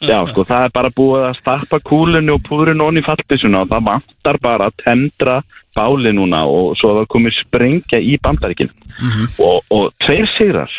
[0.04, 3.70] Já, sko, það er bara búið að stappa kúlunni og púðurinn onni í fallbissuna og
[3.72, 5.38] það vantar bara að tendra
[5.74, 8.72] báli núna og svo að það komið sprengja í bandaríkin.
[9.40, 10.74] Og, og tveir sigrar.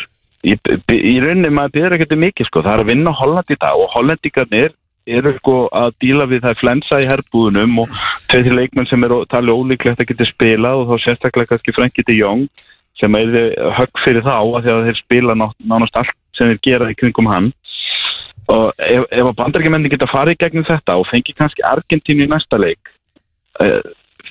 [0.45, 3.57] Í, í rauninni maður byrður ekkert um mikið sko, það er að vinna Holland í
[3.61, 4.75] dag og hollendingarnir
[5.05, 7.97] eru sko að díla við það flensa í herbúðunum og
[8.31, 12.17] tveir leikmenn sem eru talið ólíklegt að geta spilað og þá sérstaklega kannski Frankie de
[12.17, 12.47] Jong
[12.99, 13.33] sem er
[13.77, 17.51] högg fyrir þá að þeir spila ná, nánast allt sem þeir gera í kringum hann
[18.53, 22.59] og ef, ef að bandarækjumenni geta farið gegnum þetta og fengi kannski Argentínu í næsta
[22.61, 22.91] leik
[23.63, 23.81] uh,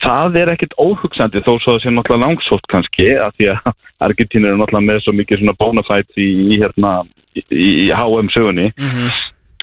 [0.02, 3.70] það er ekkit óhugsandi þó svo það sé náttúrulega langsótt kannski að því að
[4.06, 6.96] Argentínu eru náttúrulega með svo mikið svona bonafætt í, í hérna
[7.34, 8.70] í, í HM sögunni.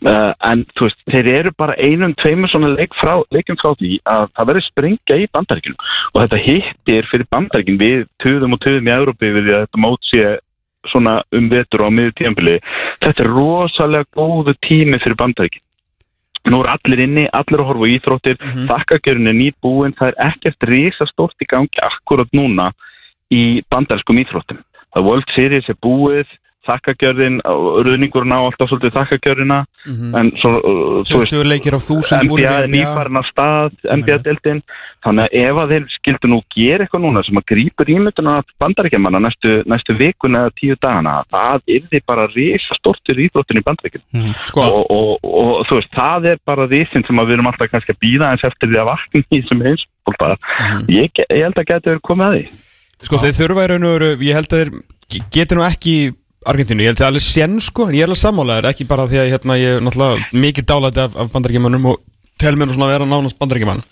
[0.01, 3.99] Uh, en þú veist, þeir eru bara einum, tveimur svona leik frá, leikum frá því
[4.09, 5.83] að það verður springa í bandaríkjunum.
[6.13, 10.09] Og þetta hittir fyrir bandaríkjun við töðum og töðum í Európi við að þetta mót
[10.09, 10.23] sé
[10.89, 12.55] svona um vetur á miður tíðanbili
[13.03, 15.65] þetta er rosalega góðu tími fyrir bandaríkjun
[16.49, 18.37] nú er allir inni, allir að horfa á íþróttir.
[18.39, 18.67] Mm -hmm.
[18.71, 22.71] þakkagjörun er nýt búin það er ekkert risastórt í gangi akkurat núna
[23.29, 24.57] í bandarískum íþróttum.
[24.93, 26.27] Það World Series er búið
[26.67, 27.39] þakkagjörðin,
[27.85, 30.15] ruðningurinn á alltaf svolítið þakkagjörðina Mhm.
[30.15, 34.61] en svo, uh, þú 20 leikir á 1000 búnir NBA er nýfarn af stað NBA-deltinn,
[35.03, 38.45] þannig að ef að þeir skildu nú gera eitthvað núna sem að grípur ímynduna af
[38.61, 43.65] bandaríkjamanna næstu, næstu vikuna eða tíu dagana, það er þið bara risa stortur íþróttin í
[43.65, 44.61] bandaríkjum Sko.
[44.61, 47.95] og, og, og þú veist, það er bara risin sem að við erum alltaf kannski
[47.95, 50.37] að býða eins eftir því að vakna í sem heimsbólta
[50.93, 52.45] ég, ge- ég held að verið komið að því.
[53.01, 54.71] Sko þeir þurfa í raun og veru, ég held að þeir
[55.09, 55.95] ge- geti nú ekki
[56.41, 58.87] Argentínu, ég held að það er alveg sén sko, en ég er alveg sammálaður, ekki
[58.89, 61.99] bara því að hérna, ég er náttúrulega mikið dálæti af, af bandaríkjumannum og
[62.41, 63.83] tel mér nú svona að vera nánast bandaríkjumann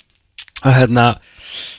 [0.66, 1.04] að hérna,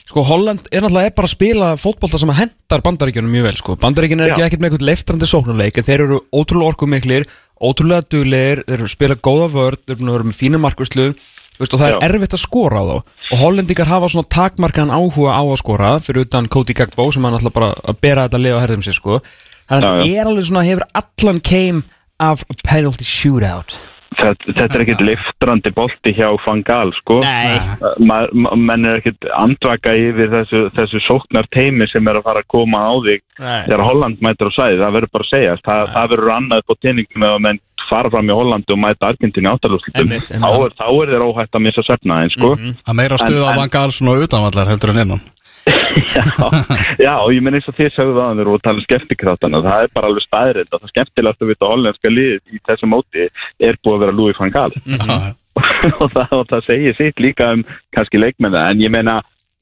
[0.07, 3.59] sko Holland er náttúrulega er bara að spila fótbolta sem að hendar bandaríkjunum mjög vel
[3.59, 7.27] sko, bandaríkjun er ekki ekkert með eitthvað leiftrandi sóknarleik, en þeir eru ótrúlega orkumiklir,
[7.59, 10.63] ótrúlega duglegir, þeir eru að spila góða vörð, þeir eru að með fína
[11.61, 12.01] veist, og það er Já.
[12.07, 12.95] erfitt að skora á þá.
[13.31, 17.37] Og hollendingar hafa svona takmarkan áhuga á að skora fyrir utan Cody Gagbo sem hann
[17.37, 19.21] ætla bara að bera þetta lið á herðum sér sko
[19.71, 21.81] þannig að þetta er alveg svona hefur allan keim
[22.21, 23.79] af penalty shootout.
[24.11, 27.21] Þetta, þetta er ekkert liftrandi bolti hjá Fangal sko.
[27.23, 32.43] Ma, ma, menn er ekkert andvaka yfir þessu, þessu sóknar teimi sem er að fara
[32.43, 33.61] að koma á þig Nei.
[33.69, 36.77] þegar Holland mætir á sæði, það verður bara að segja það, það verður annað på
[36.83, 40.87] tenningum ef að menn fara fram í Hollandi og mæta Argentínu áttalúslutum Einmitt, þá, þá
[40.91, 42.51] er þeir óhætt að missa svefnaðin sko.
[42.83, 45.23] Að meira stuð á Gaal svona utanvallar heldur en innan
[46.15, 46.23] já,
[46.97, 49.83] já, og ég menn eins og þið sagðu það þegar við tala um skemmtikrátana það
[49.85, 53.27] er bara alveg staðrind að það skemmtilegast að vita að hollenska liðið í þessu móti
[53.27, 54.71] er búið að vera Louis van Gaal.
[54.81, 55.35] Já,
[56.01, 59.19] og, það, og það segir sitt líka um kannski leikmenn en ég meina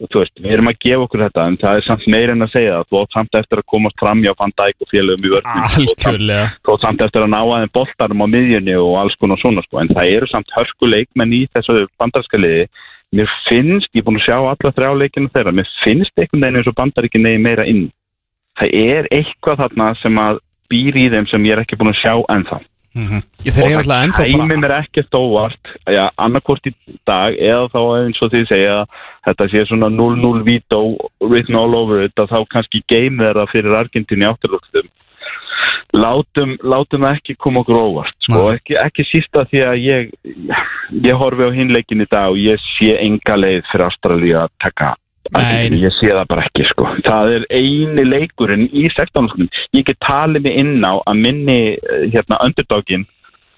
[0.07, 2.53] þú veist, við erum að gefa okkur þetta en það er samt meir en að
[2.53, 5.31] segja það þú átt samt eftir að komast fram hjá Van Dijk og félögum í
[5.33, 6.45] vörðin Algjörlega.
[6.63, 9.81] Þú átt samt eftir að ná aðeins boltarum á miðjunni og alls konar svona sko
[9.81, 12.69] en það eru samt hörku leikmenn í þessu bandarska liði
[13.15, 16.59] mér finnst, ég er búin að sjá alla þrjá leikinu þeirra, mér finnst einhvern veginn
[16.61, 17.87] eins og bandaríkin negi meira inn.
[18.59, 22.01] Það er eitthvað þarna sem að býr í þeim sem ég er ekki búin að
[22.03, 22.59] sjá ennþá.
[23.45, 26.73] Ég þeir eru alltaf ennþá Æmi bara mér ekkert óvart já, annarkvort í
[27.07, 28.77] dag eða þá eins og þið segja
[29.27, 30.79] þetta sé svona 0-0 vító
[31.21, 34.89] written all over it að þá kannski game þeirra fyrir Argentínu í átturlókstum
[35.97, 40.15] látum, látum ekki koma okkur óvart sko, ekki, ekki sísta því að ég
[41.05, 44.95] ég horfi á hinleikin í dag og ég sé enga leið fyrir Ástralíu að taka
[45.77, 46.87] ég sé það bara ekki sko.
[47.05, 49.49] það er eini leikurinn í 16.
[49.77, 53.05] ég get talið mig inn á að minni eh, hérna underdogin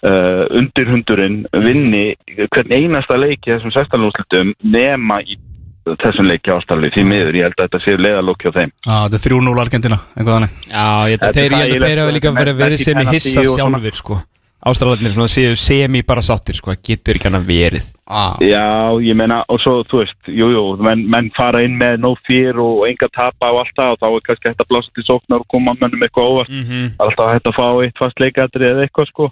[0.03, 4.07] uh, undirhundurinn vinni hvern einasta leik í þessum 16.
[4.09, 5.37] úrslutum nema í
[5.85, 9.17] þessum leiki ástæðli því miður, ég held að þetta sé leiðalók hjá þeim Já, þetta
[9.17, 12.35] er 3-0 Argentina, eitthvað þannig Já, ég, Þetta þeir, ég held að þeir hafa líka
[12.37, 14.19] verið verið sem í hissa sjálfur sko
[14.61, 18.35] Ástralarnir svona séu semi bara sáttir sko, það getur ekki hann að verið ah.
[18.45, 22.11] Já, ég meina, og svo, þú veist, jú, jú, menn, menn fara inn með no
[22.27, 25.05] fear og enga tapa og allt það og þá er kannski hægt að blása til
[25.07, 26.53] sóknar og koma mönnum eitthvað óvart.
[26.53, 26.85] mm -hmm.
[26.93, 29.31] Er alltaf hægt að fá eitt fast leikatri eða eitthvað, sko.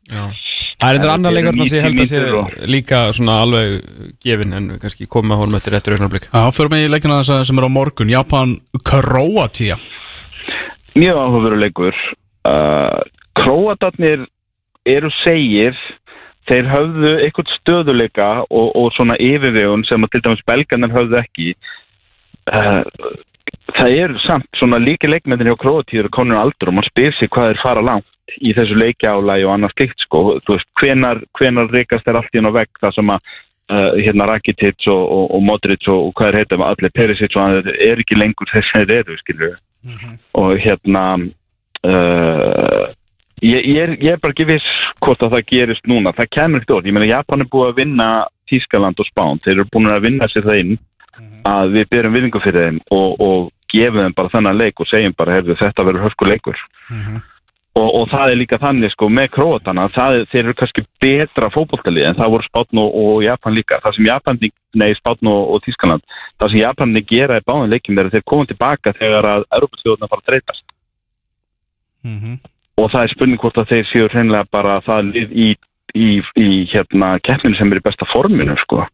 [0.80, 3.74] Það er En annar eru sem ég held að sé 90 mínútur líka svona alveg
[4.24, 6.30] gefin en kannski komum að honum eftir réttur augnablik.
[6.32, 8.14] Já, fyrir mig í leikina þess sem er á morgun.
[8.14, 8.56] Japan
[8.88, 9.76] Kroatia
[10.96, 11.98] Mjög áhugaveru leikur.
[12.48, 13.02] Uh,
[13.38, 14.26] Króatarnir
[14.90, 15.78] eru segir,
[16.50, 21.50] þeir höfðu eitthvað stöðuleika og, og svona yfirvegun sem að til dæmis belgarnir höfðu ekki.
[22.50, 22.82] Uh,
[23.78, 27.32] það er samt svona líki leikmennir hjá Króatíður og konur aldur og maður spyr sig
[27.36, 28.09] hvað er fara langt
[28.46, 32.42] í þessu leikjálægi og annað slikt sko, þú veist, hvenar, hvenar reykast er allt í
[32.42, 32.72] hann á vegg?
[32.82, 33.32] Það sem að
[33.74, 37.44] uh, hérna Rakitic og, og, og Modric og, og hvað er heita allir Perisic og
[37.44, 39.52] hann er ekki lengur þess að þeir eru, skilju
[40.40, 41.04] og hérna
[41.88, 42.86] uh,
[43.42, 46.62] ég, ég, er, ég er bara ekki viss hvort að það gerist núna, það kemur
[46.62, 46.90] ekkert orð.
[46.90, 48.10] Ég meina Japan er búið að vinna
[48.50, 50.78] Tískaland og Spán, þeir eru búin að vinna sér það inn
[51.48, 55.16] að við byrjum viðingu fyrir þeim og, og gefum þeim bara þennan leik og segjum
[55.18, 56.62] bara, heyrðu, þetta verður höfku leikur
[57.78, 61.50] og, og það er líka þannig sko með króatana, það, er- þeir eru kannski betra
[61.54, 64.40] fótboltalið en það voru Spátn og, og Japan líka, það sem Japan
[64.82, 66.02] nei, Spátn og, og Tískaland,
[66.40, 67.46] það sem Japanin gera í
[68.02, 70.66] er að þeir koma tilbaka þegar að Europasþjóðuna fara að breytast
[72.80, 75.48] og það er spurning hvort að þeir séu hreinlega bara það lið í,
[75.96, 76.10] í,
[76.40, 78.86] í hérna keppninu sem er í besta forminu sko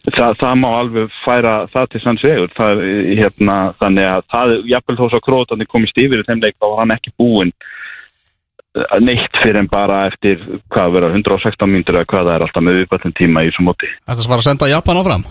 [0.00, 2.78] Þa, það má alveg færa það til sanns vegur það,
[3.18, 6.80] hérna, þannig að það, jafnvel þó svo krótandi komist yfir í þeim leik þá var
[6.80, 10.40] hann ekki búinn eh, neitt fyrir en bara eftir
[10.72, 13.92] hvað vera 116 mínútur eða hvað það er alltaf með viðbættin tíma í þessu móti.
[14.08, 15.28] Þetta var að senda Japan áfram?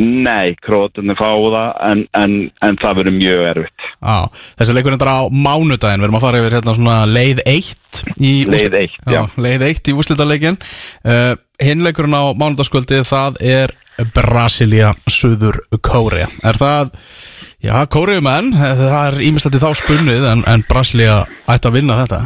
[0.00, 2.34] Nei, krótandi fá það en, en,
[2.64, 3.88] en það verður mjög erfitt.
[4.00, 4.16] Já,
[4.56, 6.00] þessi leikur endur á mánudaginn.
[6.00, 9.20] Við erum að fara yfir hérna leið 1 í Leið eitt, já.
[9.36, 13.74] Leið 1 í úslitaleikin uh, Hinleikurinn á mánudagskvöldið Það er
[14.14, 16.94] Brasilia Suður Kórea Er það,
[17.62, 22.24] já, Kóreumenn Það er ímislegt í þá spunnið En, en Brasilia ætti að vinna þetta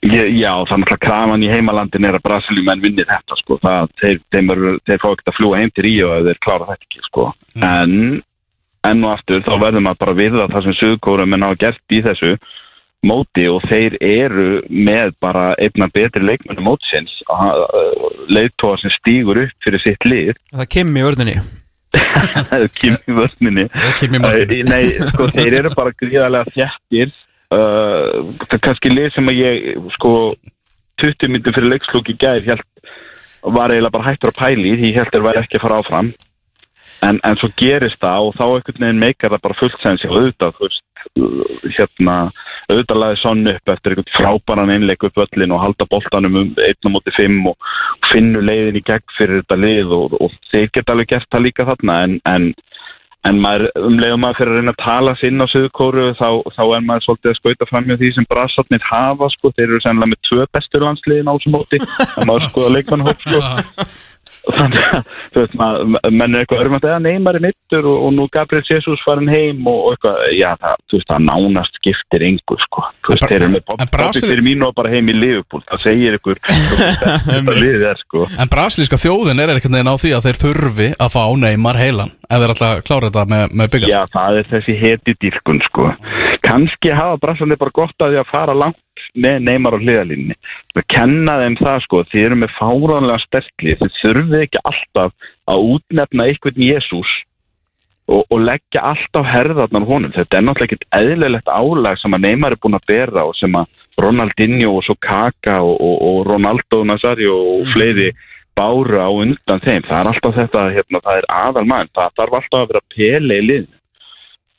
[0.00, 3.58] Ég, já, það er náttúrulega krafan í heimalandin er að Brasiljum vinni þetta sko.
[3.60, 6.86] það, þeir, þeir, þeir fá ekkert að fljúa heim til Ríu ef þeir klára þetta
[6.88, 7.26] ekki sko.
[7.60, 8.22] en
[8.88, 11.96] enn og aftur þá verður maður bara við að það sem Suðkórum er náða gert
[11.96, 12.32] í þessu
[13.06, 17.14] móti og þeir eru með bara einna betri leikmennu mótsins.
[18.28, 20.36] Leiðtóa sem stígur upp fyrir sitt lið.
[20.52, 21.40] Það kemur í vörðinni
[22.74, 23.68] Kimi vörninni.
[23.98, 24.62] Kimi markinu.
[24.70, 27.10] Nei, sko, þeir eru bara gríðarlega þjættir
[27.50, 30.12] uh, það er kannski lið sem að ég sko
[31.02, 32.66] 20 minnum fyrir leikslúk í gær hélt,
[33.42, 36.12] var eiginlega bara hættur að pæli því ég held þeir væri ekki að fara áfram.
[37.00, 40.18] En, en svo gerist það og þá einhvern veginn meikar það bara fullt sens og
[40.18, 40.82] auðvitað þú veist,
[41.16, 42.16] hérna
[42.70, 46.90] auðvitað laði sonn upp eftir einhvern frábæran einleik upp öllin og halda boltanum um 1
[46.92, 47.70] móti 5 og
[48.10, 51.66] finnu leiðin í gegn fyrir þetta lið og, og þeir geta alveg gert það líka
[51.68, 52.50] þarna en, en,
[53.28, 56.28] en maður, um leiðum maður fyrir að reyna að tala sig inn á Suðurkóru þá,
[56.56, 59.82] þá er maður svolítið að skauta fram hjá því sem brassarnir hafa sko, þeir eru
[59.84, 61.82] sennilega með tvö bestur landsliðin á þessum móti
[62.20, 63.90] að maður skoða leikmannhóp sko
[64.46, 68.14] þannig að þú veist maður menn er eitthvað örfand eða neymar er mittur og, og
[68.16, 72.58] nú Gabriel Jesus farin heim og, eitthvað, já það, þú veist það nánast skiptir engu
[72.64, 75.84] sko, þú veist þeir eru með Brasil- fyrir mínu og bara heim í Liverpool, það
[75.86, 76.40] segir ykkur
[77.90, 78.26] er sko.
[78.40, 82.12] En brasilíska þjóðin er einhvern veginn á því að þeir þurfi að fá Neymar heilan
[82.30, 85.88] ef þeir alltaf klára þetta með, með byggar Já, það er þessi heti dýrkun sko.
[86.46, 88.78] Kanski hafa Brasilið bara gott að því að fara langt
[89.14, 90.36] með neymar á hliðalínni.
[90.74, 95.66] Það kenna þeim það sko, þið eru með fáránlega sterkli, þið þurfið ekki alltaf að
[95.74, 97.12] útnefna einhvern Jésús
[98.10, 100.14] og, og leggja alltaf herðarnar honum.
[100.14, 103.54] Þetta er náttúrulega ekkert eðlilegt álag sem að neymar er búin að bera og sem
[103.58, 108.10] að Ronaldinho og svo Kaka og, og, og Ronaldo Nazario og fleiri
[108.58, 109.84] báru á undan þeim.
[109.86, 113.38] Það er alltaf þetta, hérna, það er aðal mann, það þarf alltaf að vera pele
[113.38, 113.79] í liðinu.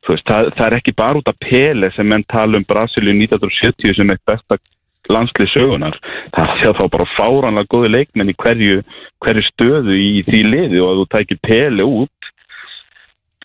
[0.10, 3.98] Veist, það, það er ekki bara út af Pele sem menn tala um Brasilíu 1970
[3.99, 4.57] sem eitt besta
[5.11, 5.98] landslið sögunar.
[6.36, 8.82] Það sé þá bara fáranlega góði leikmenn í hverju,
[9.22, 12.30] hverju stöðu í því liði og að þú tækir Pele út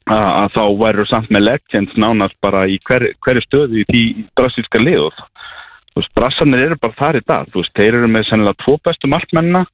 [0.06, 4.02] að, að þá væru samt með legends nánast bara í hver, hverju stöðu í því
[4.38, 5.10] brasilíska liðu.
[5.92, 7.52] Þú veist, Brassarnir eru bara þar í dag.
[7.54, 9.64] Veist, þeir eru með sennilega tvo bestu markmennina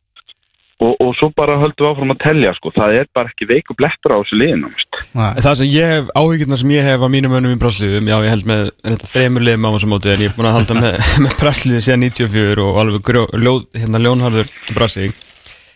[0.80, 2.72] og, og svo bara höldum við áfram að telja sko.
[2.76, 4.70] Það er bara ekki veiku blettur á þessu liðinu.
[5.14, 8.32] Það sem ég hef, áhyggjurna sem ég hef á mínum önum í Braslíu, já ég
[8.32, 10.96] held með reynda, þremur liðum á þessu móti en ég er búin að halda með,
[11.26, 15.12] með Braslíu síðan 94 og alveg grjó, ljóð, hérna ljónharður Braslíu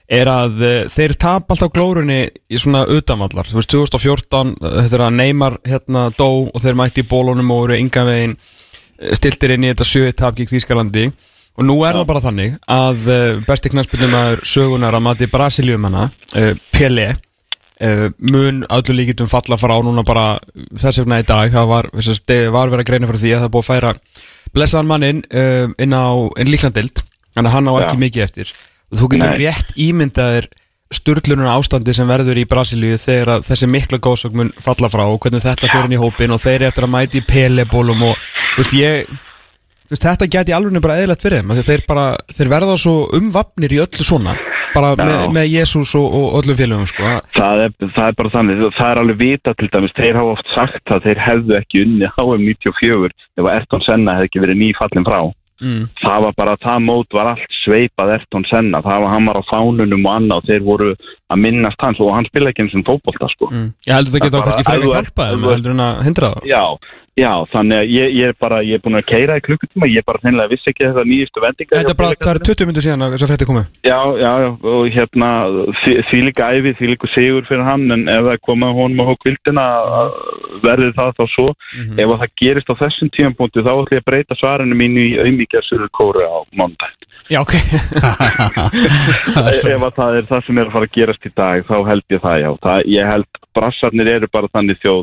[0.06, 4.98] er að uh, þeir tap alltaf glórunni í svona utanvallar, þú veist 2014 uh, þetta
[5.00, 9.10] er að Neymar hérna dó og þeir mætti í bólunum og voru yngan veginn uh,
[9.18, 11.08] stiltir inn í þetta sjöi tap gegn Þýskalandi
[11.56, 16.52] og nú er það bara þannig að uh, besti knarspilnumæður sögunar að mati Brasilíumanna uh,
[16.74, 20.28] Pelé uh, mun öllu líkitum falla frá núna bara
[20.76, 23.64] þess vegna í dag það var, var verið að greina fyrir því að það búið
[23.64, 23.94] að færa
[24.56, 25.24] blessaðan mannin
[25.82, 26.06] inn á
[26.38, 26.52] einn
[27.36, 28.02] þannig að hann á ekki Já.
[28.04, 28.54] mikið eftir
[28.94, 29.40] þú getur Nei.
[29.42, 30.48] rétt ímyndaðir
[30.94, 35.42] sturlunar ástandi sem verður í Brasilíu þegar þessi mikla góðsögn mun falla frá og hvernig
[35.42, 38.76] þetta fyrir inn í hópin og þeir eru eftir að mæti í pelebólum og veist
[38.76, 39.10] ég
[39.90, 42.06] veist, þetta geti alveg bara eðlert fyrir þeim þeir, bara,
[42.36, 44.36] þeir verða svo umvapnir í öllu svona
[44.76, 45.04] bara Já.
[45.08, 47.08] með, með Jésús og, og öllum félögum sko.
[47.32, 50.50] Það er, það er bara þannig, það er alveg vita til dæmis, þeir hafa oft
[50.52, 53.08] sagt að þeir hefðu ekki unni HM 94
[53.40, 55.20] ef Erton Senna hefði ekki verið nýfallin frá.
[55.64, 55.86] mm.
[56.02, 59.44] Það var bara, það mót var allt sveipað Erton Senna, það var hann var á
[59.48, 60.90] fánunum og annað og þeir voru
[61.32, 63.48] að minnast hans og hann spila ekki eins og fótbolta sko.
[63.48, 63.72] Mm.
[63.88, 66.52] Ég heldur þetta geta Það kannski bara- frekar hjálpa ert- heldur en að hindra það
[66.52, 66.62] Já,
[67.16, 70.04] já, þannig að ég, ég er bara, ég er búin að keira í klukkutíma, ég
[70.06, 71.78] bara þeinlega vissi ekki þetta nýjustu vendingar.
[71.80, 73.62] Þetta er bara, það er 20 minnur síðan að þess að frétti komu.
[73.86, 75.28] Já, já, já, og hérna
[75.80, 79.64] því- líka æfi, því líka sigur fyrir hann en ef það koma honum á hókvildina
[80.66, 81.48] verði það þá svo.
[81.76, 81.96] Mhm.
[82.00, 85.16] ef að það gerist á þessum tímapunkti þá ætlum ég að breyta svarinu mínu í
[85.24, 86.92] auðmíkja Suður Kóru á mánudag.
[87.26, 87.54] Já, ok.
[89.66, 92.04] Ef að það er það sem er að fara að gerast í dag þá held
[92.14, 92.50] ég það já.
[92.62, 95.02] Það, ég held brassarnir eru bara þannig þjóð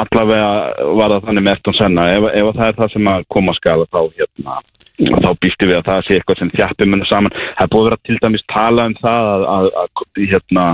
[0.00, 0.52] allavega
[0.98, 2.06] var það þannig með Erton Senna.
[2.12, 4.60] Ef, ef að það er það sem að koma að skala þá hérna
[5.02, 7.36] þá býstu við að það sé eitthvað sem þjappi munum saman.
[7.58, 10.66] Það er búið að til dæmis tala um það að, að, að hérna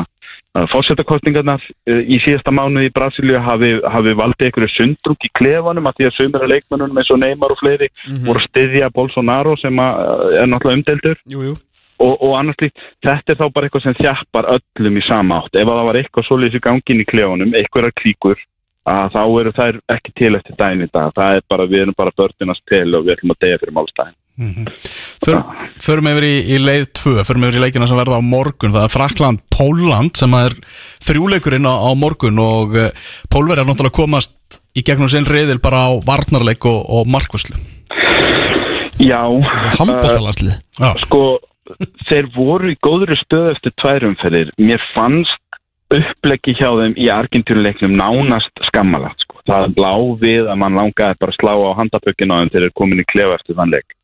[0.73, 6.09] fórsetakostningarnar í síðasta mánuði í Brasilíu hafi, hafi valdið einhverju sundrúk í klefanum að því
[6.09, 7.89] að sömur að leikmennunum eins og Neymar og fleiri
[8.27, 10.03] voru að styðja Bolsonaro sem að,
[10.40, 11.57] er náttúrulega umdeldur Jú, jú.
[11.99, 15.57] Og, og annars líkt, þetta er þá bara eitthvað sem þjappar öllum í sama átt.
[15.59, 18.45] Ef að það var eitthvað svoleiðis í gangin í klefunum einhverjar klíkur
[18.89, 21.12] að þá eru þær ekki til eftir daginn í dag.
[21.16, 24.16] Það er bara, við erum bara börnunast til og við ætlum að deyja fyrir málstæðin
[25.19, 25.40] För,
[25.82, 28.70] Förum yfir í, í leið 2 Förum yfir í leikina sem verða á morgun.
[28.70, 30.55] Það er Frakland-Póland sem er
[31.02, 32.93] þrjúleikurinn á, á morgun og uh,
[33.35, 37.59] Pólverjar náttúrulega komast í gegnum sinn reyðil bara á varnarleik og, og markvöslu
[38.98, 39.23] Já,
[39.78, 41.23] Hambóðalaslið Já, sko
[42.09, 45.43] þeir voru í góðri stöð eftir tværumferðir mér fannst
[45.94, 49.39] uppleggi hjá þeim í Argentínuleiknum nánast skammalagt sko.
[49.48, 52.77] það blá við að mann langaði bara að slá á handabökkinu á þeim þegar þeir
[52.81, 53.94] komin í klefa eftir þann leik.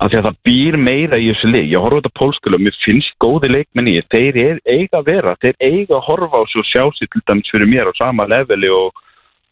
[0.00, 2.62] Af því að það býr meira í þessu leik ég horfa á þetta pólskulu og
[2.64, 6.44] mér finnst góði leikmenn í þeir er, eiga að vera, þeir eiga að horfa á
[6.48, 8.94] svo sjá sér til dæmis fyrir mér á sama leveli og,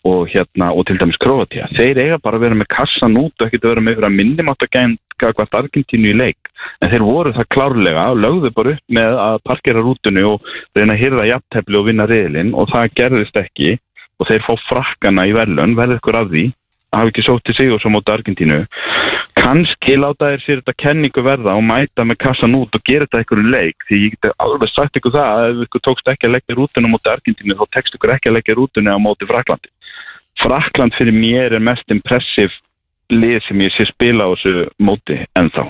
[0.06, 3.46] og hérna og til dæmis Kroatia, þeir eiga bara að vera með kassan út og
[3.46, 4.72] ekkert að vera með fyrir að minnimátt að
[5.18, 6.38] gæða hvert Argentínu í leik.
[6.82, 10.38] En þeir voru það klárlega og lögðu bara upp með að parkera rútunni og
[10.76, 13.70] reyna að hýrða jafntefli og vinna riðlinn og það gerðist ekki.
[14.18, 16.44] Og þeir fá frakkana í verðlun, verði ykkur af því.
[16.88, 18.64] Hafa ekki sótt til sig og svo móti Argentínu.
[19.38, 23.20] Kannski láta þeir sér þetta kenningu verða og mæta með kassan út og gera þetta
[23.20, 23.78] einhverju leik.
[23.86, 25.30] Því ég get alveg sagt ykkur það
[30.43, 32.55] Frakland fyrir mér er mest impressiv
[33.10, 35.69] lið sem ég sé spila á þessu móti ennþá.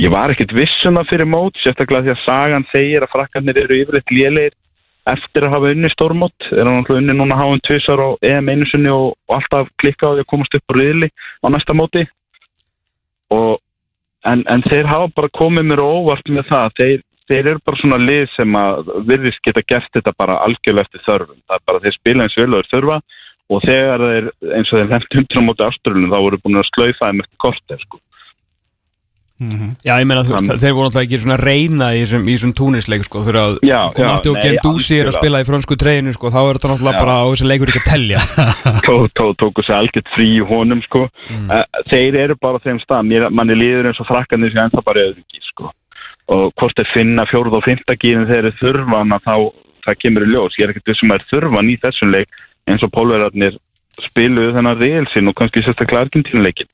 [0.00, 3.80] Ég var ekkert viss um fyrir mót sérstaklega því að sagan segir að Fraklandir eru
[3.82, 4.54] yfirleitt lélegir
[5.10, 6.48] eftir að hafa unni stórmót.
[6.52, 10.12] Er hann alltaf unni núna háum tvisar á EM einu sinni og, og alltaf klikka
[10.12, 11.08] á því að komast upp á riðli
[11.42, 12.04] á næsta móti.
[13.34, 13.58] Og,
[14.28, 16.76] en, en þeir hafa bara komið mér á óvart með það.
[16.78, 17.02] Þeir,
[17.32, 21.42] þeir eru bara svona lið sem að virðist geta gert þetta bara algjörlega eftir þörfum.
[21.48, 23.02] Það er bara þeir spila eins vel og þeir þurfa
[23.50, 26.70] og þegar þeir eins og þeir nefnt hundur á móti áströlunum þá voru búin að
[26.70, 28.02] slaufa þeim eftir korter sko.
[29.82, 32.52] Já, ég meina, þú veist, þeir voru alltaf ekki svona reyna í þessum, í þessum
[32.58, 35.78] túnisleik, sko, þegar að Já, já, Matti og nei, Gendúsi er að spila í frönsku
[35.80, 38.22] treyinu, sko, þá er þetta náttúrulega bara á þessi leikur ekki að telja.
[38.86, 41.08] tó, tó, tóku sér algjört frí í honum sko.
[41.32, 41.50] mm.
[41.90, 45.42] þeir eru bara þeim stað Mér, manni líður eins og frakkanir sem ennþá bara öðrugi
[45.48, 45.72] sko.
[46.30, 49.36] og hvort þeir finna fjórð og fymta gírin þeir eru þurfan að þá
[49.82, 52.92] það kemur í ljós, ég er ekkert vissum að þurfan í þessum leik eins og
[52.94, 53.58] pólverarnir
[54.06, 56.70] spiluðu þennan reilsinn og kannski sérstaklega argentínuleikin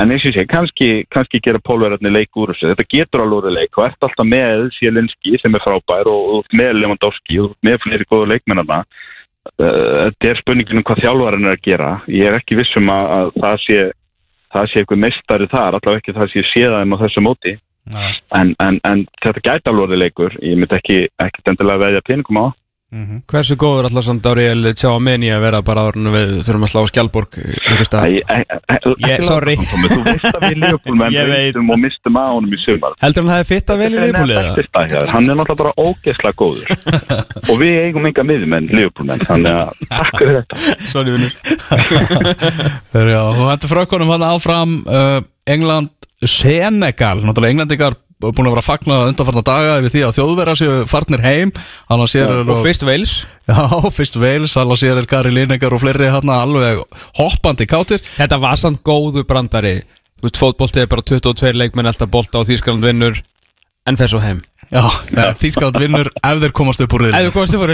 [0.00, 3.58] en eins og segi, kannski, kannski gera pólverarnir leik úr þessu, þetta getur alveg orðið
[3.58, 7.80] leik og ert alltaf með Sielinski sem er frábær og, og með Lewandowski og með
[7.84, 8.80] fleiri góðu leikmennarna.
[9.60, 11.92] Uh, þetta er spurningin um hvað þjálfarinn er að gera.
[12.10, 13.78] Ég er ekki vissum að, að það sé
[14.54, 17.54] það sé eitthvað meistari þar allavega ekki það sé séðaðum á þessu móti.
[18.32, 20.36] En, en, en þetta gæti alveg leikur.
[20.42, 22.46] Ég myndi ekki, ekki endilega veðja peningum á
[23.30, 26.70] Hversu góður alltaf samt Áriel tjá að meni að vera bara ára við þurfum að
[26.70, 27.56] slá Skjálborg sorry.
[27.64, 27.94] þú veist
[30.34, 30.58] að við
[31.14, 31.34] Ég veit.
[31.34, 34.36] veitum og mistum á honum í sumar Heldur hann það hefði fitta vel í Leopoldið?
[34.38, 34.54] eða?
[34.54, 36.68] Þetta er stað, hann er náttúrulega bara ógeðslega góður
[37.50, 40.54] og við eigum enga miðjumenn Leopold menn, þannig að takk fyrir þetta
[40.94, 41.34] Sorry, vinnur.
[42.94, 45.18] Þú hendur frökkunum hann áfram uh,
[45.50, 45.90] England,
[46.24, 47.98] Senegal Náttúrulega Englandingar
[48.32, 51.52] búin að vera að fagna undanfarna daga við því að þjóðverða séu farnir heim
[52.10, 53.12] sér Og fyrst Wales.
[53.48, 53.58] Já,
[53.98, 56.82] fyrst Wales, hann að sér er Gary Lineker og fleiri hann alveg
[57.18, 59.82] hoppandi kátir Þetta var samt góðu brandari.
[60.20, 63.20] Þú veist, fótboltið er bara 22 leikmenn alltaf bolta og Þýskaland vinnur
[63.84, 64.40] en fer svo heim.
[64.72, 67.72] Já, ja, Þýskaland vinnur ef þeir komast upp úr Ef riðli þú komast upp úr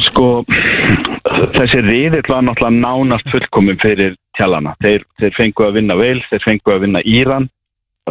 [0.10, 0.26] sko
[1.54, 6.46] þessi riðill var náttúrulega nánast fullkomin fyrir tjallana þeir, þeir fengu að vinna Wales, þeir
[6.46, 7.48] fengu að vinna Íran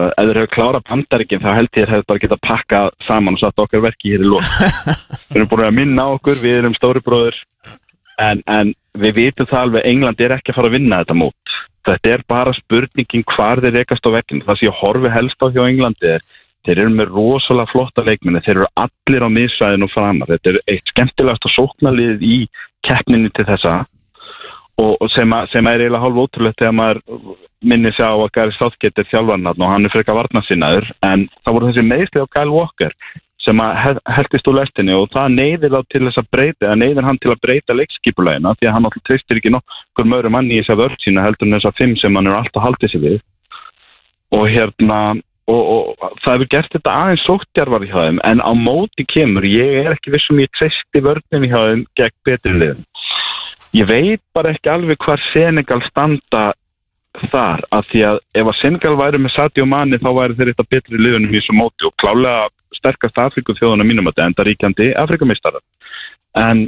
[0.08, 3.38] ef þeir hefur klárað Bandaríkin þá held ég að þeir hefur bara getað pakkað saman
[3.38, 4.50] og satt okkar verki hér í lók
[5.30, 7.40] við erum búin að minna okkur, við erum stóri bróður
[8.20, 11.58] en, en við vitum það alveg England er ekki að fara að vinna þetta mót.
[11.88, 15.62] Þetta er bara spurningin hvar þeir rekast á vekkinu það ég horfi helst á hjá
[15.64, 16.26] Englandi er
[16.68, 20.92] þeir eru með rosalega flotta leikminni þeir eru allir á miðsvæðinu framar þetta er eitt
[20.92, 22.40] skemmtilegasta sóknalið í
[22.88, 23.76] keppninu til þessa
[24.80, 27.02] og, og sem, að, sem er eiginlega hálf ótrúlegt þegar maður
[27.70, 31.58] minnir sig á að Gary Southgate er þjálfarnarn og hann er frekar varnasinnaður en það
[31.58, 32.96] voru þessi meðsli á Kyle Walker
[33.44, 36.80] sem að hel- heldist úr lestinni og það neyðir þá til þess að breyta eða
[36.82, 40.58] neyðir hann til að breyta leikskipulegina því að hann alltaf treystir ekki nokkur möru manni
[40.58, 42.94] í þess að vörð sína heldur en þess að fimm sem hann er alltaf haldið
[42.94, 43.20] sér við.
[44.36, 45.00] Og hérna
[45.50, 49.80] og, og það hefur gert þetta aðeins sóttjarvar í þeim en á móti kemur ég
[49.86, 52.84] er ekki vissum ég treysti vörðin í þeim gegn betri liðum
[53.78, 56.50] ég veit bara ekki alveg hvar Senegal standa
[57.30, 60.72] þar af því að ef að Senegal væri með Sadio Mani þá væri þeir eitthvað
[60.76, 65.64] betri liðunum í þessu móti og klálega sterkast Afriku þjóðuna mínum að enda ríkjandi Afrikamistarar
[66.40, 66.68] en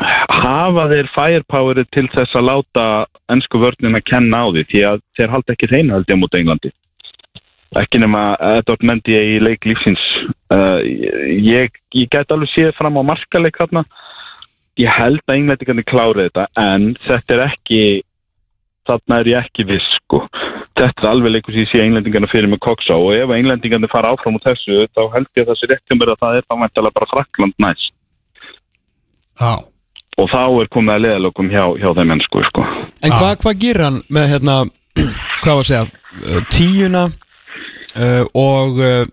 [0.00, 2.84] hafa þeir firepowerið til þess að láta
[3.32, 6.40] ennsku vörnina að kenna á því því að þeir halda ekki þeina held ég mútið
[6.40, 6.70] Englandi.
[7.80, 8.22] Ekki nema
[8.58, 10.00] Edward Mendy í leik lífsins.
[10.50, 13.84] Uh, ég, ég get alveg séð fram á markaleik þarna
[14.78, 17.82] ég held að englendingarnir klári þetta en þetta er ekki
[18.88, 20.22] þarna er ég ekki viss sko.
[20.78, 24.12] þetta er alveg leikur sem ég sé englendingarna fyrir með koksa og ef englendingarnir fara
[24.14, 26.46] áfram úr þessu þá held ég að það sé rétt hjá mér að það er
[26.46, 27.92] þá mæntalega bara Frakland næst
[29.40, 29.56] Já,
[30.20, 32.66] og þá er komið að leðalokum hjá, hjá þeim ennsku sko.
[33.00, 34.56] En hvað hva gerir hann með hérna,
[35.42, 39.04] hvað var að segja, tíuna uh, og uh,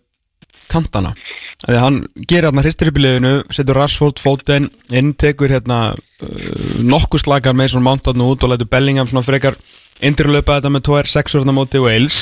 [0.71, 1.13] kantana?
[1.57, 1.95] Þegar hann
[2.29, 7.55] gerir hérna hristir upp í liðinu, setur Rashford fótinn inn, tekur hérna uh, nokkuð slakar
[7.57, 9.57] með svona mántatn út og lætur Bellingham svona frekar
[10.05, 12.19] indurlöpa þetta með 2-6 verðna móti Wales.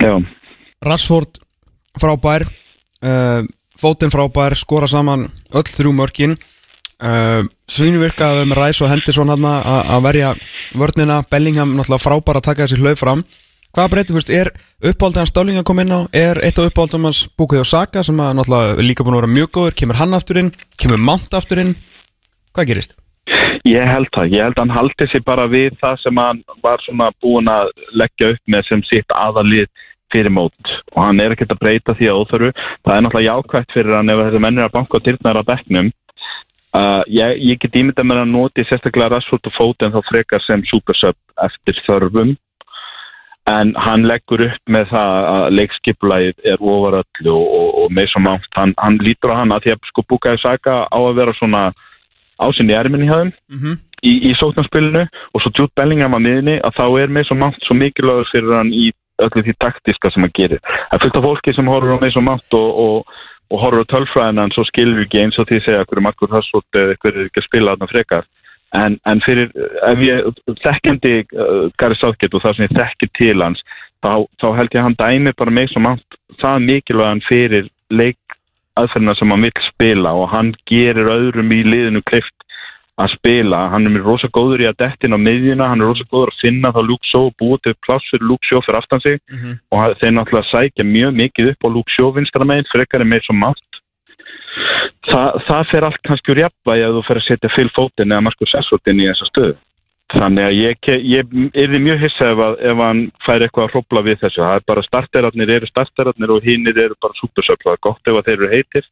[0.00, 0.16] Já,
[0.88, 1.42] Rashford
[2.00, 2.46] frábær,
[3.04, 3.44] uh,
[3.76, 6.38] fótinn frábær, skora saman öll þrjú mörkin.
[7.02, 10.34] Uh, Svínvirka að vera með Ræs og Henderson hann að verja
[10.78, 13.24] vörnina Bellingham náttúrulega frábær að taka þessi hlaup fram
[13.72, 14.50] Hvaða breyting, veist, er
[14.84, 16.00] uppáldið hans Stalling að koma inn á?
[16.12, 19.48] Er eitt af uppáldum hans Bukayo Saka sem að náttúrulega líka búin að vera mjög
[19.56, 19.76] góður?
[19.80, 21.70] Kemur hann aftur inn, kemur Mount aftur inn?
[22.52, 22.92] Hvað gerist?
[23.64, 26.84] Ég held það, ég held að hann haldi sér bara við það sem hann var
[26.84, 29.72] svona búin að leggja upp með sem sitt aðalið
[30.12, 30.76] fyrir mót.
[30.92, 32.52] Og hann er ekkert að breyta því að óþörfu.
[32.84, 35.92] Það er náttúrulega jákvægt fyrir hann ef þessi mennir að banka og dyrnar á bekknum.
[36.76, 40.60] Uh, ég, ég get ímyndað með að noti sérstaklega Rashford og Foden þá frekar sem
[40.68, 42.36] supersub eftir þörfum
[43.50, 48.12] en hann leggur upp með það að leikskipulægið er ofar öllu og, og, og með
[48.12, 51.16] svo mátt, hann, hann lítur á hann að því að sko Bukaði Saka á að
[51.18, 51.62] vera svona
[52.42, 53.32] ásinn í erminni hjá þeim
[54.02, 55.04] í, í sóknarspilinu.
[55.34, 58.56] Og svo Jude Bellingham að miðinni að þá er með svo mátt svo mikilvægur fyrir
[58.58, 58.90] hann í
[59.22, 60.62] öllu því taktiska sem hann gerir.
[60.90, 63.16] Það af fólki sem horfur á með svo mátt og, og,
[63.50, 66.32] og horfur á tölfræðina en svo skilur ekki eins og því að segja hverju makkur
[66.32, 68.30] hössvort eða hverju ekki að spila þarna frekar
[68.78, 69.50] en, en fyrir,
[69.88, 70.28] ef ég
[70.64, 73.64] þekkjandi uh, Gary Southgate og það sem ég þekki til hans,
[74.04, 78.38] þá, þá held ég að hann dæmi bara með svo mátt það mikilvægan fyrir leik
[78.80, 82.36] aðferðina sem hann vil spila og hann gerir öðrum í liðinu klift
[83.00, 86.32] að spila, hann er rosa góður í að dettin á miðjuna, hann er rosa góður
[86.32, 89.20] að finna þá Shaw og búa til pláss fyrir Shaw fyrir aftan sig.
[89.72, 93.24] Og hann- þeir náttúrulega sækja mjög mikið upp á Shaw vinstra meginn, frekar er meir
[93.24, 93.71] svo mátt
[95.08, 98.24] Þa, það fer allt kannski úr jafnvægi að þú fer að setja Phil Foden eða
[98.28, 99.54] Marcus Rashford inn í þessa stöðu.
[100.12, 104.02] Þannig að ég, ég er mjög hissa ef, að, ef hann fær eitthvað að hrópla
[104.04, 107.64] við þessu, það er bara starterarnir eru starterarnir og hinnir eru bara supersöfl.
[107.64, 108.90] Það er gott ef þeir eru heitir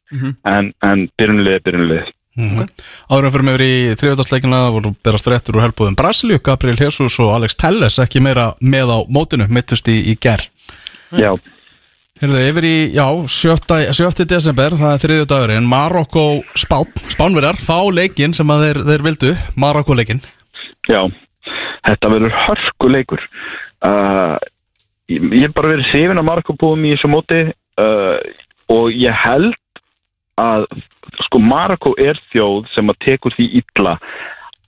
[0.49, 5.57] en, en byrjunlið er byrjunlið Áður en fyrir mig yfir í þriðjóðarsleikina voru berast réttur
[5.57, 9.97] úr helbúðum Brasilíu, Gabriel Jesus og Alex Telles ekki meira með á mótinu, mittust í,
[10.07, 10.45] í ger
[11.11, 11.35] Já,
[12.21, 13.77] Heyrðu, yfir í, já, 7.
[13.97, 14.25] 7.
[14.29, 19.31] desember, það er þriðju dagurinn, Marokko Spán, Spánverjar, fá leikinn sem að þeir, þeir vildu,
[19.57, 20.21] Marokko leikinn.
[20.85, 20.99] Já,
[21.87, 24.37] þetta verður hörkuleikur uh,
[25.09, 28.17] ég, ég er bara verið sefin að Marko búum í þessu móti uh,
[28.69, 29.57] og ég held
[30.41, 30.67] að
[31.25, 33.95] sko Marko er þjóð sem að tekur því illa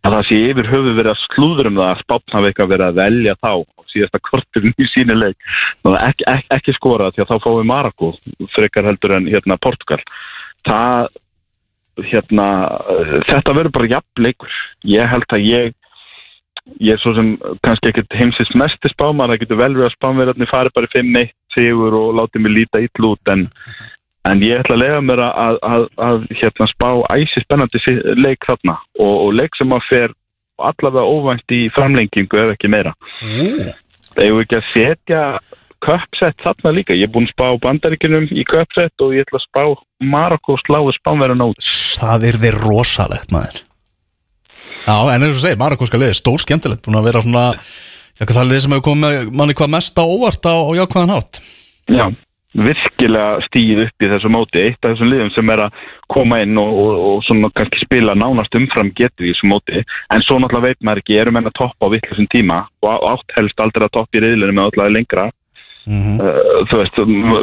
[0.03, 2.89] að það sé yfir höfu verið að slúður um það að spápna hafi eitthvað verið
[2.89, 3.53] að velja þá
[3.93, 5.37] síðasta korturinn í síni leik.
[5.85, 8.13] Ekki, ekki, ekki skora því að þá fáum við Marko
[8.55, 10.01] frekar heldur en hérna Portugal.
[10.67, 11.11] Það
[12.09, 12.47] hérna,
[13.29, 14.59] þetta verður bara jafn leikur.
[14.89, 15.73] Ég held að ég
[16.79, 17.33] ég er svo sem
[17.65, 21.33] kannski ekkert heimsins mesti spámar, það getur vel verið að spámverðarnir fari bara í 5-1
[21.55, 23.45] sigur og láti mig líta ill út en,
[24.29, 27.83] en ég ætla að lega mér að, að, að, hérna, spá æsi spennandi
[28.15, 30.15] leik þarna og, og leik sem að fer
[30.63, 32.93] allavega óvænt í framlengingu ef ekki meira
[34.13, 35.21] Þegar við ekki að setja
[35.83, 39.47] köpsett þarna líka, ég er búinn að spá bandaríkinum í köpsett og ég ætla að
[39.47, 39.63] spá
[40.13, 41.63] Marokko sláðu spánverðan út
[41.99, 43.63] Það er þeir rosalegt, maður.
[44.83, 47.43] Já, en eins og segir, Marokko skal liði, stór skemmtilegt, búin að vera svona,
[48.19, 51.13] já, það er liðið sem hefur komið manni hvað mest á óvart á, á jákvæðan
[51.15, 51.41] hátt.
[51.91, 52.05] Já,
[52.53, 54.61] virkilega stíð upp í þessu móti.
[54.61, 55.77] Eitt af þessum liðum sem er að
[56.13, 59.85] koma inn og, og, og svona kannski spila nánast umfram getur í þessu móti.
[60.13, 62.65] En svo náttúrulega veit maður ekki, erum enn að toppa á vittlisum tíma?
[62.85, 65.31] Og átt helst aldrei að toppa í reyðlunum með allavega lengra.
[65.83, 66.99] Uh, þú veist,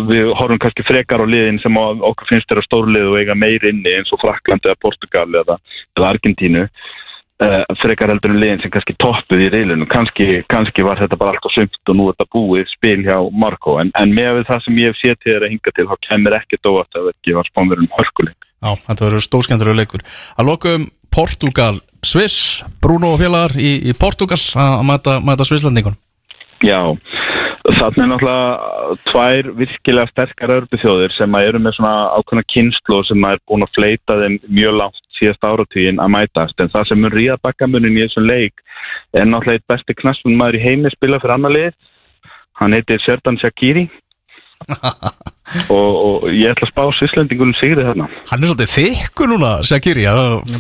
[0.08, 3.92] við horfum kannski frekar á liðin sem okkur finnst þeirra stórlið og eiga meir inni
[3.98, 5.58] eins og Frakland eða Portugal eða,
[5.98, 6.62] eða Argentínu
[7.44, 11.34] uh, frekar heldur en liðin sem kannski toppuð í reilunum kannski, kannski var þetta bara
[11.34, 14.66] allt og sumt og nú er þetta búið spil hjá Marko en, en með það
[14.66, 17.52] sem ég hef séð til þeirra hinga til þá kemur ekkert óvart að ekki var
[17.52, 20.02] spánverðum hörkuleik Já, þetta verður stór skemmtilegu leikur.
[20.36, 25.96] Að lokum Portugal, Sviss, Bruno og félagar í, í Portugal að mæta, mæta Svisslandingun.
[26.60, 26.92] Já,
[27.64, 33.08] þannig er náttúrulega tvær virkilega sterkar örbyþjóðir sem að eru með svona ákveðna kynslu og
[33.08, 36.58] sem er búin að fleita þeim mjög langt síðast áratugin að mætast.
[36.60, 38.64] En það sem mun ríða bakkamunin í þessum leik
[39.14, 41.74] er náttúrulega eitt besti knaspun maður í heimi spila fyrir annar lið.
[42.60, 43.86] Hann heitir Serdan Shakiri
[45.74, 48.06] og, og ég ætla að spá Svisslendingunum sigri þarna.
[48.30, 50.04] Hann er svolítið þykkur núna, Shakiri.
[50.04, 50.12] Já,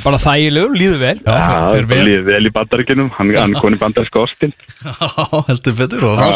[0.02, 1.14] Bara þægilegur, líður vel.
[1.22, 1.36] Já,
[1.78, 2.40] er bara vel.
[2.48, 4.54] í bandaríkinum hann, hann koni bandaríska ostin
[5.50, 6.32] heldur betur og það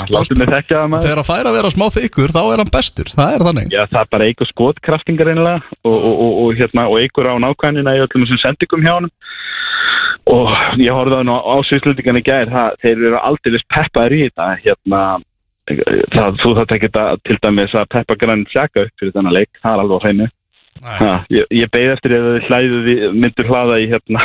[0.92, 1.06] maður.
[1.06, 3.74] þegar að færa að vera smá þykkur þá er hann bestur, það er þannig.
[3.74, 7.34] Já, það er bara eigur skotkraftingar einlega og, og, og, og, hérna, og eigur á
[7.42, 9.10] nákvæmina í öllum þessum sendingum hjá hann
[10.30, 14.48] og ég horfði á á, sviðslendingan í gær það, þeir eru aldrei peppaður í þetta
[14.62, 15.00] hérna,
[15.70, 16.90] það, þú þetta ekki
[17.24, 20.30] til dæmis að peppa grann sjaka upp fyrir þennan leik, það er alveg á hreinu.
[21.32, 24.24] Ég, ég beði eftir að þið myndir hlaða í hérna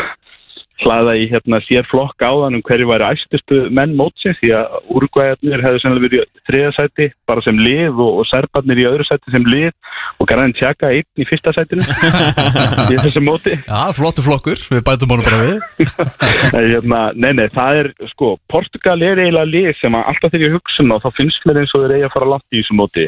[0.84, 5.64] hlaða í hérna sér flokk áðan um hverju væri æstustu menn mótsins því að úrgvæðarnir
[5.66, 9.34] hefðu sennilega verið í þriða sæti bara sem lið og, og serbarnir í öðru sæti
[9.34, 9.72] sem lið
[10.20, 13.58] og Grann Tjaka einn í fyrsta sætinu í þessu móti.
[13.68, 15.94] Já, flottu flokkur, við bætum honum bara við.
[16.56, 20.58] Hérna, nei, nei, það er sko, Portugal er eiginlega lið sem að alltaf þegar ég
[20.58, 22.80] hugsa um það, þá finnst mér eins og þeir eigi að fara langt í þessu
[22.80, 23.08] móti.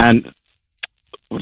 [0.00, 0.24] En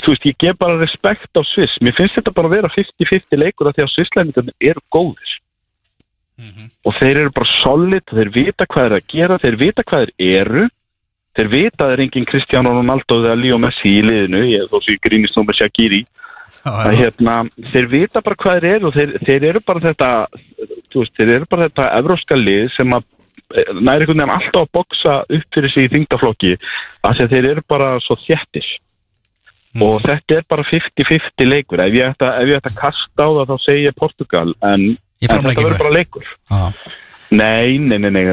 [0.01, 1.81] þú veist, ég gef bara respekt á Sviss.
[1.85, 5.35] Mér finnst þetta bara að vera 50-50 leikur af því að Svisslendingarnir eru góðir.
[6.83, 10.39] Og þeir eru bara solid þeir vita hvað er að gera, þeir vita hvað þeir
[10.43, 10.65] eru.
[11.33, 14.91] Þeir vita að það er engin Cristiano Ronaldo eða Leo Messi í liðinu ég, þó
[14.91, 16.03] ég grínist nú með Shaqiri.
[16.69, 17.37] Að hérna,
[17.73, 20.11] þeir vita bara hvað þeir eru og þeir, þeir eru bara þetta
[21.01, 23.07] veist, þeir eru bara þetta evróska lið sem að
[23.57, 27.35] eh, næri einhvern veginn alltaf að boksa upp fyrir sig í þingdaflokki að því að
[27.35, 28.69] þeir eru bara svo þjættis
[29.81, 31.81] og þetta er bara 50-50 leikur.
[31.81, 35.79] Ef ég ætta að kasta á það þá segi ég Portugal en, en þetta verður
[35.79, 36.27] bara leikur.
[36.51, 36.73] Já.
[37.33, 38.27] Nei, nei, nei, nei,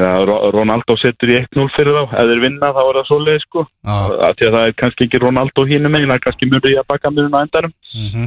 [0.52, 3.96] Ronaldo setur í 1-0 fyrir þá, ef þeir vinna þá er það svoleið sko, Já.
[4.28, 6.88] að því að það er kannski ekki Ronaldo hínum megin, það er kannski mjög að
[6.92, 8.26] baka mjög á endarum, Mhm.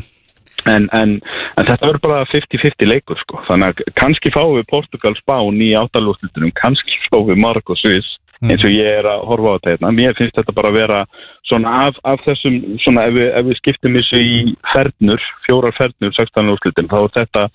[0.65, 1.11] en, en,
[1.57, 5.69] en þetta verður bara 50-50 leikur sko, þannig að kannski fáum við Portugal spán í
[5.77, 8.17] áttalúslutunum, kannski fáum við Marok og Sviss,
[8.51, 10.99] eins og ég er að horfa á þetta hérna, mér finnst þetta bara að vera
[11.47, 14.35] svona af, af þessum, svona ef við, ef við skiptum þessu í
[14.73, 17.45] fernur, fjórar fernur, 16 úrslutin, þá er þetta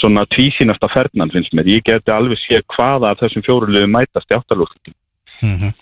[0.00, 1.68] svona tvísínasta fernan finnst mér.
[1.76, 4.96] Ég geti alveg séð hvaða af þessum fjórulegum mætast í áttalúslutin.
[5.42, 5.74] Mhm.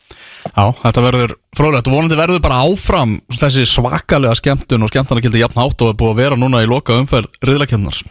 [0.42, 5.60] Já, þetta verður fróðlegt og vonandi verður bara áfram þessi svakalega skemmtun og skemmtana jafn
[5.60, 8.02] hátt og er búið að vera núna í loka umferð riðlakefnars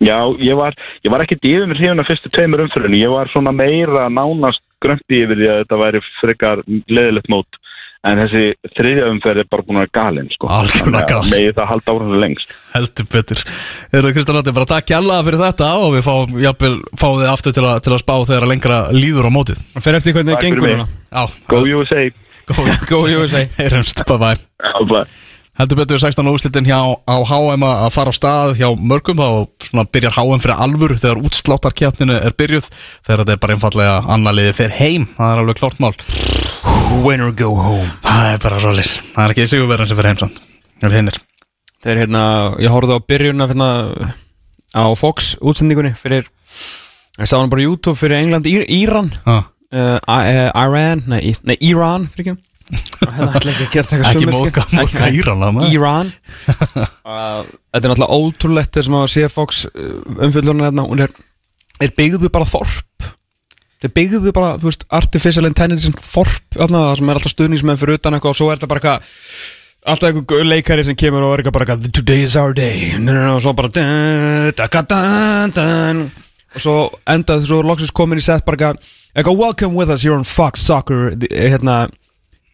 [0.00, 0.74] Já, ég var,
[1.04, 2.96] ég var ekki yfir mér hrifun af fyrstu tveimur umfyririnu.
[2.96, 7.60] Ég var svona meira nánast grömpi yfir því að þetta væri frekar leðilegt mót.
[8.00, 8.42] En þessi
[8.78, 10.48] þriðja umferð er bara búin að vera galinn, sko.
[10.48, 10.70] Að
[11.10, 11.32] galin.
[11.34, 12.54] Megið það halda ára lengst.
[12.72, 13.42] heldur betur
[13.98, 17.56] Erum Kristján Rætti, bara takk kjallaða fyrir þetta og við fáum, jafnvel, fáum þið aftur
[17.58, 20.40] til, a, til að spá þegar að lengra líður á mótið fer eftir hvernig það
[20.40, 22.06] fyrir gengur núna Já, Go USA.
[22.88, 23.44] Go USA.
[24.08, 25.04] Bye bye.
[25.58, 30.14] Heldur betur 16 úrslitin hjá á HM að fara á stað hjá mörgum þá byrjar
[30.16, 34.76] HM fyrir alvur þegar útsláttarkjapninu er byrjuð þegar þetta er bara einfallega annar liði fyrir
[34.78, 35.08] heim.
[35.18, 35.92] Það er alveg klárt mál.
[37.04, 37.90] Winner go home.
[38.06, 40.40] Það er bara svolítið það er ekki sigurverðin sem fyrir heim samt.
[40.80, 41.20] Það er hinnir
[41.80, 42.22] Þeir hérna,
[42.60, 43.68] ég horfði á byrjunna hérna,
[44.76, 46.26] á Fox útsendingunni fyrir
[47.20, 49.08] ég sá hann bara YouTube fyrir England, Ír, Íran.
[49.24, 49.98] Uh,
[50.54, 55.60] Iran, nei, Í- nei Íran fyrir ekki ekki að gera þetta Ekki móðga- móðga Íran.
[55.70, 56.12] Íran.
[57.10, 57.42] Uh,
[57.74, 61.10] Þetta er náttúrulega ótrúlegt þess að sé Fox umfylgjónu hérna, hún er,
[61.82, 63.06] er byggðu bara þorp.
[63.82, 67.98] Þeir byggðu bara, þú veist, artificial intelligence þorp, þarna, það sem er alltaf stuðnismenn fyrir
[67.98, 69.08] utan eitthvað og svo er þetta bara eitthvað
[69.90, 72.92] alltaf einhver leikari sem kemur og er eitthvað bara eitthvað Today is our day.
[73.00, 73.72] No, no, no, og svo bara
[76.54, 76.74] og svo
[77.10, 78.72] endað svo loksins komin í sett bara
[79.14, 81.84] eitthvað welcome with us here on Fox Soccer eh, hérna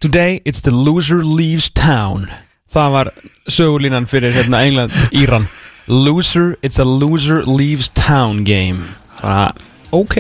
[0.00, 2.28] Today it's the loser leaves town.
[2.72, 3.10] Það var
[3.48, 5.46] sögulínan fyrir hérna England, Íran.
[5.88, 8.90] Loser, it's a loser leaves town game.
[9.22, 9.52] Bara,
[9.94, 10.16] ok.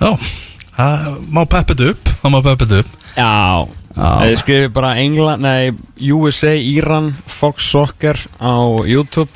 [0.00, 0.10] Já,
[0.76, 2.10] það má peppið upp.
[2.22, 2.96] Það má peppið upp.
[3.14, 3.68] Já,
[4.00, 5.72] Þið skrifið bara England, nei,
[6.14, 8.54] USA, Íran, Fox Soccer á
[8.86, 9.30] YouTube.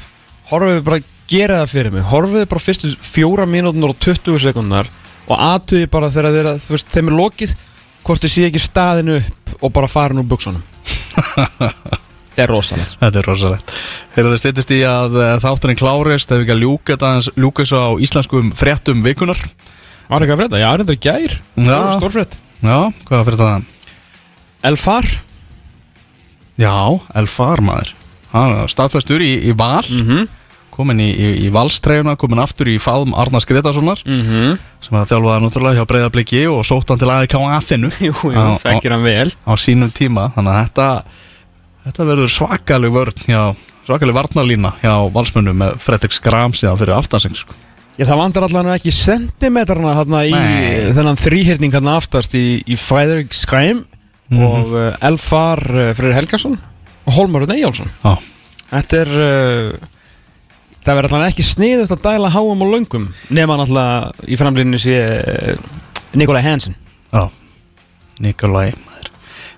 [0.51, 1.01] Horfið bara,
[1.31, 2.07] gera það fyrir mig.
[2.11, 4.91] Horfið bara fyrstu fjóra mínútur og 20 sekundar
[5.25, 7.55] Og aðtöði bara þegar þeir, þú veist, þeim er lokið
[8.05, 10.63] Hvort þið sé ekki staðinu upp og bara farin úr buksunum
[12.35, 12.95] Það er rosalegt.
[12.99, 13.73] Þetta er rosalegt.
[14.17, 17.63] Þegar það steytist í að eh, þátturinn klárist ef við ekki að ljúka þetta ljúka
[17.63, 19.39] þessu á íslenskum fréttum vikunar
[20.09, 20.59] Var ekki að frétta?
[20.61, 21.37] Já, reyndar gær.
[21.63, 21.79] Já.
[22.01, 23.69] Stórfrétt Já, hvað er fyrir það?
[24.71, 25.09] Elfar
[26.61, 26.75] Já,
[27.23, 27.95] Elfar maður.
[28.35, 29.87] Hann er staðfæstur í, í val.
[29.87, 30.27] Mhm.
[30.75, 34.59] Komin í, í, í valstreyjuna komin aftur í faðum Arnars Gretarssonar Mhm.
[34.85, 37.35] sem að þjálfaði náttúrulega hjá Breiðabliki og sótt hann til AEK
[38.35, 40.89] Á- þekkir hann vel á sínum tíma þannig að þetta
[41.85, 43.41] þetta verður svakaleg vörn hjá
[43.85, 47.53] svakaleg varnarlína hjá valsmönnum með Fredrik Skram síðan fyrir aftansing sko.
[47.99, 50.93] Já, það vantar allavega ekki sentimetrarna þarna í Nei.
[50.97, 53.85] þennan þrýhyrning þarna aftast í, í Fredrik Skræm
[54.35, 56.57] og uh, Elfar uh, Freyr Helgason
[57.05, 58.15] og Holmar Eyjálsson Já.
[58.73, 59.91] Þetta er uh,
[60.85, 64.97] það verður allavega ekki sniðugt að dæla háum og löngum nema náttúrulega í framlýninu sé
[65.01, 65.55] uh,
[66.15, 66.77] Nikolai Hansen.
[67.11, 67.29] Já,
[68.23, 69.11] Nikolai maður.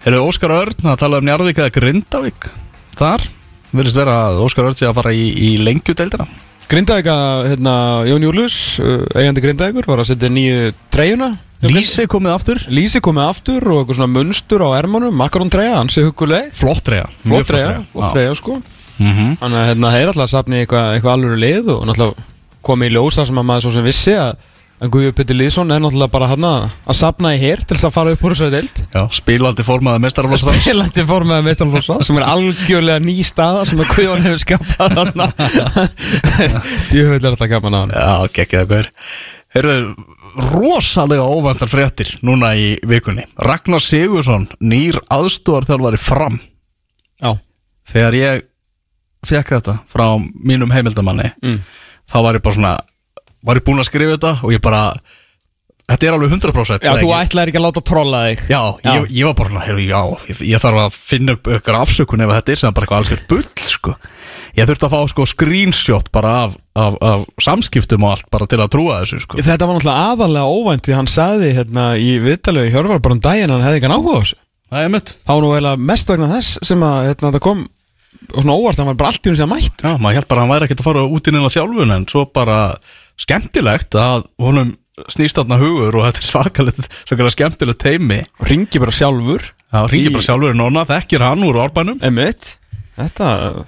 [0.07, 2.51] Hefur Óskar Örn að tala um Njarðvík eða Grindavík?
[2.97, 3.24] Þar
[3.73, 6.28] verðist vera að Óskar Örn sé að fara í, í lengjudeildina.
[6.70, 7.74] Grindavík að hérna,
[8.11, 11.32] Jón Július, uh, eigandi Grindavíkur var að setja nýju treyjuna.
[11.66, 12.62] Lísi komið aftur.
[12.70, 16.85] Lísi komið aftur og eitthvað svona munstur á ermanum Makaron treyja, hans er huguleg flott
[16.85, 18.59] treyja Flott treyja, flott treyja sko
[18.98, 19.39] Mhm.
[19.43, 22.28] Þannig að hérna, þeir alltaf að safni eitthvað eitthva alveg lið og náttúrulega
[22.66, 24.36] komið í ljósa sem að maður svo sem vissi að
[24.77, 27.94] en Guðjur Petur Lýðsson er náttúrulega bara hann að safna í hér til þess að
[27.94, 28.82] fara upp úr þessari deild.
[28.93, 34.27] Já, spilandi formaði mestaraflósfans Spilandi formaði meistarflósa sem er algjörlega ný staða sem að Guðjón
[34.27, 35.28] hefur skapað þarna.
[36.98, 37.97] Ég veit alltaf gaman á hann.
[37.97, 38.90] Já, geggið það hver
[39.56, 39.77] Herðu,
[40.52, 43.24] rosalega óvæntar fréttir núna í vikunni.
[43.40, 46.36] Ragnar Sigursson, nýr aðstóðarþjálfari fram.
[47.23, 47.39] Já,
[47.86, 48.44] Þegar ég
[49.28, 50.07] fekk þetta frá
[50.44, 51.61] mínum heimildamanni Mm.
[52.11, 52.74] þá var ég bara svona
[53.47, 54.82] var ég búinn að skrifa þetta og ég bara
[55.86, 57.19] Þetta er alveg 100% Já, þú ekki?
[57.28, 60.01] ætlaðir ekki að láta trolla þig Já, Ég, ég var bara svona, heyrðu, já,
[60.32, 63.23] ég, ég þarf að finna upp ykkur afsökun ef þetta er sem bara eitthvað algjörð
[63.31, 63.94] bull, sko.
[64.59, 68.59] Ég þurfti að fá, sko, screenshot bara af, af, af samskiptum og allt bara til
[68.65, 69.39] að trúa þessu, sko.
[69.39, 73.23] Þetta var náttúrulega aðalega óvænt því hann sagði hérna í viðtalegu í Hjörvar bara um
[73.23, 75.15] daginn hann hefði ekki áhuga á þessu Það er mitt.
[75.23, 77.62] Það var nú eiginlega mest vegna þess sem að hérna, þetta kom
[78.34, 80.40] og svona óvart, hann var bara allt í hún sem mætt Já, maður held bara
[80.40, 82.56] að hann væri ekkert að fara út inn inn á þjálfun en svo bara
[83.20, 84.74] skemmtilegt að honum
[85.12, 88.20] snýst þarna hugur og þetta er svakalegt, svakalega skemmtilegt teimi.
[88.48, 91.98] Ringi bara sjálfur Já, ringi Í- bara sjálfur í nonna, þekkir hann úr árbænum.
[92.06, 92.55] Emitt
[92.97, 93.66] Þetta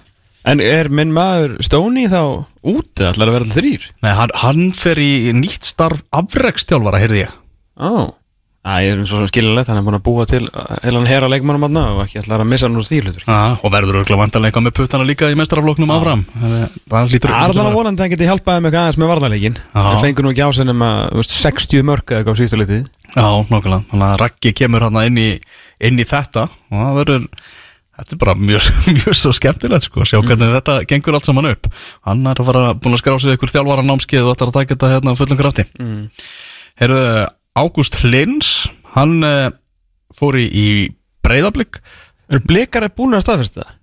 [0.49, 3.89] En er minn maður Stóni þá úti ætlar að vera allir þrýr?
[4.07, 7.35] Nei, hann, hann fer í nýtt starf afrekstjálfara, heyrði ég.
[7.77, 8.15] Ó
[8.67, 11.69] Það er svo sem skiljanlegt, hann er búin að búa til uh, heilan hera leikmannum
[11.69, 15.07] aðna og ekki ætlar að missa hann úr Já, og verður örgulega vantanleika með puttana
[15.09, 16.25] líka í mestarafloknum áfram.
[16.91, 19.61] Það er allan að vonandi að hann geti hjálpaði með aðeins með varðarleikin.
[19.73, 22.83] Það fengur nú ekki ásennum að þú veist, 60 mörg eða eitthvað á síðustu litið
[23.15, 23.87] Já, nokkulega.
[23.93, 25.23] Þannig að Raggi kemur hann inn
[25.89, 27.25] inn í þetta og það verður,
[27.99, 28.69] þetta er bara mjög,
[28.99, 31.71] mjög svo skemmtilegt sko, sjá hvernig þetta gengur allt saman upp.
[32.09, 34.75] Hann er að fara búin að skrá sig ykkur þjálfara námskeið og ætlar að taka
[34.77, 35.67] þetta hérna á fullum krafti.
[35.81, 36.05] Mm.
[36.79, 37.05] Herðu,
[37.59, 38.53] Ágúst Lins,
[38.95, 39.49] hann uh,
[40.15, 40.67] fór í, í
[41.27, 41.81] breyðablík.
[42.33, 43.75] Er blikar er búin að staðfesta það?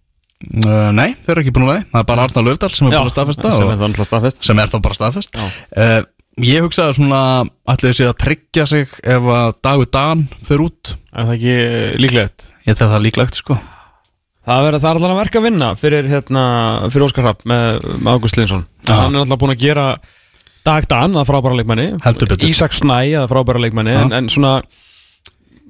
[0.65, 1.85] Uh, nei, þeir eru ekki búin að það.
[1.93, 3.51] Það er bara Arnar Löfdal sem er búin að staðfesta.
[3.55, 5.45] sem er það alltaf staðfest sem er þá bara staðfest Já.
[5.85, 6.01] uh,
[6.43, 7.19] Ég hugsaði svona
[7.71, 11.53] ætlaði þessi að tryggja sig ef að Dagur Dan fyrir út Er það ekki
[12.03, 12.47] líklegt?
[12.67, 13.55] Ég tel það líklegt sko
[14.45, 16.43] Það er allan að verka að vinna fyrir, hérna,
[16.91, 18.91] fyrir Óskar Rapp með, Ágúst Linsson Já.
[18.99, 19.87] Hann er alltaf búin að gera
[20.65, 21.91] Dag Dan að frábæra leikmanni.
[22.47, 23.95] Ísak Snæ að frábæra leikmanni.
[24.01, 24.59] En, en svona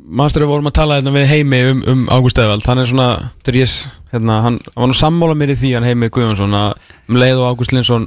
[0.05, 3.07] Maður vorum að tala hérna við heimi um, um Ágúst Eðvald Hann er svona,
[3.49, 3.71] ég,
[4.11, 6.75] hérna, hann, var nú sammála mér í því hann heimi Guðjónsson að
[7.09, 8.05] um leið og Ágúst Linsson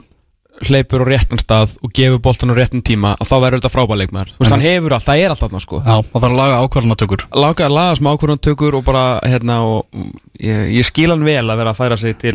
[0.66, 4.00] hleypur á réttan stað og gefur boltan á réttan tíma að þá verður þetta frábæra
[4.02, 4.32] leikmaður.
[4.34, 5.80] Þú veist, hann hefur allt, það er allt þarna sko.
[5.82, 7.26] Já, það þarf að laga ákvarðanatökur.
[7.44, 10.00] Laga, laga smá ákvörðantökur og bara hérna og
[10.42, 12.34] ég, ég skil hann vel að vera að færa sig til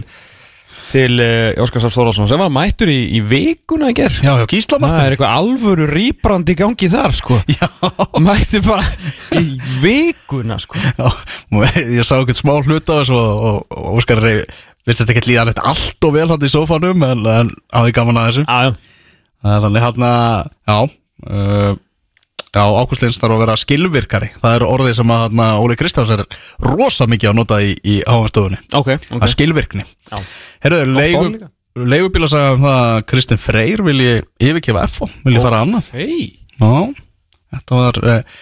[0.93, 4.79] til uh, Óskarsaf Þóraldsson sem var mættur í, í vikuna í ger Já, já, Gísla
[4.83, 7.39] það er eitthvað alvöru rýbrandi gangi þar sko.
[7.57, 7.67] Já,
[8.21, 8.85] mættur bara
[9.39, 10.77] í vikuna sko.
[10.77, 11.09] Já
[11.81, 14.21] Ég sá eitthvað smá hluta og, og, og Óskar
[14.83, 18.19] Vist þetta ekki líðan eftir allt og vel hann í sófanum en, en hafði gaman
[18.19, 18.43] að þessu.
[19.43, 21.77] Það er Þannig hann að, já uh,
[22.53, 24.27] Já, Ágúst Lins þarf að vera skilvirkari.
[24.37, 26.21] Það er orðið sem að hana, Óli Kristjáns er
[26.61, 29.23] rosa mikið að nota í, í áhanstofunni ok, Það ok.
[29.25, 29.85] Er skilvirkni.
[30.11, 30.19] Já.
[30.93, 31.49] Líka.
[31.73, 34.11] leigubíla sagði um það að Kristinn Freyr vilji
[34.45, 35.89] yfirkefa FO Vilji fara annað.
[35.95, 36.73] Hei Já,
[37.55, 38.41] þetta var uh,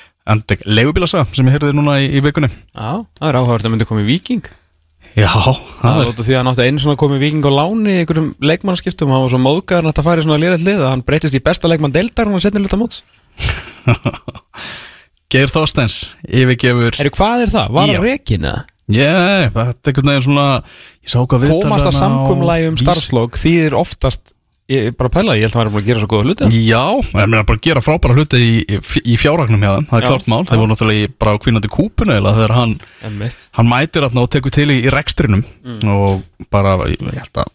[0.68, 2.52] leigubíla sagði sem ég heyrði núna í, í vikunni.
[2.76, 4.52] Já, það er áhugavert að myndi koma í viking
[5.16, 7.24] Já, það það er er út af því að hann átti einu svona komið í
[7.26, 10.64] viking á láni í einhverjum leikmannskiptum hann var svo móðgæður að þetta færi svona lýrætt
[10.64, 13.02] lið að hann breytist í besta leikmann deildar hann var setni luta móts
[15.32, 17.72] Geir Þorsteins yfirgefur Herru, hvað er það?
[17.78, 17.94] Var Já.
[17.96, 18.66] hann rekin eða?
[18.92, 23.40] Yeah, þetta er einhvern veginn svona Ég sá hvað við komast að samkumlægi um starfslokk
[23.40, 24.34] þýðir oftast
[24.72, 26.48] ég bara pæla, ég held að hann er búin að gera svo góða hluti.
[26.64, 26.84] Já,
[27.20, 28.78] en mér bara að gera frábæra hluti í, í,
[29.14, 30.46] í fjárragnum hjá þeim, það er Já, klart mál.
[30.48, 32.76] Þeir voru náttúrulega í- bara kvínandi kúpunu eða þegar hann,
[33.58, 35.44] hann mætir og tekur til í, í rekstrinum.
[35.92, 37.52] Og bara, ég held að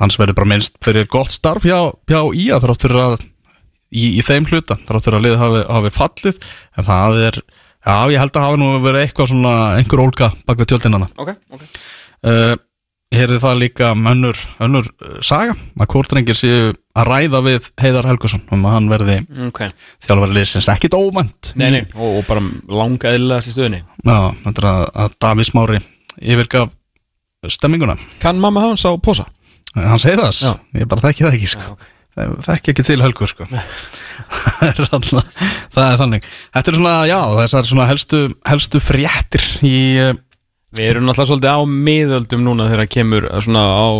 [0.00, 3.18] hans verður bara minnst fyrir gott starf hjá, hjá IA þrátt fyrir að
[3.90, 6.40] í, í þeim hluta, þrátt fyrir að liðið hafi, hafi fallið,
[6.76, 10.60] en það er já, ég held að hafi nú verið eitthvað svona einhver ólga bak
[10.60, 12.56] við tjöldinana Ok, ok uh,
[13.10, 18.06] Hér er það líka um önnur, uh, saga að hvort séu að ræða við Heiðar
[18.06, 19.16] Helgusson um að hann verði
[19.48, 19.72] okay.
[20.06, 24.62] þjálfari liðsins, ekkit óvænt Nei, nei, og, og bara langa eðlilegast í stöðunni Já, þetta
[24.62, 25.82] er að, að Davís Mári
[26.20, 26.70] yfirgaf
[27.50, 29.26] stemminguna Kann mamma hans á posa?
[29.74, 30.52] Hann segir það, Já.
[30.80, 31.74] ég bara þekki það ekki sko.
[32.46, 33.46] Þekki ekki til Helgu sko.
[33.50, 34.80] það, er
[35.74, 36.26] það þannig.
[36.56, 39.76] Þetta er svona, já, þessar svona helstu, helstu fréttir í
[40.08, 40.12] uh,
[40.70, 43.90] Við erum náttúrulega svolítið á miðöldum núna þegar kemur svona á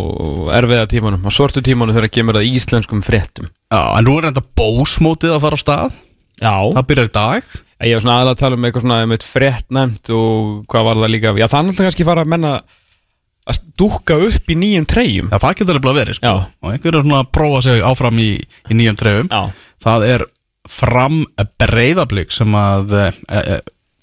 [0.54, 3.48] erfiða tímanum, á svörtu tímanum þegar kemur að íslenskum fréttum.
[3.74, 5.96] Já, en nú er þetta bósmótið að fara á stað.
[6.38, 6.54] Já.
[6.76, 7.48] Það byrjar í dag.
[7.80, 10.86] Ég er svona aðalega að tala um eitthvað svona um eitt frétt nefnt og hvað
[10.86, 11.32] var það líka?
[11.34, 12.52] Já, það er náttúrulega kannski fara að menna
[13.50, 16.30] að dúkka upp í nýjum treyjum það getur alveg verið sko.
[16.30, 16.48] Já.
[16.62, 18.30] og einhver er svona að prófa sig áfram í,
[18.70, 19.42] í nýjum trefum Já.
[19.86, 20.26] það er
[20.70, 21.20] fram
[21.58, 23.60] breyðablík sem að e, e,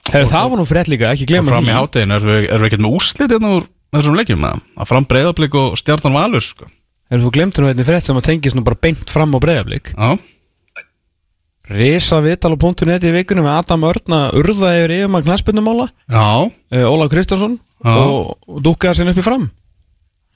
[0.08, 2.84] Heru, Það var nú frétt líka, ekki glemma fram í háttegin erum við, við ekkert
[2.86, 3.66] með úrslit hérna úr
[3.98, 6.70] þessum leikjum með það að fram breyðablík og stjartan valur sko.
[7.12, 9.92] Heru, Þú glemtu nú einnig frétt sem að tengist nú bara beint fram á breyðablík
[9.94, 10.16] Já,
[11.68, 12.58] Risa viðtal á
[12.88, 17.58] .net í vikunum með Adam Örn að urða yfir yfirmann knaspinnumála já, uh, Ólaf Kristjánsson
[17.84, 17.92] Já.
[17.94, 19.50] og, og dúkkaði sinni upp í fram.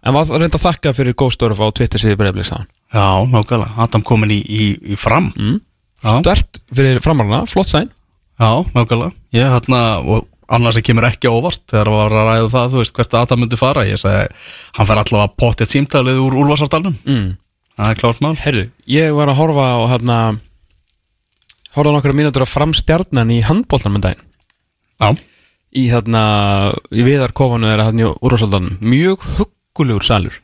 [0.01, 3.71] En var það reynda að þakka fyrir góð störf á Twitter síðu breyflis Já, nákvæmlega,
[3.79, 5.31] Adam komin í, í, í fram.
[5.37, 5.61] Mm.
[6.01, 7.87] Stört fyrir framarna, flott sæn
[8.41, 9.13] Já, nákvæmlega.
[9.37, 12.95] Ég hérna, og annars sem kemur ekki óvart þegar var að ræða það, þú veist,
[12.97, 13.87] hvert Adam myndi fara.
[13.87, 14.27] Ég segi,
[14.75, 17.31] hann fer allavega pottið símtalið úr úlfarsardalnum mm.
[17.79, 18.33] Það er klárt mál.
[18.37, 20.17] Herru, ég var að horfa á hérna
[21.71, 24.25] Horfa á nokkra mínútur á framstjarnan í handbóltan með daginn.
[25.01, 25.09] Já.
[25.71, 26.21] Í hérna,
[26.91, 30.35] í viðarkofanu er hérna í úrvarsaldanum Mjög huggulegur salur.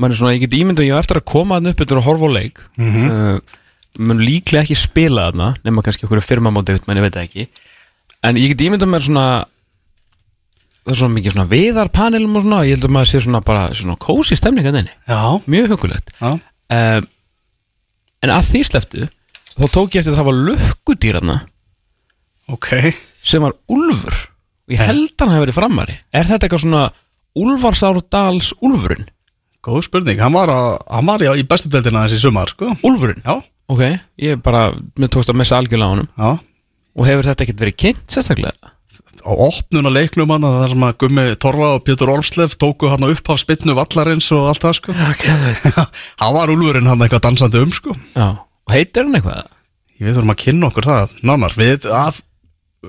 [0.00, 2.30] Er svona, ég get ímyndað, ég á eftir að koma þarna upp eftir að horfa
[2.32, 2.62] á leik.
[2.80, 3.10] Mhm.
[3.10, 3.58] uh,
[4.00, 7.48] mun líklega ekki spila þarna nema kannski okkur firmamóti ut, ég veit það ekki.
[8.24, 9.26] En ég get ímyndað mér svona
[10.80, 13.64] það er svona mikið svona viðarpanelum og svona, ég held að maður sé svona bara
[13.76, 14.94] svona kósi stemning að þenni,
[15.50, 17.00] mjög hugulegt já, uh,
[18.24, 19.08] en að því sleftu
[19.58, 21.38] þá tók ég eftir að það var lukkudýrana
[22.50, 22.68] ok.
[23.22, 24.16] Sem var úlfur.
[24.66, 26.84] Og ég held hann hefur verið framari er þetta eitthvað svona
[27.38, 29.06] úlfarsárdals úlfurinn?
[29.60, 32.70] Góð spurning, hann var, að, hann var já, í bestu deildina þessi sumar, sko.
[32.86, 33.20] Úlfurinn?
[33.26, 33.84] Já, Ok,
[34.18, 36.08] ég bara, mér tókst að messa algjörlega á honum.
[36.18, 36.30] Já.
[36.98, 38.72] Og hefur þetta ekkert verið kynnt sérstaklega?
[39.20, 43.28] á opnuna leiknum hann þar sem að Gummi Torfa og Pétur Olfslef tóku hann upp
[43.28, 44.94] af spinnu vallarins og allt það sko.
[46.22, 47.92] Hann var úlfurinn hann eitthvað dansandi um sko.
[48.16, 48.30] Já,
[48.70, 49.56] og heitir hann eitthvað?
[50.00, 51.56] við þurfum að kynna okkur það nánar.
[51.60, 52.20] Við að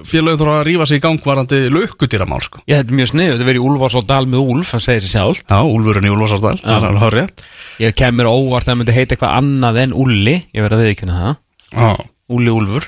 [0.07, 2.61] félagin þurfa að rífa sig í gang varandi lukkudýramál sko.
[2.71, 5.41] Ég er mjög sniðu, þetta verið Úlfars og Dal með Úlf, það segir sér sjálf
[5.43, 7.43] já, úlfurinn í Úlfarsárdal það er alveg hárið
[7.81, 10.37] Ég kemur óvart að það myndi heita eitthvað annað en Úlli.
[10.55, 11.35] Ég verð að viðkynna það.
[11.73, 11.91] Já,
[12.37, 12.87] Úlli Úlfur.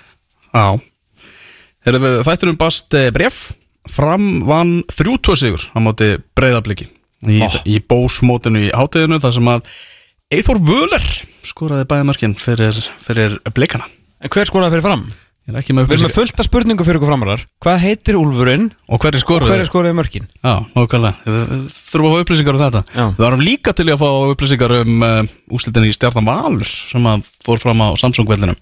[0.54, 0.68] Já.
[1.84, 3.42] Við þættinum bast eh, bref
[3.92, 6.88] fram vann 3-2 sigur á móti breyðabliki
[7.28, 9.74] í, í bósmótinu í hátíðinu þar sem að
[10.32, 11.04] Eithor Völer
[11.50, 13.86] skoraði bæðamarkin fyrir, fyrir blikana
[14.24, 15.04] En hver skoraði fyrir fram?
[15.44, 17.82] Ég er ekki með Við erum með upplýsingar fullt af spurningu fyrir ykkur framarar Hvað
[17.84, 19.50] heitir Úlfurinn Og hver er skoraði?
[19.52, 20.28] hver er skoraði mörkin?
[20.40, 23.04] Já, við þurfum að fá upplýsingar um þetta Já.
[23.18, 27.28] Við varum líka til að fá upplýsingar um uh, úslitin í Stjartan Valur sem að
[27.44, 28.56] fór fram á Samsung-vellinum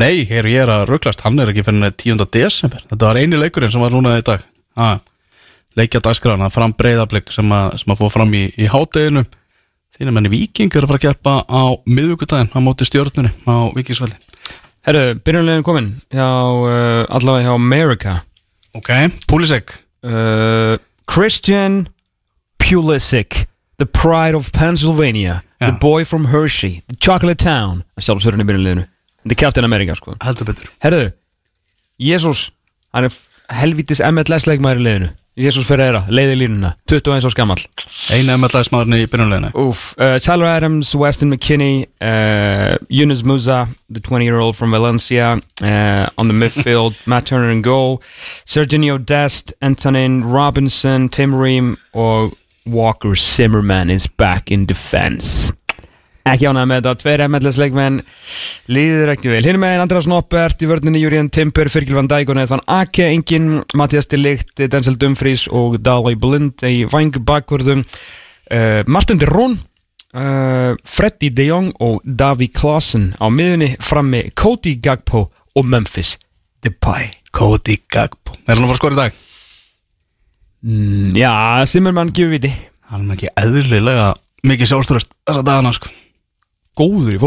[0.00, 2.24] Nei, hér ég er að rugglast Hann er ekki fyrir 10.
[2.32, 4.40] desember Þetta var eini leikurinn sem var núna í dag
[4.80, 4.96] ah,
[5.76, 9.26] Leikja dagskrána fram breyðablik sem, að- sem að fór fram í, í hátteginu
[9.96, 14.18] Þínu menni Víking er að fara að keppa á miðvíkudaginn á móti stjórnunni á Víkingsvelli
[14.86, 18.12] Herru, byrjunlegin komin hjá, uh, allavega hjá America.
[18.76, 18.90] Ok,
[19.26, 19.72] Púlisek
[20.06, 20.76] uh,
[21.10, 21.88] Christian
[22.62, 23.46] Pulisic
[23.80, 25.80] The pride of Pennsylvania The Já.
[25.80, 27.82] boy from Hershey The chocolate town.
[27.98, 28.84] Sjálfsverðin í byrjunleginu
[29.26, 30.14] Þetta er Captain America sko.
[30.22, 30.68] Heldur betur.
[30.84, 31.08] Herðu,
[31.98, 32.50] Jésús
[32.94, 33.16] Hann er
[33.56, 37.60] helvítis MLS leikmaður í liðinu Jésús Ferreira, leiði línuna 21 árs gamall.
[38.08, 44.00] Einu MLS maðurinn í byrjunleginu Úf, uh, Tyler Adams, Weston McKinney uh, Yunus Musa The
[44.00, 48.00] 20-year-old from Valencia uh, On the midfield, Matt Turner in goal
[48.46, 52.32] Serginho Dest, Antonin Robinson Tim Ream og
[52.64, 55.52] Walker Zimmerman is back in defense
[56.26, 58.00] Ekki ánægð með þetta, tveir MLS leikmenn
[58.74, 59.42] líður ekki vel.
[59.46, 63.60] Hinn meginn András Noppert í vörninni Júriðan Timper, Fyrkil van Dijk og Nathan Ake, engin
[63.78, 69.54] Mattias Delikt, Denzel Dumfries og Dali Blind í vang bakvörðum uh, Martin de Roon
[70.16, 76.16] uh, Freddy de Jong og Daví Klaassen á miðunni frammi Cody Gagpo og Memphis
[76.66, 77.12] Depay.
[77.30, 79.20] Cody Gagbo Er hann að fara að skora í dag?
[80.66, 81.32] mm, Já,
[81.70, 82.50] Simmermann gefur viti
[82.90, 84.10] Hann er ekki eðlilega
[84.46, 85.90] mikið sjálfsturist þessa dagana sko
[86.76, 87.20] Góður í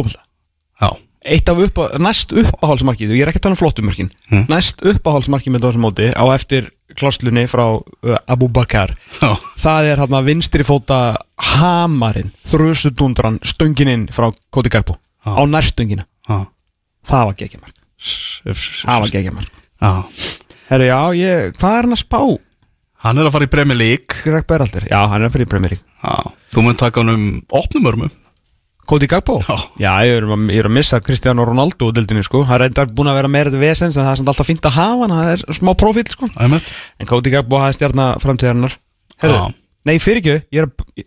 [0.79, 0.89] Já.
[1.29, 4.45] Eitt af upp, næst uppáhaldsmarkið og ég er ekki að tala um flottumarkin Mm.
[4.47, 8.93] næst uppáhaldsmarkið með þessum móti á eftir klosslunni frá uh, Abu Bakar.
[9.21, 9.35] Já.
[9.59, 14.95] Það er hérna vinstri fóta hamarinn, þrjusutundran stöngin frá Koti Gagbo
[15.25, 16.05] á nærstöngina,
[17.05, 19.51] það var geggjamark það var geggjamark
[20.69, 22.21] Herru, já, ég, hvað er hann að spá?
[23.03, 24.19] Hann er að fara í Premier League.
[24.91, 25.85] Já, hann er að fyrir Premier League.
[26.03, 26.31] Já.
[26.53, 27.23] Þú mun taka hann um
[27.57, 27.87] opnum
[28.89, 29.35] Koti Gagbo?
[29.45, 29.55] Já.
[29.83, 33.09] Ég er, að- ég er að missa Cristiano Ronaldo úr dildinni, sko, það er búin
[33.11, 35.31] að vera meira til vesens en það er samt alltaf fínt að hafa hann, það
[35.35, 36.29] er smá profíl, sko.
[36.41, 38.73] Æmett En Cody Gagbo hafi stjarnar framtíðarinnar.
[39.21, 39.53] Herru, Já.
[39.85, 41.05] nei fyrir ekki Ég er að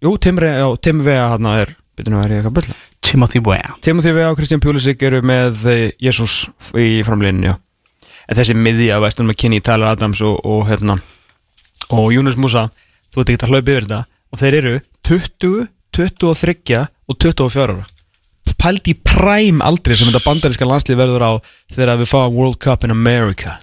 [0.00, 2.76] Jú, Tim Vea hann er Býtum að vera ég eitthvað að bylla
[3.10, 6.48] Timothy Weah Timothy Vea og Christian Pulisic eru með eh, Jesus
[6.78, 7.56] í framlíninu, já.
[8.30, 10.98] En þessi miðja, Weston McKinney, Tyler Adams og, og hérna
[11.90, 12.68] Og Yunus Musa
[13.10, 14.00] Þú ert ekki að hlaupa yfir þetta.
[14.30, 14.72] Og þeir eru
[15.10, 15.64] 20,
[15.96, 17.88] 23 og 24 ára.
[18.60, 21.32] Pældi í præm aldrei sem þetta bandaríska landslið verður á
[21.72, 23.56] þegar við fáum World Cup in America.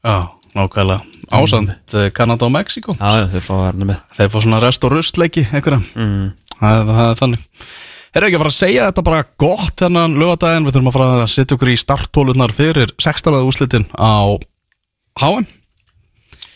[0.00, 1.02] Já, nákvæmlega.
[1.32, 2.10] Ásand, mm.
[2.12, 4.00] Kanada og Mexiko Já, þau fá verða með.
[4.16, 5.80] Þeir fá svona rest og rustleiki einhverja.
[5.96, 6.26] Mm.
[6.58, 7.46] það, það er þannig.
[8.12, 11.12] Erum ekki að fara að segja þetta bara gott þennan lögadaginn Við þurfum að fara
[11.22, 13.38] að setja okkur í starttólunar fyrir 16.
[13.48, 14.36] úslitin á
[15.22, 15.46] HM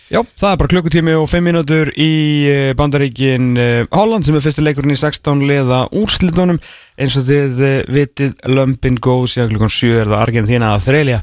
[0.07, 2.12] Já, það er bara klukkutími og 5 mínútur í
[2.47, 6.61] eh, Bandaríkin eh, Holland sem er fyrsti leikurinn í 16 liða úrslitunum.
[6.95, 11.23] Eins og þið eh, vitið lömpin góð síðan klukkan 7 er það Argentina að þreilja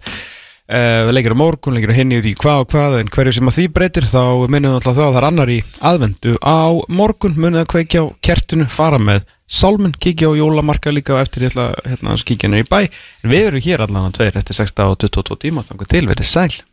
[0.64, 3.50] Uh, leikir á morgun, leikir á henni út í hvað og hvað en hverju sem
[3.52, 5.58] að því breytir þá minnum við alltaf það að það er annar í
[5.90, 7.36] aðvendu á morgun.
[7.36, 11.68] Munið að kveikja á kertinu fara með sálmun, kíkja á jólamarka líka og eftir hérna,
[11.84, 12.88] að skíkja henni í bæ.
[12.88, 16.32] En við erum hér allan að tveir eftir 6 og 22 tíma þannig til verið
[16.32, 16.64] sæl